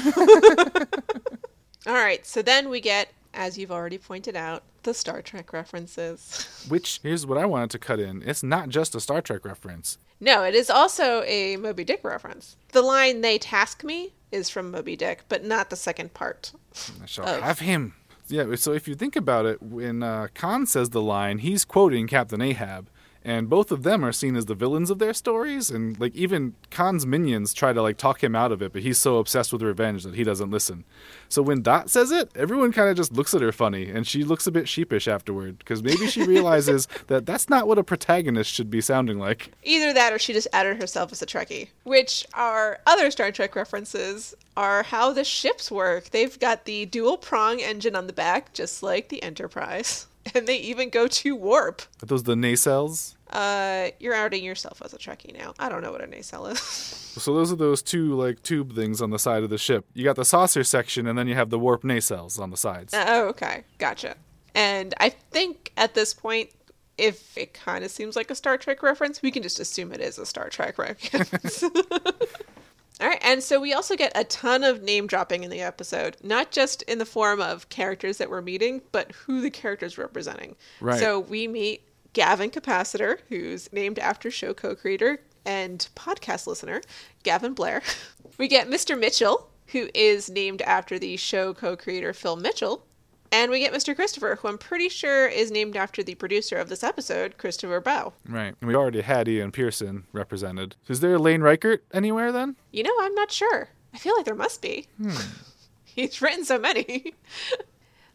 All 1.88 1.93
right, 1.93 2.25
so 2.25 2.41
then 2.41 2.69
we 2.69 2.82
get, 2.82 3.10
as 3.34 3.58
you've 3.58 3.71
already 3.71 3.97
pointed 3.97 4.36
out, 4.36 4.63
the 4.84 4.93
Star 4.93 5.21
Trek 5.21 5.54
references. 5.54 6.65
Which 6.67 6.99
here's 7.04 7.25
what 7.25 7.38
I 7.38 7.45
wanted 7.45 7.71
to 7.71 7.80
cut 7.80 7.99
in: 7.99 8.23
it's 8.25 8.43
not 8.43 8.69
just 8.69 8.95
a 8.95 8.99
Star 8.99 9.21
Trek 9.21 9.45
reference. 9.45 9.97
No, 10.19 10.43
it 10.43 10.56
is 10.56 10.69
also 10.69 11.23
a 11.23 11.58
Moby 11.58 11.84
Dick 11.84 12.02
reference. 12.04 12.56
The 12.69 12.82
line 12.82 13.21
"They 13.21 13.38
task 13.38 13.84
me" 13.84 14.13
is 14.32 14.49
from 14.49 14.71
Moby 14.71 14.95
Dick, 14.95 15.23
but 15.30 15.43
not 15.43 15.69
the 15.69 15.75
second 15.75 16.13
part. 16.13 16.54
I 17.01 17.05
shall 17.05 17.27
Oh. 17.27 17.41
have 17.41 17.60
him. 17.60 17.93
Yeah, 18.27 18.53
so 18.55 18.73
if 18.73 18.88
you 18.88 18.93
think 18.95 19.15
about 19.15 19.45
it, 19.47 19.62
when 19.62 20.03
uh, 20.03 20.27
Khan 20.36 20.67
says 20.67 20.91
the 20.91 21.01
line, 21.01 21.39
he's 21.39 21.65
quoting 21.65 22.05
Captain 22.08 22.41
Ahab, 22.41 22.88
and 23.23 23.49
both 23.49 23.71
of 23.71 23.84
them 23.84 24.03
are 24.05 24.12
seen 24.12 24.36
as 24.36 24.45
the 24.45 24.55
villains 24.55 24.89
of 24.89 24.99
their 24.99 25.13
stories. 25.13 25.69
And 25.69 25.99
like 25.99 26.15
even 26.15 26.55
Khan's 26.69 27.05
minions 27.05 27.53
try 27.53 27.73
to 27.73 27.82
like 27.82 27.97
talk 27.97 28.23
him 28.23 28.36
out 28.36 28.51
of 28.51 28.62
it, 28.62 28.71
but 28.71 28.82
he's 28.82 28.97
so 28.97 29.17
obsessed 29.17 29.51
with 29.51 29.62
revenge 29.62 30.03
that 30.03 30.15
he 30.15 30.23
doesn't 30.23 30.51
listen. 30.51 30.86
So 31.27 31.41
when 31.41 31.62
Dot 31.62 31.89
says 31.89 32.12
it, 32.12 32.32
everyone 32.36 32.71
kind 32.71 32.89
of 32.89 32.95
just 32.95 33.13
looks 33.13 33.34
at 33.34 33.41
her 33.41 33.51
funny, 33.51 33.89
and 33.89 34.08
she 34.08 34.23
looks 34.23 34.47
a 34.47 34.51
bit 34.51 34.69
sheepish 34.69 35.08
afterward 35.08 35.60
because 35.60 35.84
maybe 35.84 36.08
she 36.08 36.23
realizes 36.23 36.88
that 37.08 37.25
that's 37.25 37.49
not 37.49 37.67
what 37.67 37.77
a 37.77 37.84
protagonist 37.84 38.51
should 38.51 38.71
be 38.71 38.82
sounding 38.82 39.19
like. 39.19 39.51
Either 39.63 39.93
that, 39.93 40.13
or 40.13 40.19
she 40.19 40.34
just 40.34 40.47
added 40.53 40.82
herself 40.82 41.12
as 41.12 41.21
a 41.21 41.25
Trekkie. 41.25 41.69
Which 41.84 42.25
our 42.34 42.79
other 42.88 43.12
Star 43.12 43.32
Trek 43.32 43.55
references 43.55 44.36
are 44.55 44.84
how 44.84 45.13
the 45.13 45.23
ships 45.23 45.71
work. 45.71 46.10
They've 46.10 46.38
got 46.39 46.65
the 46.65 46.86
dual 46.86 47.17
prong 47.17 47.60
engine 47.60 47.95
on 47.95 48.08
the 48.08 48.13
back, 48.13 48.53
just 48.53 48.84
like 48.84 49.10
the 49.10 49.21
Enterprise, 49.23 50.08
and 50.36 50.47
they 50.47 50.58
even 50.58 50.89
go 50.89 51.08
to 51.08 51.36
warp. 51.36 51.82
Are 52.03 52.05
those 52.05 52.23
the 52.23 52.36
nacelles? 52.36 53.15
Uh, 53.29 53.89
you're 53.99 54.15
outing 54.15 54.43
yourself 54.43 54.82
as 54.84 54.93
a 54.93 54.97
Trekkie 54.97 55.38
now. 55.38 55.53
I 55.60 55.69
don't 55.69 55.82
know 55.84 55.91
what 55.91 56.01
a 56.01 56.08
nacelle 56.08 56.47
is. 56.47 57.05
So 57.19 57.34
those 57.34 57.51
are 57.51 57.58
those 57.58 57.82
two 57.82 58.15
like 58.15 58.43
tube 58.43 58.75
things 58.75 59.01
on 59.01 59.10
the 59.10 59.19
side 59.19 59.43
of 59.43 59.49
the 59.49 59.58
ship. 59.58 59.84
You 59.93 60.05
got 60.05 60.15
the 60.15 60.23
saucer 60.23 60.63
section, 60.63 61.05
and 61.05 61.17
then 61.17 61.27
you 61.27 61.34
have 61.36 61.49
the 61.49 61.60
warp 61.60 61.82
nacelles 61.82 62.39
on 62.39 62.49
the 62.49 62.55
sides. 62.55 62.93
oh, 62.95 63.27
okay, 63.29 63.65
gotcha. 63.77 64.15
And 64.55 64.93
I 64.99 65.10
think 65.10 65.73
at 65.75 65.95
this 65.95 66.13
point, 66.13 66.51
if 66.97 67.38
it 67.38 67.53
kind 67.53 67.84
of 67.84 67.91
seems 67.91 68.15
like 68.15 68.29
a 68.32 68.36
Star 68.36 68.58
Trek 68.58 68.84
reference, 68.84 69.21
we 69.21 69.32
can 69.32 69.43
just 69.43 69.60
assume 69.60 69.91
it 69.91 69.99
is 69.99 70.17
a 70.17 70.25
Star 70.25 70.49
Trek 70.49 70.77
reference. 70.77 71.63
All 73.01 73.07
right, 73.07 73.19
and 73.21 73.41
so 73.41 73.62
we 73.62 73.73
also 73.73 73.95
get 73.95 74.12
a 74.13 74.25
ton 74.25 74.63
of 74.63 74.81
name 74.83 75.07
dropping 75.07 75.43
in 75.43 75.49
the 75.49 75.62
episode, 75.62 76.17
not 76.21 76.51
just 76.51 76.81
in 76.83 76.97
the 76.97 77.05
form 77.05 77.39
of 77.39 77.69
characters 77.69 78.17
that 78.17 78.29
we're 78.29 78.41
meeting, 78.41 78.81
but 78.91 79.13
who 79.13 79.39
the 79.39 79.49
characters 79.49 79.97
are 79.97 80.01
representing. 80.01 80.57
Right. 80.81 80.99
So 80.99 81.19
we 81.19 81.47
meet 81.47 81.83
Gavin 82.12 82.49
Capacitor, 82.49 83.19
who's 83.29 83.71
named 83.71 83.99
after 83.99 84.29
show 84.29 84.53
co-creator 84.53 85.21
and 85.45 85.88
podcast 85.95 86.45
listener 86.47 86.81
Gavin 87.23 87.53
Blair. 87.53 87.81
We 88.38 88.47
get 88.47 88.69
Mr. 88.69 88.97
Mitchell, 88.97 89.49
who 89.67 89.89
is 89.93 90.29
named 90.29 90.62
after 90.62 90.97
the 90.97 91.17
show 91.17 91.53
co-creator 91.53 92.13
Phil 92.13 92.38
Mitchell. 92.38 92.85
And 93.32 93.52
we 93.52 93.60
get 93.60 93.74
Mr. 93.74 93.96
Christopher, 93.96 94.38
who 94.42 94.48
I'm 94.48 94.58
pretty 94.58 94.89
sure 94.89 95.28
is 95.28 95.52
named 95.52 95.76
after 95.76 96.02
the 96.02 96.15
producer 96.15 96.58
of 96.58 96.70
this 96.70 96.84
episode, 96.84 97.38
Christopher 97.38 97.80
Bow. 97.80 98.13
Right. 98.28 98.56
And 98.60 98.68
we 98.68 98.76
already 98.76 99.02
had 99.02 99.28
Ian 99.28 99.52
Pearson 99.52 100.06
represented. 100.12 100.76
Is 100.88 101.00
there 101.00 101.13
a 101.13 101.20
Lane 101.20 101.42
Raichert 101.42 101.80
anywhere 101.94 102.32
then? 102.32 102.56
You 102.72 102.84
know, 102.84 102.96
I'm 103.02 103.13
not 103.13 103.32
sure. 103.32 103.70
I 103.94 103.98
feel 103.98 104.15
like 104.15 104.26
there 104.26 104.36
must 104.36 104.62
be. 104.62 104.88
Hmm. 105.00 105.12
He's 105.84 106.22
written 106.22 106.46
so 106.46 106.58
many. 106.58 107.13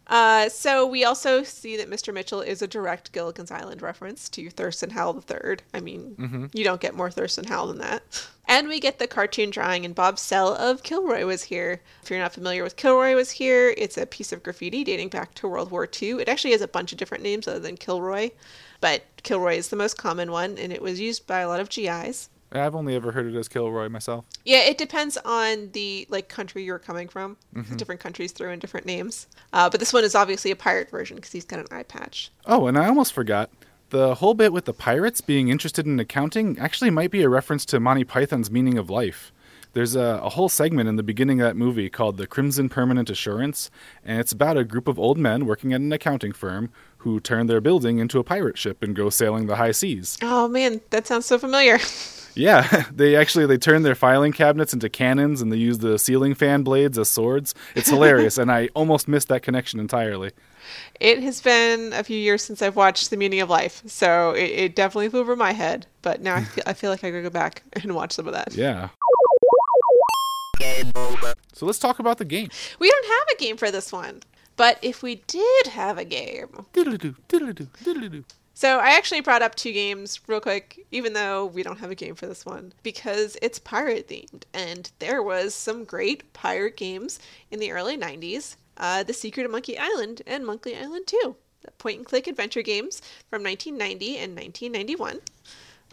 Uh, 0.06 0.48
so 0.50 0.86
we 0.86 1.02
also 1.04 1.42
see 1.42 1.76
that 1.78 1.88
Mr. 1.88 2.12
Mitchell 2.12 2.42
is 2.42 2.60
a 2.60 2.66
direct 2.66 3.12
Gilligan's 3.12 3.50
Island 3.50 3.80
reference 3.80 4.28
to 4.30 4.50
Thurston 4.50 4.90
Howell 4.90 5.24
III. 5.30 5.56
I 5.72 5.80
mean, 5.80 6.14
you 6.52 6.62
don't 6.64 6.80
get 6.80 6.94
more 6.94 7.10
Thurston 7.10 7.44
Howell 7.46 7.68
than 7.68 7.78
that. 7.78 8.02
And 8.46 8.68
we 8.68 8.78
get 8.78 8.98
the 8.98 9.06
cartoon 9.06 9.48
drawing, 9.48 9.86
and 9.86 9.94
Bob 9.94 10.18
Sell 10.18 10.54
of 10.54 10.82
Kilroy 10.82 11.24
was 11.24 11.44
here. 11.44 11.80
If 12.02 12.10
you're 12.10 12.18
not 12.18 12.34
familiar 12.34 12.62
with 12.62 12.76
Kilroy 12.76 13.14
was 13.14 13.30
here, 13.30 13.74
it's 13.78 13.96
a 13.96 14.04
piece 14.04 14.32
of 14.32 14.42
graffiti 14.42 14.84
dating 14.84 15.08
back 15.08 15.32
to 15.36 15.48
World 15.48 15.70
War 15.70 15.88
II. 15.90 16.20
It 16.20 16.28
actually 16.28 16.52
has 16.52 16.60
a 16.60 16.68
bunch 16.68 16.92
of 16.92 16.98
different 16.98 17.24
names 17.24 17.48
other 17.48 17.58
than 17.58 17.78
Kilroy, 17.78 18.30
but 18.82 19.04
Kilroy 19.22 19.56
is 19.56 19.68
the 19.68 19.76
most 19.76 19.96
common 19.96 20.30
one, 20.30 20.58
and 20.58 20.70
it 20.72 20.82
was 20.82 21.00
used 21.00 21.26
by 21.26 21.40
a 21.40 21.48
lot 21.48 21.60
of 21.60 21.70
GIs. 21.70 22.28
I've 22.54 22.74
only 22.74 22.94
ever 22.94 23.12
heard 23.12 23.26
it 23.26 23.36
as 23.36 23.48
Kilroy 23.48 23.88
myself. 23.88 24.24
Yeah, 24.44 24.60
it 24.60 24.78
depends 24.78 25.16
on 25.24 25.70
the 25.72 26.06
like 26.08 26.28
country 26.28 26.64
you're 26.64 26.78
coming 26.78 27.08
from. 27.08 27.36
Different 27.76 28.00
countries 28.00 28.32
throw 28.32 28.52
in 28.52 28.58
different 28.58 28.86
names. 28.86 29.26
Uh, 29.52 29.68
but 29.68 29.80
this 29.80 29.92
one 29.92 30.04
is 30.04 30.14
obviously 30.14 30.50
a 30.50 30.56
pirate 30.56 30.90
version 30.90 31.16
because 31.16 31.32
he's 31.32 31.44
got 31.44 31.58
an 31.58 31.66
eye 31.70 31.82
patch. 31.82 32.30
Oh, 32.46 32.66
and 32.66 32.78
I 32.78 32.86
almost 32.86 33.12
forgot. 33.12 33.50
The 33.90 34.16
whole 34.16 34.34
bit 34.34 34.52
with 34.52 34.64
the 34.64 34.72
pirates 34.72 35.20
being 35.20 35.48
interested 35.48 35.86
in 35.86 36.00
accounting 36.00 36.58
actually 36.58 36.90
might 36.90 37.10
be 37.10 37.22
a 37.22 37.28
reference 37.28 37.64
to 37.66 37.80
Monty 37.80 38.04
Python's 38.04 38.50
meaning 38.50 38.78
of 38.78 38.90
life. 38.90 39.32
There's 39.72 39.96
a, 39.96 40.20
a 40.22 40.28
whole 40.30 40.48
segment 40.48 40.88
in 40.88 40.94
the 40.96 41.02
beginning 41.02 41.40
of 41.40 41.48
that 41.48 41.56
movie 41.56 41.90
called 41.90 42.16
The 42.16 42.28
Crimson 42.28 42.68
Permanent 42.68 43.10
Assurance, 43.10 43.70
and 44.04 44.20
it's 44.20 44.30
about 44.30 44.56
a 44.56 44.64
group 44.64 44.86
of 44.86 45.00
old 45.00 45.18
men 45.18 45.46
working 45.46 45.72
at 45.72 45.80
an 45.80 45.92
accounting 45.92 46.32
firm 46.32 46.70
who 46.98 47.18
turn 47.18 47.48
their 47.48 47.60
building 47.60 47.98
into 47.98 48.20
a 48.20 48.24
pirate 48.24 48.56
ship 48.56 48.82
and 48.84 48.94
go 48.94 49.10
sailing 49.10 49.46
the 49.46 49.56
high 49.56 49.72
seas. 49.72 50.16
Oh 50.22 50.46
man, 50.46 50.80
that 50.90 51.08
sounds 51.08 51.26
so 51.26 51.38
familiar. 51.38 51.78
Yeah, 52.34 52.84
they 52.92 53.16
actually 53.16 53.46
they 53.46 53.58
turn 53.58 53.82
their 53.82 53.94
filing 53.94 54.32
cabinets 54.32 54.72
into 54.72 54.88
cannons 54.88 55.40
and 55.40 55.52
they 55.52 55.56
use 55.56 55.78
the 55.78 55.98
ceiling 55.98 56.34
fan 56.34 56.62
blades 56.62 56.98
as 56.98 57.08
swords. 57.10 57.54
It's 57.74 57.88
hilarious, 57.90 58.38
and 58.38 58.50
I 58.50 58.68
almost 58.74 59.08
missed 59.08 59.28
that 59.28 59.42
connection 59.42 59.80
entirely. 59.80 60.32
it 61.00 61.22
has 61.22 61.40
been 61.40 61.92
a 61.92 62.02
few 62.02 62.18
years 62.18 62.42
since 62.42 62.62
I've 62.62 62.76
watched 62.76 63.10
The 63.10 63.16
Meaning 63.16 63.40
of 63.40 63.50
Life, 63.50 63.82
so 63.86 64.32
it, 64.32 64.50
it 64.50 64.76
definitely 64.76 65.08
flew 65.10 65.20
over 65.20 65.36
my 65.36 65.52
head. 65.52 65.86
But 66.02 66.20
now 66.22 66.36
I 66.36 66.44
feel, 66.44 66.64
I 66.66 66.72
feel 66.72 66.90
like 66.90 67.04
I 67.04 67.10
gotta 67.10 67.22
go 67.22 67.30
back 67.30 67.62
and 67.72 67.94
watch 67.94 68.12
some 68.12 68.26
of 68.26 68.32
that. 68.34 68.54
Yeah. 68.54 68.88
So 71.52 71.66
let's 71.66 71.78
talk 71.78 71.98
about 71.98 72.18
the 72.18 72.24
game. 72.24 72.48
We 72.78 72.90
don't 72.90 73.06
have 73.06 73.36
a 73.36 73.38
game 73.38 73.56
for 73.56 73.70
this 73.70 73.92
one. 73.92 74.20
But 74.56 74.78
if 74.82 75.02
we 75.02 75.16
did 75.26 75.66
have 75.68 75.98
a 75.98 76.04
game. 76.04 76.66
Diddle-doo, 76.72 77.16
diddle-doo, 77.28 77.68
diddle-doo. 77.82 78.24
So 78.56 78.78
I 78.78 78.90
actually 78.90 79.20
brought 79.20 79.42
up 79.42 79.56
two 79.56 79.72
games 79.72 80.20
real 80.28 80.40
quick, 80.40 80.86
even 80.92 81.12
though 81.12 81.46
we 81.46 81.64
don't 81.64 81.80
have 81.80 81.90
a 81.90 81.96
game 81.96 82.14
for 82.14 82.26
this 82.26 82.46
one, 82.46 82.72
because 82.84 83.36
it's 83.42 83.58
pirate 83.58 84.08
themed. 84.08 84.44
And 84.52 84.92
there 85.00 85.24
was 85.24 85.56
some 85.56 85.82
great 85.82 86.32
pirate 86.32 86.76
games 86.76 87.18
in 87.50 87.58
the 87.58 87.72
early 87.72 87.98
90s. 87.98 88.54
Uh, 88.76 89.02
the 89.02 89.12
Secret 89.12 89.44
of 89.44 89.50
Monkey 89.50 89.76
Island 89.76 90.22
and 90.24 90.46
Monkey 90.46 90.76
Island 90.76 91.08
2. 91.08 91.34
The 91.62 91.70
point 91.72 91.98
and 91.98 92.06
click 92.06 92.28
adventure 92.28 92.62
games 92.62 93.02
from 93.28 93.42
1990 93.42 94.18
and 94.18 94.36
1991. 94.36 95.20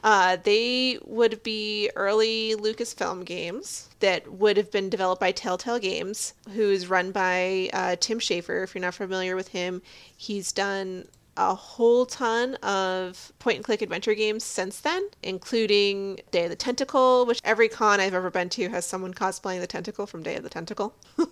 Uh, 0.03 0.37
they 0.43 0.99
would 1.03 1.41
be 1.43 1.89
early 1.95 2.55
Lucasfilm 2.55 3.25
games 3.25 3.89
that 3.99 4.31
would 4.31 4.57
have 4.57 4.71
been 4.71 4.89
developed 4.89 5.19
by 5.19 5.31
Telltale 5.31 5.79
Games, 5.79 6.33
who's 6.53 6.87
run 6.87 7.11
by 7.11 7.69
uh, 7.73 7.95
Tim 7.99 8.19
Schafer. 8.19 8.63
If 8.63 8.73
you're 8.73 8.81
not 8.81 8.95
familiar 8.95 9.35
with 9.35 9.49
him, 9.49 9.81
he's 10.17 10.51
done 10.51 11.07
a 11.37 11.55
whole 11.55 12.05
ton 12.05 12.55
of 12.55 13.31
point 13.39 13.57
and 13.57 13.65
click 13.65 13.81
adventure 13.81 14.13
games 14.13 14.43
since 14.43 14.81
then, 14.81 15.09
including 15.23 16.19
Day 16.31 16.43
of 16.43 16.49
the 16.49 16.55
Tentacle, 16.55 17.25
which 17.25 17.39
every 17.43 17.69
con 17.69 17.99
I've 17.99 18.13
ever 18.13 18.29
been 18.29 18.49
to 18.49 18.69
has 18.69 18.85
someone 18.85 19.13
cosplaying 19.13 19.61
the 19.61 19.67
tentacle 19.67 20.05
from 20.05 20.23
Day 20.23 20.35
of 20.35 20.43
the 20.43 20.49
Tentacle. 20.49 20.93
uh, 21.17 21.23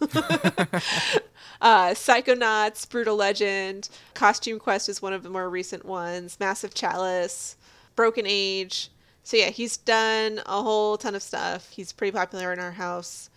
Psychonauts, 1.92 2.90
Brutal 2.90 3.16
Legend, 3.16 3.90
Costume 4.14 4.60
Quest 4.60 4.88
is 4.88 5.02
one 5.02 5.14
of 5.14 5.24
the 5.24 5.30
more 5.30 5.50
recent 5.50 5.86
ones, 5.86 6.40
Massive 6.40 6.74
Chalice, 6.74 7.58
Broken 7.96 8.26
Age. 8.26 8.90
So 9.24 9.38
yeah, 9.38 9.50
he's 9.50 9.76
done 9.76 10.42
a 10.46 10.64
whole 10.64 10.98
ton 10.98 11.14
of 11.14 11.22
stuff. 11.22 11.70
He's 11.72 11.92
pretty 11.92 12.16
popular 12.16 12.54
in 12.54 12.60
our 12.60 12.72
house. 12.72 13.30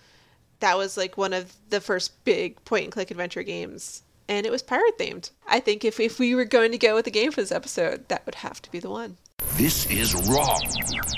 That 0.61 0.79
was 0.79 0.96
like 0.96 1.18
one 1.18 1.33
of 1.33 1.53
the 1.70 1.81
first 1.81 2.25
big 2.25 2.64
point 2.64 2.85
and 2.85 2.92
click 2.92 3.11
adventure 3.11 3.42
games. 3.42 4.05
And 4.28 4.46
it 4.46 4.52
was 4.52 4.62
pirate 4.62 4.98
themed. 4.98 5.30
I 5.46 5.61
think 5.61 5.85
if, 5.85 6.00
if 6.00 6.18
we 6.18 6.35
were 6.35 6.44
going 6.44 6.72
to 6.72 6.78
go 6.78 6.94
with 6.94 7.06
a 7.06 7.11
game 7.11 7.32
for 7.32 7.40
this 7.40 7.52
episode, 7.52 8.08
that 8.08 8.24
would 8.24 8.37
have 8.37 8.62
to 8.62 8.70
be 8.70 8.78
the 8.78 8.90
one. 8.90 9.16
This 9.56 9.87
is 9.90 10.14
wrong. 10.28 10.62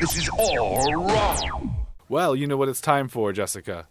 This 0.00 0.16
is 0.16 0.28
all 0.38 0.92
wrong. 0.94 1.76
Well, 2.08 2.34
you 2.34 2.46
know 2.46 2.56
what 2.56 2.68
it's 2.68 2.80
time 2.80 3.08
for, 3.08 3.32
Jessica. 3.32 3.86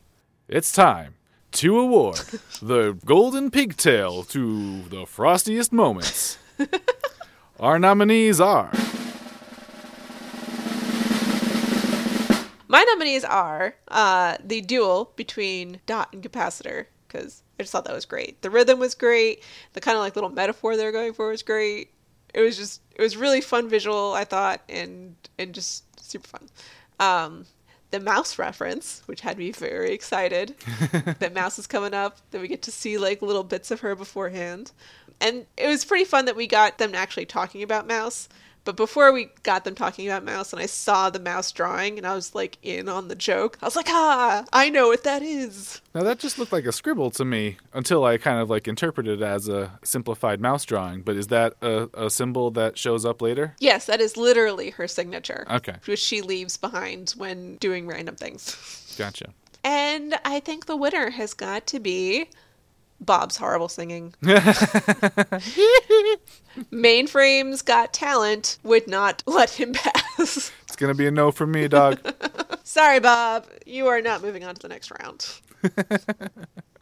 It's 0.47 0.71
time 0.71 1.15
to 1.53 1.79
award 1.79 2.17
the 2.61 2.97
golden 3.05 3.51
pigtail 3.51 4.23
to 4.23 4.81
the 4.83 5.05
frostiest 5.05 5.71
moments. 5.71 6.37
Our 7.59 7.79
nominees 7.79 8.41
are 8.41 8.71
My 12.73 12.83
nominees 12.85 13.23
are 13.23 13.75
uh, 13.89 14.37
the 14.43 14.59
duel 14.59 15.13
between 15.15 15.79
Dot 15.85 16.09
and 16.11 16.23
Capacitor, 16.23 16.87
because 17.13 17.43
I 17.59 17.63
just 17.63 17.71
thought 17.71 17.85
that 17.85 17.93
was 17.93 18.05
great. 18.05 18.41
The 18.41 18.49
rhythm 18.49 18.79
was 18.79 18.95
great. 18.95 19.43
The 19.73 19.81
kind 19.81 19.95
of 19.95 20.03
like 20.03 20.15
little 20.15 20.29
metaphor 20.29 20.75
they 20.75 20.85
were 20.85 20.91
going 20.91 21.13
for 21.13 21.29
was 21.29 21.43
great. 21.43 21.91
It 22.33 22.41
was 22.41 22.57
just, 22.57 22.81
it 22.95 23.01
was 23.01 23.15
really 23.15 23.41
fun 23.41 23.69
visual, 23.69 24.13
I 24.13 24.23
thought, 24.23 24.61
and 24.67 25.15
and 25.37 25.53
just 25.53 25.83
super 26.03 26.27
fun. 26.27 26.49
Um, 26.99 27.45
the 27.91 27.99
mouse 27.99 28.39
reference, 28.39 29.03
which 29.05 29.21
had 29.21 29.37
me 29.37 29.51
very 29.51 29.91
excited 29.91 30.55
that 31.19 31.31
Mouse 31.33 31.59
is 31.59 31.67
coming 31.67 31.93
up, 31.93 32.17
that 32.31 32.41
we 32.41 32.47
get 32.47 32.63
to 32.63 32.71
see 32.71 32.97
like 32.97 33.21
little 33.21 33.43
bits 33.43 33.69
of 33.69 33.81
her 33.81 33.95
beforehand. 33.95 34.71
And 35.21 35.45
it 35.57 35.67
was 35.67 35.85
pretty 35.85 36.05
fun 36.05 36.25
that 36.25 36.35
we 36.35 36.47
got 36.47 36.79
them 36.79 36.95
actually 36.95 37.27
talking 37.27 37.61
about 37.61 37.87
Mouse. 37.87 38.27
But 38.65 38.77
before 38.77 39.11
we 39.11 39.29
got 39.43 39.65
them 39.65 39.75
talking 39.75 40.07
about 40.07 40.23
Mouse 40.23 40.53
and 40.53 40.61
I 40.61 40.67
saw 40.67 41.09
the 41.09 41.19
mouse 41.19 41.51
drawing 41.51 41.97
and 41.97 42.07
I 42.07 42.15
was 42.15 42.33
like 42.33 42.57
in 42.61 42.87
on 42.87 43.07
the 43.07 43.15
joke, 43.15 43.57
I 43.61 43.65
was 43.65 43.75
like, 43.75 43.89
ah, 43.89 44.45
I 44.53 44.69
know 44.69 44.87
what 44.87 45.03
that 45.03 45.21
is. 45.21 45.81
Now 45.93 46.03
that 46.03 46.19
just 46.19 46.39
looked 46.39 46.51
like 46.51 46.65
a 46.65 46.71
scribble 46.71 47.11
to 47.11 47.25
me 47.25 47.57
until 47.73 48.05
I 48.05 48.17
kind 48.17 48.39
of 48.39 48.49
like 48.49 48.67
interpreted 48.67 49.21
it 49.21 49.25
as 49.25 49.47
a 49.49 49.79
simplified 49.83 50.39
mouse 50.39 50.63
drawing. 50.65 51.01
But 51.01 51.17
is 51.17 51.27
that 51.27 51.55
a, 51.61 51.89
a 51.93 52.09
symbol 52.09 52.51
that 52.51 52.77
shows 52.77 53.05
up 53.05 53.21
later? 53.21 53.55
Yes, 53.59 53.85
that 53.87 53.99
is 53.99 54.15
literally 54.17 54.69
her 54.71 54.87
signature. 54.87 55.45
Okay. 55.49 55.75
Which 55.85 55.99
she 55.99 56.21
leaves 56.21 56.57
behind 56.57 57.11
when 57.17 57.57
doing 57.57 57.87
random 57.87 58.15
things. 58.15 58.95
Gotcha. 58.97 59.33
And 59.63 60.15
I 60.25 60.39
think 60.39 60.65
the 60.65 60.75
winner 60.75 61.09
has 61.09 61.33
got 61.33 61.67
to 61.67 61.79
be 61.79 62.29
Bob's 63.05 63.37
horrible 63.37 63.69
singing. 63.69 64.13
Mainframe's 66.71 67.61
Got 67.61 67.93
Talent 67.93 68.57
would 68.63 68.87
not 68.87 69.23
let 69.25 69.51
him 69.51 69.73
pass. 69.73 70.51
It's 70.73 70.75
gonna 70.79 70.95
be 70.95 71.05
a 71.05 71.11
no 71.11 71.29
from 71.29 71.51
me, 71.51 71.67
dog. 71.67 71.99
Sorry, 72.63 72.99
Bob. 72.99 73.45
You 73.63 73.85
are 73.89 74.01
not 74.01 74.23
moving 74.23 74.43
on 74.43 74.55
to 74.55 74.61
the 74.61 74.67
next 74.67 74.89
round. 74.89 75.39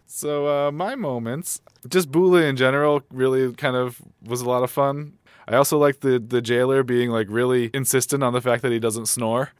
so 0.05 0.47
uh, 0.47 0.71
my 0.71 0.95
moments, 0.95 1.59
just 1.89 2.09
Bula 2.09 2.43
in 2.43 2.55
general, 2.55 3.03
really 3.11 3.51
kind 3.51 3.75
of 3.75 4.01
was 4.23 4.39
a 4.39 4.47
lot 4.47 4.63
of 4.63 4.71
fun. 4.71 5.15
I 5.45 5.57
also 5.57 5.77
like 5.77 5.99
the 5.99 6.19
the 6.19 6.41
jailer 6.41 6.83
being 6.83 7.09
like 7.09 7.27
really 7.29 7.69
insistent 7.73 8.23
on 8.23 8.31
the 8.31 8.39
fact 8.39 8.61
that 8.61 8.71
he 8.71 8.79
doesn't 8.79 9.07
snore. 9.07 9.51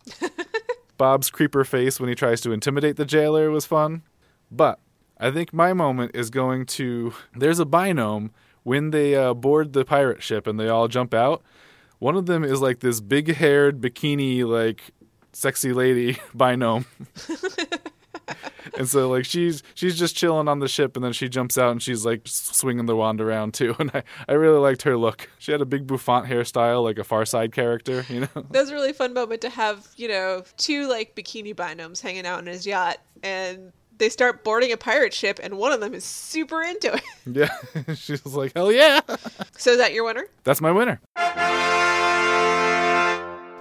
Bob's 0.97 1.29
creeper 1.29 1.65
face 1.65 1.99
when 1.99 2.07
he 2.07 2.15
tries 2.15 2.39
to 2.41 2.53
intimidate 2.53 2.95
the 2.95 3.03
jailer 3.03 3.51
was 3.51 3.65
fun. 3.65 4.03
But 4.49 4.79
I 5.21 5.29
think 5.29 5.53
my 5.53 5.71
moment 5.71 6.15
is 6.15 6.31
going 6.31 6.65
to 6.65 7.13
there's 7.35 7.59
a 7.59 7.65
binome 7.65 8.31
when 8.63 8.89
they 8.89 9.15
uh, 9.15 9.35
board 9.35 9.73
the 9.73 9.85
pirate 9.85 10.23
ship 10.23 10.47
and 10.47 10.59
they 10.59 10.67
all 10.67 10.87
jump 10.87 11.13
out. 11.13 11.43
One 11.99 12.15
of 12.17 12.25
them 12.25 12.43
is 12.43 12.59
like 12.59 12.79
this 12.79 12.99
big 12.99 13.35
haired 13.35 13.79
bikini 13.79 14.43
like 14.43 14.81
sexy 15.31 15.73
lady 15.73 16.13
binome. 16.35 16.85
and 18.77 18.89
so 18.89 19.09
like 19.09 19.25
she's 19.25 19.61
she's 19.75 19.97
just 19.97 20.15
chilling 20.15 20.47
on 20.47 20.57
the 20.57 20.67
ship 20.67 20.95
and 20.95 21.05
then 21.05 21.13
she 21.13 21.29
jumps 21.29 21.55
out 21.55 21.71
and 21.71 21.83
she's 21.83 22.03
like 22.03 22.21
swinging 22.25 22.87
the 22.87 22.95
wand 22.95 23.21
around 23.21 23.53
too 23.53 23.75
and 23.79 23.91
I, 23.93 24.03
I 24.27 24.33
really 24.33 24.59
liked 24.59 24.83
her 24.83 24.95
look 24.97 25.29
she 25.37 25.51
had 25.51 25.61
a 25.61 25.65
big 25.65 25.85
bouffant 25.85 26.27
hairstyle 26.27 26.83
like 26.83 26.97
a 26.97 27.03
far 27.03 27.25
side 27.25 27.51
character 27.51 28.05
you 28.09 28.21
know 28.21 28.27
That 28.51 28.61
was 28.61 28.69
a 28.69 28.73
really 28.73 28.93
fun 28.93 29.13
moment 29.13 29.41
to 29.41 29.49
have, 29.49 29.87
you 29.97 30.07
know, 30.07 30.43
two 30.57 30.87
like 30.87 31.15
bikini 31.15 31.53
binomes 31.55 32.01
hanging 32.01 32.25
out 32.25 32.39
on 32.39 32.45
his 32.45 32.65
yacht 32.65 32.97
and 33.21 33.73
they 34.01 34.09
start 34.09 34.43
boarding 34.43 34.71
a 34.71 34.77
pirate 34.77 35.13
ship 35.13 35.39
and 35.43 35.57
one 35.59 35.71
of 35.71 35.79
them 35.79 35.93
is 35.93 36.03
super 36.03 36.61
into 36.63 36.91
it. 36.91 37.01
yeah 37.25 37.93
she's 37.95 38.25
like 38.25 38.51
hell 38.55 38.71
yeah 38.71 38.99
So 39.57 39.71
is 39.71 39.77
that 39.77 39.93
your 39.93 40.03
winner? 40.05 40.25
that's 40.43 40.59
my 40.59 40.71
winner 40.71 40.99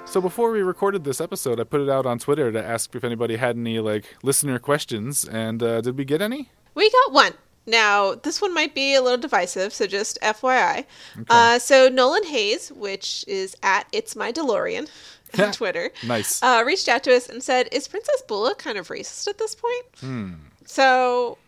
so 0.06 0.20
before 0.20 0.50
we 0.50 0.60
recorded 0.62 1.04
this 1.04 1.20
episode 1.20 1.60
i 1.60 1.64
put 1.64 1.80
it 1.82 1.88
out 1.90 2.06
on 2.06 2.18
twitter 2.18 2.50
to 2.50 2.62
ask 2.64 2.94
if 2.94 3.04
anybody 3.04 3.36
had 3.36 3.56
any 3.56 3.78
like 3.80 4.16
listener 4.22 4.58
questions 4.58 5.24
and 5.26 5.62
uh, 5.62 5.80
did 5.82 5.96
we 5.98 6.04
get 6.04 6.20
any 6.22 6.48
We 6.74 6.90
got 6.90 7.12
one. 7.12 7.32
Now, 7.66 8.14
this 8.14 8.40
one 8.40 8.54
might 8.54 8.74
be 8.74 8.94
a 8.94 9.02
little 9.02 9.18
divisive, 9.18 9.72
so 9.74 9.86
just 9.86 10.18
FYI. 10.22 10.86
Uh, 11.28 11.58
so, 11.58 11.88
Nolan 11.88 12.24
Hayes, 12.24 12.72
which 12.72 13.22
is 13.28 13.54
at 13.62 13.86
It's 13.92 14.16
My 14.16 14.32
DeLorean 14.32 14.88
on 15.38 15.52
Twitter, 15.52 15.90
nice 16.06 16.42
uh, 16.42 16.62
reached 16.66 16.88
out 16.88 17.02
to 17.04 17.14
us 17.14 17.28
and 17.28 17.42
said, 17.42 17.68
Is 17.72 17.88
Princess 17.88 18.22
Bula 18.26 18.54
kind 18.54 18.78
of 18.78 18.88
racist 18.88 19.28
at 19.28 19.38
this 19.38 19.54
point? 19.54 20.34
So, 20.66 21.38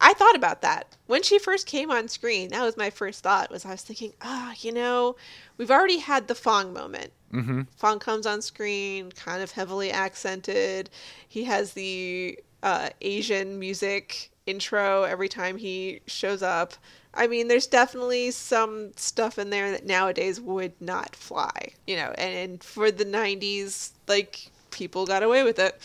I 0.00 0.14
thought 0.14 0.34
about 0.34 0.62
that. 0.62 0.96
When 1.06 1.22
she 1.22 1.38
first 1.38 1.66
came 1.66 1.90
on 1.92 2.08
screen, 2.08 2.48
that 2.50 2.64
was 2.64 2.76
my 2.76 2.90
first 2.90 3.22
thought, 3.22 3.50
was 3.52 3.64
I 3.64 3.70
was 3.70 3.82
thinking, 3.82 4.12
ah, 4.20 4.52
you 4.58 4.72
know, 4.72 5.14
we've 5.58 5.70
already 5.70 5.98
had 5.98 6.26
the 6.26 6.34
Phong 6.34 6.72
moment. 6.72 7.12
Mm-hmm. 7.32 7.62
Phong 7.80 8.00
comes 8.00 8.26
on 8.26 8.42
screen, 8.42 9.12
kind 9.12 9.42
of 9.42 9.52
heavily 9.52 9.92
accented. 9.92 10.90
He 11.28 11.44
has 11.44 11.74
the 11.74 12.38
uh, 12.64 12.90
Asian 13.00 13.60
music 13.60 14.30
intro 14.44 15.04
every 15.04 15.28
time 15.28 15.56
he 15.56 16.00
shows 16.06 16.42
up. 16.42 16.74
I 17.14 17.26
mean, 17.26 17.48
there's 17.48 17.66
definitely 17.66 18.30
some 18.30 18.92
stuff 18.96 19.38
in 19.38 19.50
there 19.50 19.70
that 19.70 19.84
nowadays 19.86 20.40
would 20.40 20.72
not 20.80 21.14
fly, 21.14 21.72
you 21.86 21.96
know, 21.96 22.12
and, 22.16 22.34
and 22.34 22.64
for 22.64 22.90
the 22.90 23.04
90s, 23.04 23.90
like, 24.08 24.50
people 24.70 25.04
got 25.06 25.22
away 25.22 25.42
with 25.42 25.58
it. 25.58 25.78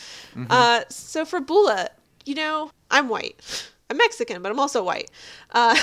Uh, 0.49 0.81
so 0.89 1.25
for 1.25 1.39
Bula, 1.41 1.89
you 2.25 2.35
know, 2.35 2.71
I'm 2.89 3.09
white. 3.09 3.67
I'm 3.89 3.97
Mexican, 3.97 4.41
but 4.41 4.51
I'm 4.51 4.59
also 4.59 4.83
white. 4.83 5.11
Uh, 5.51 5.77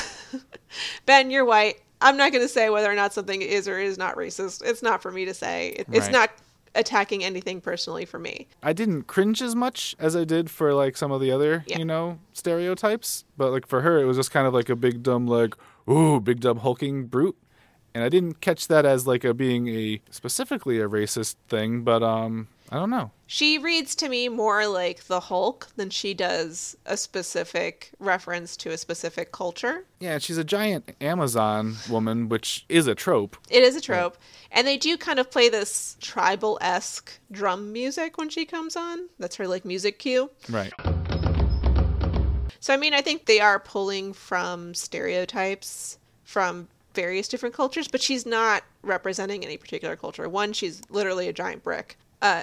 ben, 1.07 1.31
you're 1.31 1.45
white. 1.45 1.81
I'm 2.01 2.17
not 2.17 2.33
going 2.33 2.45
to 2.45 2.49
say 2.49 2.69
whether 2.71 2.91
or 2.91 2.95
not 2.95 3.15
something 3.15 3.41
is 3.41 3.67
or 3.69 3.79
is 3.79 3.97
not 3.97 4.17
racist. 4.17 4.63
It's 4.65 4.83
not 4.83 5.01
for 5.03 5.11
me 5.11 5.25
to 5.27 5.35
say. 5.35 5.69
It, 5.69 5.87
It's 5.91 6.07
not 6.13 6.31
attacking 6.75 7.23
anything 7.25 7.61
personally 7.61 8.05
for 8.05 8.19
me. 8.19 8.47
I 8.63 8.73
didn't 8.73 9.05
cringe 9.05 9.41
as 9.43 9.55
much 9.55 9.95
as 9.99 10.15
I 10.17 10.25
did 10.25 10.51
for 10.51 10.75
like 10.75 10.97
some 10.97 11.13
of 11.13 11.21
the 11.21 11.31
other, 11.31 11.65
Yeah. 11.67 11.79
you 11.79 11.85
know, 11.85 12.19
stereotypes. 12.33 13.25
But 13.37 13.51
like 13.53 13.67
for 13.67 13.81
her, 13.83 14.01
it 14.01 14.05
was 14.05 14.17
just 14.17 14.31
kind 14.31 14.47
of 14.47 14.55
like 14.55 14.69
a 14.69 14.77
big 14.77 15.03
dumb, 15.03 15.27
like, 15.27 15.55
ooh, 15.89 16.21
big 16.21 16.41
dumb 16.41 16.59
hulking 16.59 17.07
brute. 17.07 17.37
And 17.95 18.03
I 18.03 18.09
didn't 18.09 18.41
catch 18.41 18.67
that 18.69 18.85
as 18.85 19.07
like 19.07 19.23
a 19.25 19.33
being 19.33 19.69
a 19.69 20.01
specifically 20.11 20.81
a 20.81 20.89
racist 20.89 21.37
thing. 21.49 21.83
But 21.83 22.03
um, 22.03 22.49
I 22.71 22.77
don't 22.77 22.91
know. 22.91 23.11
She 23.27 23.59
reads 23.59 23.95
to 23.97 24.09
me 24.09 24.29
more 24.29 24.67
like 24.67 25.05
the 25.05 25.21
Hulk 25.21 25.69
than 25.77 25.91
she 25.91 26.15
does 26.15 26.77
a 26.87 26.97
specific 26.97 27.93
reference 27.99 28.57
to 28.59 28.71
a 28.71 28.79
specific 28.79 29.33
culture. 29.33 29.85
Yeah, 30.01 30.19
she's 30.19 30.39
a 30.39 30.45
giant 30.45 30.95
Amazon 31.01 31.77
woman, 31.89 32.29
which 32.29 32.65
is 32.69 32.87
a 32.87 32.95
trope. 32.95 33.37
It 33.51 33.63
is 33.63 33.77
a 33.77 33.81
trope. 33.81 34.17
And 34.51 34.67
they 34.67 34.77
do 34.77 34.97
kind 34.97 35.19
of 35.19 35.31
play 35.31 35.49
this 35.49 35.97
tribal 36.01 36.59
esque 36.61 37.19
drum 37.31 37.73
music 37.73 38.19
when 38.19 38.29
she 38.29 38.45
comes 38.45 38.77
on. 38.77 39.09
That's 39.19 39.37
her 39.37 39.49
like 39.49 39.65
music 39.65 39.99
cue. 39.99 40.31
Right. 40.49 40.73
So 42.61 42.73
I 42.73 42.77
mean, 42.77 42.95
I 42.95 43.03
think 43.03 43.27
they 43.27 43.41
are 43.41 43.59
pulling 43.59 44.13
from 44.13 44.75
stereotypes 44.75 45.99
from 46.25 46.69
various 46.95 47.29
different 47.29 47.55
cultures, 47.55 47.89
but 47.89 48.01
she's 48.01 48.25
not 48.25 48.63
representing 48.83 49.45
any 49.45 49.57
particular 49.57 49.97
culture. 49.97 50.29
One, 50.29 50.53
she's 50.53 50.81
literally 50.89 51.29
a 51.29 51.33
giant 51.33 51.63
brick. 51.63 51.99
Uh, 52.25 52.43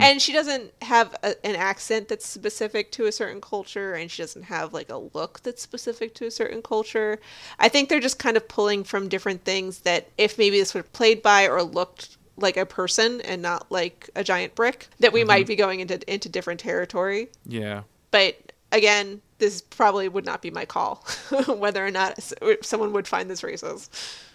and 0.00 0.20
she 0.20 0.34
doesn't 0.34 0.70
have 0.82 1.16
a, 1.22 1.46
an 1.46 1.56
accent 1.56 2.08
that's 2.08 2.28
specific 2.28 2.92
to 2.92 3.06
a 3.06 3.12
certain 3.12 3.40
culture 3.40 3.94
and 3.94 4.10
she 4.10 4.22
doesn't 4.22 4.42
have 4.42 4.74
like 4.74 4.90
a 4.90 4.98
look 5.14 5.42
that's 5.42 5.62
specific 5.62 6.14
to 6.14 6.26
a 6.26 6.30
certain 6.30 6.60
culture. 6.60 7.18
I 7.58 7.70
think 7.70 7.88
they're 7.88 8.00
just 8.00 8.18
kind 8.18 8.36
of 8.36 8.46
pulling 8.48 8.84
from 8.84 9.08
different 9.08 9.44
things 9.44 9.80
that 9.80 10.08
if 10.18 10.36
maybe 10.36 10.58
this 10.58 10.74
were 10.74 10.82
played 10.82 11.22
by 11.22 11.48
or 11.48 11.62
looked 11.62 12.18
like 12.36 12.58
a 12.58 12.66
person 12.66 13.22
and 13.22 13.40
not 13.40 13.72
like 13.72 14.10
a 14.14 14.22
giant 14.22 14.54
brick 14.54 14.88
that 15.00 15.14
we 15.14 15.24
might 15.24 15.46
be 15.46 15.56
going 15.56 15.80
into 15.80 15.98
into 16.12 16.28
different 16.28 16.60
territory. 16.60 17.28
Yeah. 17.46 17.82
but 18.10 18.52
again 18.72 19.22
this 19.38 19.62
probably 19.62 20.08
would 20.08 20.24
not 20.26 20.42
be 20.42 20.50
my 20.50 20.64
call 20.66 21.04
whether 21.46 21.84
or 21.84 21.90
not 21.90 22.18
someone 22.62 22.92
would 22.92 23.08
find 23.08 23.30
this 23.30 23.40
racist 23.40 23.88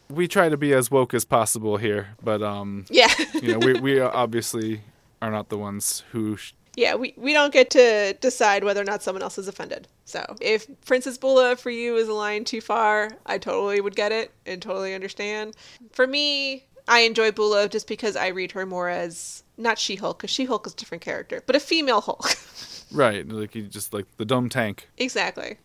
We 0.09 0.27
try 0.27 0.49
to 0.49 0.57
be 0.57 0.73
as 0.73 0.89
woke 0.89 1.13
as 1.13 1.25
possible 1.25 1.77
here, 1.77 2.09
but 2.23 2.41
um, 2.41 2.85
yeah 2.89 3.11
you 3.41 3.53
know, 3.53 3.59
we 3.59 3.79
we 3.79 3.99
obviously 3.99 4.81
are 5.21 5.31
not 5.31 5.49
the 5.49 5.57
ones 5.57 6.03
who. 6.11 6.37
Sh- 6.37 6.53
yeah 6.77 6.95
we, 6.95 7.13
we 7.17 7.33
don't 7.33 7.51
get 7.51 7.71
to 7.71 8.13
decide 8.21 8.63
whether 8.63 8.79
or 8.79 8.85
not 8.85 9.03
someone 9.03 9.23
else 9.23 9.37
is 9.37 9.47
offended 9.47 9.87
so 10.05 10.23
if 10.39 10.67
princess 10.85 11.17
bula 11.17 11.57
for 11.57 11.71
you 11.71 11.97
is 11.97 12.07
a 12.07 12.13
line 12.13 12.45
too 12.45 12.61
far 12.61 13.09
i 13.25 13.37
totally 13.37 13.81
would 13.81 13.95
get 13.95 14.11
it 14.13 14.31
and 14.45 14.61
totally 14.61 14.93
understand 14.93 15.55
for 15.91 16.07
me 16.07 16.63
i 16.87 16.99
enjoy 16.99 17.31
bula 17.31 17.67
just 17.67 17.87
because 17.87 18.15
i 18.15 18.27
read 18.27 18.51
her 18.51 18.65
more 18.65 18.87
as 18.87 19.43
not 19.57 19.79
she-hulk 19.79 20.19
because 20.19 20.29
she-hulk 20.29 20.67
is 20.67 20.73
a 20.73 20.75
different 20.77 21.01
character 21.01 21.43
but 21.45 21.55
a 21.55 21.59
female 21.59 21.99
hulk 21.99 22.35
right, 22.91 23.27
like 23.27 23.55
you 23.55 23.63
just 23.63 23.93
like 23.93 24.05
the 24.17 24.25
dumb 24.25 24.47
tank. 24.47 24.87
exactly 24.97 25.57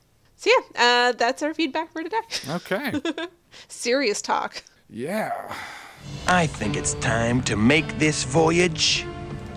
so 0.43 0.51
yeah 0.51 1.09
uh, 1.09 1.12
that's 1.12 1.43
our 1.43 1.55
feedback 1.55 1.93
for 1.93 2.03
today 2.03 2.20
Okay. 2.49 3.01
serious 3.68 4.20
talk 4.22 4.62
yeah. 4.95 5.55
I 6.26 6.47
think 6.47 6.76
it's 6.76 6.95
time 6.95 7.40
to 7.45 7.57
make 7.57 7.99
this 7.99 8.24
voyage 8.24 9.07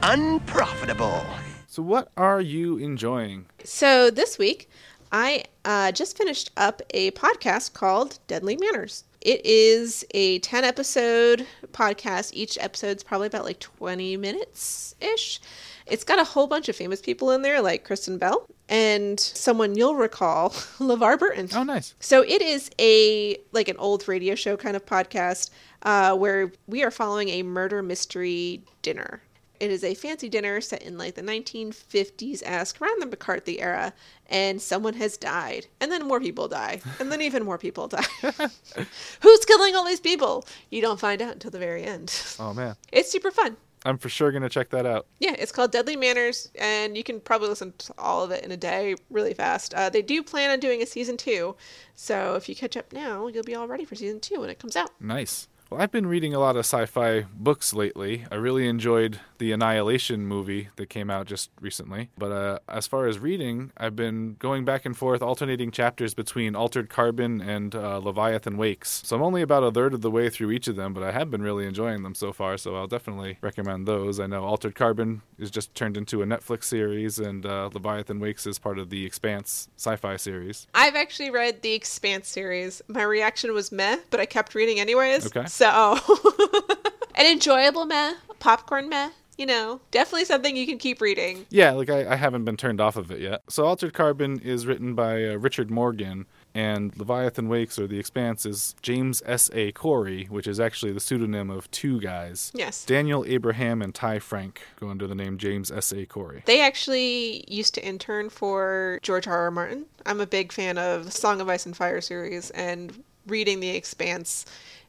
unprofitable. 0.01 1.21
So 1.67 1.83
what 1.83 2.09
are 2.15 2.39
you 2.39 2.77
enjoying? 2.77 3.47
So 3.65 4.09
this 4.09 4.37
week, 4.37 4.69
I 5.17 5.45
uh, 5.63 5.93
just 5.93 6.17
finished 6.17 6.51
up 6.57 6.81
a 6.93 7.11
podcast 7.11 7.71
called 7.71 8.19
Deadly 8.27 8.57
Manners. 8.57 9.05
It 9.21 9.45
is 9.45 10.05
a 10.13 10.39
10 10.39 10.65
episode 10.65 11.47
podcast. 11.71 12.31
Each 12.33 12.57
episode's 12.59 13.01
probably 13.01 13.27
about 13.27 13.45
like 13.45 13.61
20 13.61 14.17
minutes 14.17 14.93
ish. 14.99 15.39
It's 15.85 16.03
got 16.03 16.19
a 16.19 16.25
whole 16.25 16.47
bunch 16.47 16.67
of 16.67 16.75
famous 16.75 16.99
people 17.01 17.31
in 17.31 17.43
there, 17.43 17.61
like 17.61 17.85
Kristen 17.85 18.17
Bell 18.17 18.45
and 18.67 19.17
someone 19.17 19.75
you'll 19.75 19.95
recall, 19.95 20.49
LeVar 20.79 21.17
Burton. 21.17 21.47
Oh, 21.55 21.63
nice. 21.63 21.95
So 22.01 22.21
it 22.21 22.41
is 22.41 22.69
a 22.77 23.37
like 23.53 23.69
an 23.69 23.77
old 23.77 24.05
radio 24.09 24.35
show 24.35 24.57
kind 24.57 24.75
of 24.75 24.85
podcast 24.85 25.49
uh, 25.83 26.13
where 26.17 26.51
we 26.67 26.83
are 26.83 26.91
following 26.91 27.29
a 27.29 27.43
murder 27.43 27.81
mystery 27.81 28.63
dinner. 28.81 29.21
It 29.59 29.71
is 29.71 29.83
a 29.83 29.93
fancy 29.95 30.29
dinner 30.29 30.59
set 30.61 30.81
in 30.81 30.97
like 30.97 31.15
the 31.15 31.21
1950s 31.21 32.41
esque, 32.45 32.81
around 32.81 33.01
the 33.01 33.05
McCarthy 33.05 33.59
era, 33.61 33.93
and 34.29 34.61
someone 34.61 34.95
has 34.95 35.17
died, 35.17 35.67
and 35.79 35.91
then 35.91 36.07
more 36.07 36.19
people 36.19 36.47
die, 36.47 36.81
and 36.99 37.11
then 37.11 37.21
even 37.21 37.43
more 37.43 37.57
people 37.57 37.87
die. 37.87 38.03
Who's 39.21 39.45
killing 39.45 39.75
all 39.75 39.85
these 39.85 39.99
people? 39.99 40.45
You 40.69 40.81
don't 40.81 40.99
find 40.99 41.21
out 41.21 41.33
until 41.33 41.51
the 41.51 41.59
very 41.59 41.83
end. 41.83 42.13
Oh 42.37 42.53
man, 42.53 42.75
It's 42.91 43.09
super 43.11 43.31
fun. 43.31 43.55
I'm 43.85 43.97
for 43.97 44.09
sure 44.09 44.31
gonna 44.31 44.49
check 44.49 44.71
that 44.71 44.85
out. 44.85 45.05
Yeah, 45.19 45.35
it's 45.37 45.51
called 45.51 45.71
Deadly 45.71 45.95
Manners, 45.95 46.49
and 46.59 46.97
you 46.97 47.03
can 47.03 47.19
probably 47.21 47.49
listen 47.49 47.73
to 47.77 47.93
all 47.97 48.23
of 48.23 48.31
it 48.31 48.43
in 48.43 48.51
a 48.51 48.57
day 48.57 48.95
really 49.09 49.33
fast. 49.33 49.73
Uh, 49.73 49.89
they 49.89 50.01
do 50.01 50.21
plan 50.23 50.49
on 50.49 50.59
doing 50.59 50.81
a 50.81 50.85
season 50.85 51.17
two, 51.17 51.55
so 51.95 52.35
if 52.35 52.49
you 52.49 52.55
catch 52.55 52.75
up 52.75 52.91
now, 52.91 53.27
you'll 53.27 53.43
be 53.43 53.55
all 53.55 53.67
ready 53.67 53.85
for 53.85 53.95
season 53.95 54.19
two 54.19 54.39
when 54.39 54.49
it 54.49 54.59
comes 54.59 54.75
out. 54.75 54.89
Nice. 54.99 55.47
Well, 55.69 55.81
I've 55.81 55.91
been 55.91 56.05
reading 56.05 56.33
a 56.33 56.39
lot 56.39 56.55
of 56.55 56.59
sci-fi 56.59 57.25
books 57.33 57.73
lately. 57.73 58.25
I 58.31 58.35
really 58.35 58.67
enjoyed 58.67 59.19
the 59.39 59.51
Annihilation 59.51 60.25
movie 60.27 60.69
that 60.75 60.89
came 60.89 61.09
out 61.09 61.25
just 61.25 61.49
recently. 61.59 62.09
But 62.17 62.31
uh, 62.31 62.59
as 62.69 62.85
far 62.85 63.07
as 63.07 63.17
reading, 63.19 63.71
I've 63.75 63.95
been 63.95 64.35
going 64.37 64.63
back 64.63 64.85
and 64.85 64.95
forth, 64.95 65.21
alternating 65.21 65.71
chapters 65.71 66.13
between 66.13 66.55
Altered 66.55 66.89
Carbon 66.89 67.41
and 67.41 67.73
uh, 67.73 67.97
Leviathan 67.97 68.57
Wakes. 68.57 69.01
So 69.05 69.15
I'm 69.15 69.23
only 69.23 69.41
about 69.41 69.63
a 69.63 69.71
third 69.71 69.93
of 69.93 70.01
the 70.01 70.11
way 70.11 70.29
through 70.29 70.51
each 70.51 70.67
of 70.67 70.75
them, 70.75 70.93
but 70.93 71.03
I 71.03 71.11
have 71.11 71.31
been 71.31 71.41
really 71.41 71.65
enjoying 71.65 72.03
them 72.03 72.15
so 72.15 72.31
far. 72.31 72.57
So 72.57 72.75
I'll 72.75 72.87
definitely 72.87 73.39
recommend 73.41 73.87
those. 73.87 74.19
I 74.19 74.27
know 74.27 74.43
Altered 74.45 74.75
Carbon 74.75 75.23
is 75.39 75.49
just 75.49 75.73
turned 75.73 75.97
into 75.97 76.21
a 76.21 76.25
Netflix 76.25 76.65
series, 76.65 77.17
and 77.17 77.45
uh, 77.45 77.69
Leviathan 77.73 78.19
Wakes 78.19 78.45
is 78.45 78.59
part 78.59 78.77
of 78.77 78.91
the 78.91 79.05
Expanse 79.05 79.67
sci-fi 79.77 80.15
series. 80.15 80.67
I've 80.75 80.95
actually 80.95 81.31
read 81.31 81.63
the 81.63 81.73
Expanse 81.73 82.29
series. 82.29 82.81
My 82.87 83.03
reaction 83.03 83.51
was 83.53 83.71
meh, 83.71 83.97
but 84.11 84.19
I 84.19 84.25
kept 84.27 84.53
reading 84.53 84.79
anyways. 84.79 85.25
Okay. 85.25 85.47
So, 85.47 85.64
an 87.15 87.25
enjoyable 87.25 87.85
meh, 87.85 88.13
popcorn 88.39 88.89
meh. 88.89 89.09
You 89.37 89.45
know, 89.45 89.81
definitely 89.91 90.23
something 90.23 90.55
you 90.55 90.65
can 90.65 90.77
keep 90.77 91.01
reading. 91.01 91.45
Yeah, 91.49 91.71
like 91.71 91.89
I, 91.89 92.13
I 92.13 92.15
haven't 92.15 92.45
been 92.45 92.55
turned 92.55 92.79
off 92.79 92.95
of 92.95 93.11
it 93.11 93.19
yet. 93.19 93.41
So 93.49 93.65
Altered 93.65 93.93
Carbon 93.93 94.39
is 94.39 94.65
written 94.65 94.95
by 94.95 95.25
uh, 95.25 95.35
Richard 95.35 95.69
Morgan, 95.69 96.25
and 96.55 96.97
Leviathan 96.97 97.49
Wakes 97.49 97.77
or 97.77 97.85
The 97.85 97.99
Expanse 97.99 98.45
is 98.45 98.75
James 98.81 99.21
S. 99.25 99.49
A. 99.53 99.73
Corey, 99.73 100.25
which 100.29 100.47
is 100.47 100.57
actually 100.57 100.93
the 100.93 101.01
pseudonym 101.01 101.49
of 101.49 101.69
two 101.69 101.99
guys. 101.99 102.51
Yes. 102.55 102.85
Daniel 102.85 103.25
Abraham 103.27 103.81
and 103.81 103.93
Ty 103.93 104.19
Franck 104.19 104.61
go 104.79 104.89
under 104.89 105.05
the 105.05 105.15
name 105.15 105.37
James 105.37 105.69
S. 105.69 105.91
A. 105.91 106.05
Corey. 106.05 106.43
They 106.45 106.61
actually 106.61 107.43
used 107.49 107.75
to 107.75 107.85
intern 107.85 108.29
for 108.29 108.99
George 109.03 109.27
R. 109.27 109.37
R. 109.37 109.51
Martin. 109.51 109.85
I'm 110.05 110.21
a 110.21 110.25
big 110.25 110.53
fan 110.53 110.77
of 110.77 111.03
the 111.03 111.11
Song 111.11 111.41
of 111.41 111.49
Ice 111.49 111.65
and 111.65 111.75
Fire 111.75 111.99
series, 111.99 112.51
and 112.51 113.03
reading 113.27 113.59
The 113.59 113.69
Expanse, 113.69 114.45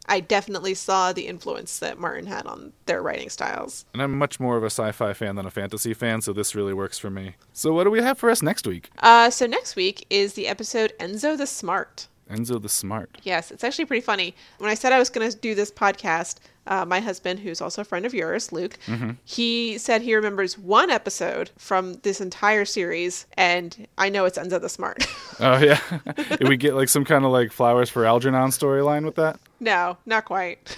I 0.06 0.20
definitely 0.20 0.74
saw 0.74 1.12
the 1.12 1.26
influence 1.26 1.78
that 1.80 1.98
Martin 1.98 2.26
had 2.26 2.46
on 2.46 2.72
their 2.86 3.02
writing 3.02 3.28
styles. 3.28 3.84
And 3.92 4.02
I'm 4.02 4.16
much 4.16 4.40
more 4.40 4.56
of 4.56 4.62
a 4.62 4.66
sci 4.66 4.92
fi 4.92 5.12
fan 5.12 5.36
than 5.36 5.46
a 5.46 5.50
fantasy 5.50 5.94
fan, 5.94 6.22
so 6.22 6.32
this 6.32 6.54
really 6.54 6.74
works 6.74 6.98
for 6.98 7.10
me. 7.10 7.34
So, 7.52 7.72
what 7.72 7.84
do 7.84 7.90
we 7.90 8.00
have 8.02 8.18
for 8.18 8.30
us 8.30 8.42
next 8.42 8.66
week? 8.66 8.90
Uh, 9.00 9.30
so 9.30 9.46
next 9.46 9.76
week 9.76 10.06
is 10.10 10.34
the 10.34 10.46
episode 10.46 10.92
Enzo 10.98 11.36
the 11.36 11.46
Smart. 11.46 12.08
Enzo 12.30 12.60
the 12.60 12.68
Smart. 12.68 13.18
Yes, 13.22 13.50
it's 13.50 13.64
actually 13.64 13.84
pretty 13.84 14.00
funny. 14.04 14.34
When 14.58 14.70
I 14.70 14.74
said 14.74 14.92
I 14.92 14.98
was 14.98 15.10
going 15.10 15.30
to 15.30 15.36
do 15.36 15.54
this 15.54 15.70
podcast, 15.70 16.36
uh, 16.66 16.84
my 16.84 17.00
husband, 17.00 17.40
who's 17.40 17.60
also 17.60 17.82
a 17.82 17.84
friend 17.84 18.04
of 18.06 18.14
yours, 18.14 18.52
Luke, 18.52 18.78
he 19.24 19.78
said 19.78 20.02
he 20.02 20.14
remembers 20.14 20.58
one 20.58 20.90
episode 20.90 21.50
from 21.58 21.94
this 22.02 22.20
entire 22.20 22.64
series, 22.64 23.26
and 23.34 23.86
I 23.98 24.08
know 24.08 24.24
it's 24.24 24.38
Enzo 24.38 24.60
the 24.60 24.68
Smart. 24.68 25.06
Oh, 25.38 25.58
yeah. 25.58 25.78
Did 26.38 26.48
we 26.48 26.56
get 26.56 26.74
like 26.74 26.88
some 26.88 27.04
kind 27.04 27.22
of 27.26 27.30
like 27.30 27.52
Flowers 27.52 27.90
for 27.90 28.06
Algernon 28.06 28.48
storyline 28.48 29.04
with 29.04 29.16
that? 29.16 29.38
no, 29.60 29.98
not 30.06 30.24
quite. 30.24 30.74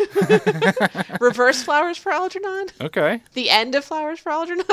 Reverse 1.20 1.62
Flowers 1.62 1.96
for 1.96 2.10
Algernon? 2.10 2.66
Okay. 2.80 3.22
The 3.34 3.50
end 3.50 3.76
of 3.76 3.84
Flowers 3.84 4.18
for 4.18 4.32
Algernon? 4.32 4.64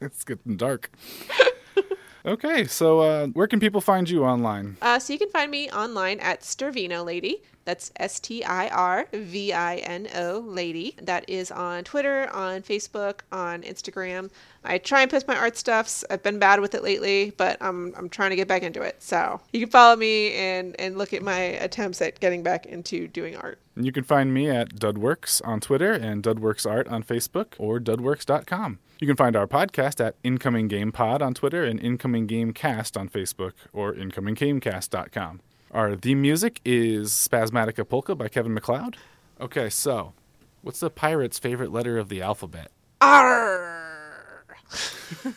It's 0.00 0.22
getting 0.24 0.56
dark. 0.56 0.90
Okay, 2.24 2.64
so 2.64 3.00
uh, 3.00 3.26
where 3.28 3.46
can 3.46 3.60
people 3.60 3.80
find 3.80 4.08
you 4.08 4.24
online? 4.24 4.76
Uh, 4.82 4.98
so 4.98 5.12
you 5.12 5.18
can 5.18 5.30
find 5.30 5.50
me 5.50 5.70
online 5.70 6.20
at 6.20 6.40
Stirvino 6.40 7.04
Lady. 7.04 7.42
That's 7.64 7.92
S 7.96 8.18
T 8.18 8.42
I 8.42 8.68
R 8.68 9.06
V 9.12 9.52
I 9.52 9.76
N 9.76 10.08
O 10.16 10.40
Lady. 10.40 10.96
That 11.00 11.28
is 11.28 11.50
on 11.50 11.84
Twitter, 11.84 12.28
on 12.32 12.62
Facebook, 12.62 13.20
on 13.30 13.62
Instagram. 13.62 14.30
I 14.64 14.78
try 14.78 15.02
and 15.02 15.10
post 15.10 15.28
my 15.28 15.36
art 15.36 15.56
stuffs. 15.56 16.04
I've 16.10 16.22
been 16.22 16.38
bad 16.38 16.60
with 16.60 16.74
it 16.74 16.82
lately, 16.82 17.32
but 17.36 17.56
I'm, 17.60 17.94
I'm 17.96 18.08
trying 18.08 18.30
to 18.30 18.36
get 18.36 18.48
back 18.48 18.62
into 18.62 18.82
it. 18.82 19.02
So 19.02 19.40
you 19.52 19.60
can 19.60 19.70
follow 19.70 19.96
me 19.96 20.34
and, 20.34 20.74
and 20.80 20.98
look 20.98 21.12
at 21.12 21.22
my 21.22 21.38
attempts 21.38 22.00
at 22.02 22.18
getting 22.20 22.42
back 22.42 22.66
into 22.66 23.06
doing 23.08 23.36
art. 23.36 23.60
And 23.76 23.86
you 23.86 23.92
can 23.92 24.04
find 24.04 24.34
me 24.34 24.50
at 24.50 24.74
Dudworks 24.74 25.40
on 25.46 25.60
Twitter 25.60 25.92
and 25.92 26.22
Dudworks 26.22 26.68
Art 26.68 26.88
on 26.88 27.02
Facebook 27.02 27.54
or 27.58 27.78
Dudworks.com. 27.80 28.78
You 29.02 29.08
can 29.08 29.16
find 29.16 29.34
our 29.34 29.48
podcast 29.48 29.98
at 29.98 30.14
Incoming 30.22 30.68
Game 30.68 30.92
Pod 30.92 31.22
on 31.22 31.34
Twitter 31.34 31.64
and 31.64 31.80
Incoming 31.80 32.28
Game 32.28 32.52
Cast 32.52 32.96
on 32.96 33.08
Facebook 33.08 33.50
or 33.72 33.92
IncomingGamecast.com. 33.92 35.40
Our 35.72 35.96
theme 35.96 36.22
music 36.22 36.60
is 36.64 37.10
Spazzmatica 37.10 37.88
Polka 37.88 38.14
by 38.14 38.28
Kevin 38.28 38.54
MacLeod. 38.54 38.98
Okay, 39.40 39.68
so 39.70 40.12
what's 40.60 40.78
the 40.78 40.88
pirate's 40.88 41.40
favorite 41.40 41.72
letter 41.72 41.98
of 41.98 42.10
the 42.10 42.22
alphabet? 42.22 42.70
Arr! 43.00 44.46
Is 44.70 45.32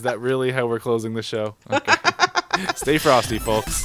that 0.00 0.20
really 0.20 0.52
how 0.52 0.66
we're 0.66 0.78
closing 0.78 1.14
the 1.14 1.22
show? 1.22 1.56
Okay. 1.70 1.94
Stay 2.74 2.98
frosty, 2.98 3.38
folks. 3.38 3.82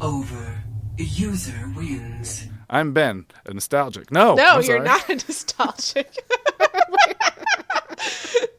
Over. 0.00 0.62
User 0.96 1.72
wins. 1.76 2.46
I'm 2.68 2.92
Ben, 2.92 3.26
a 3.46 3.54
nostalgic. 3.54 4.10
No, 4.10 4.34
No, 4.34 4.44
I'm 4.44 4.54
you're 4.62 4.64
sorry. 4.64 4.80
not 4.80 5.08
a 5.08 5.14
nostalgic. 5.28 6.12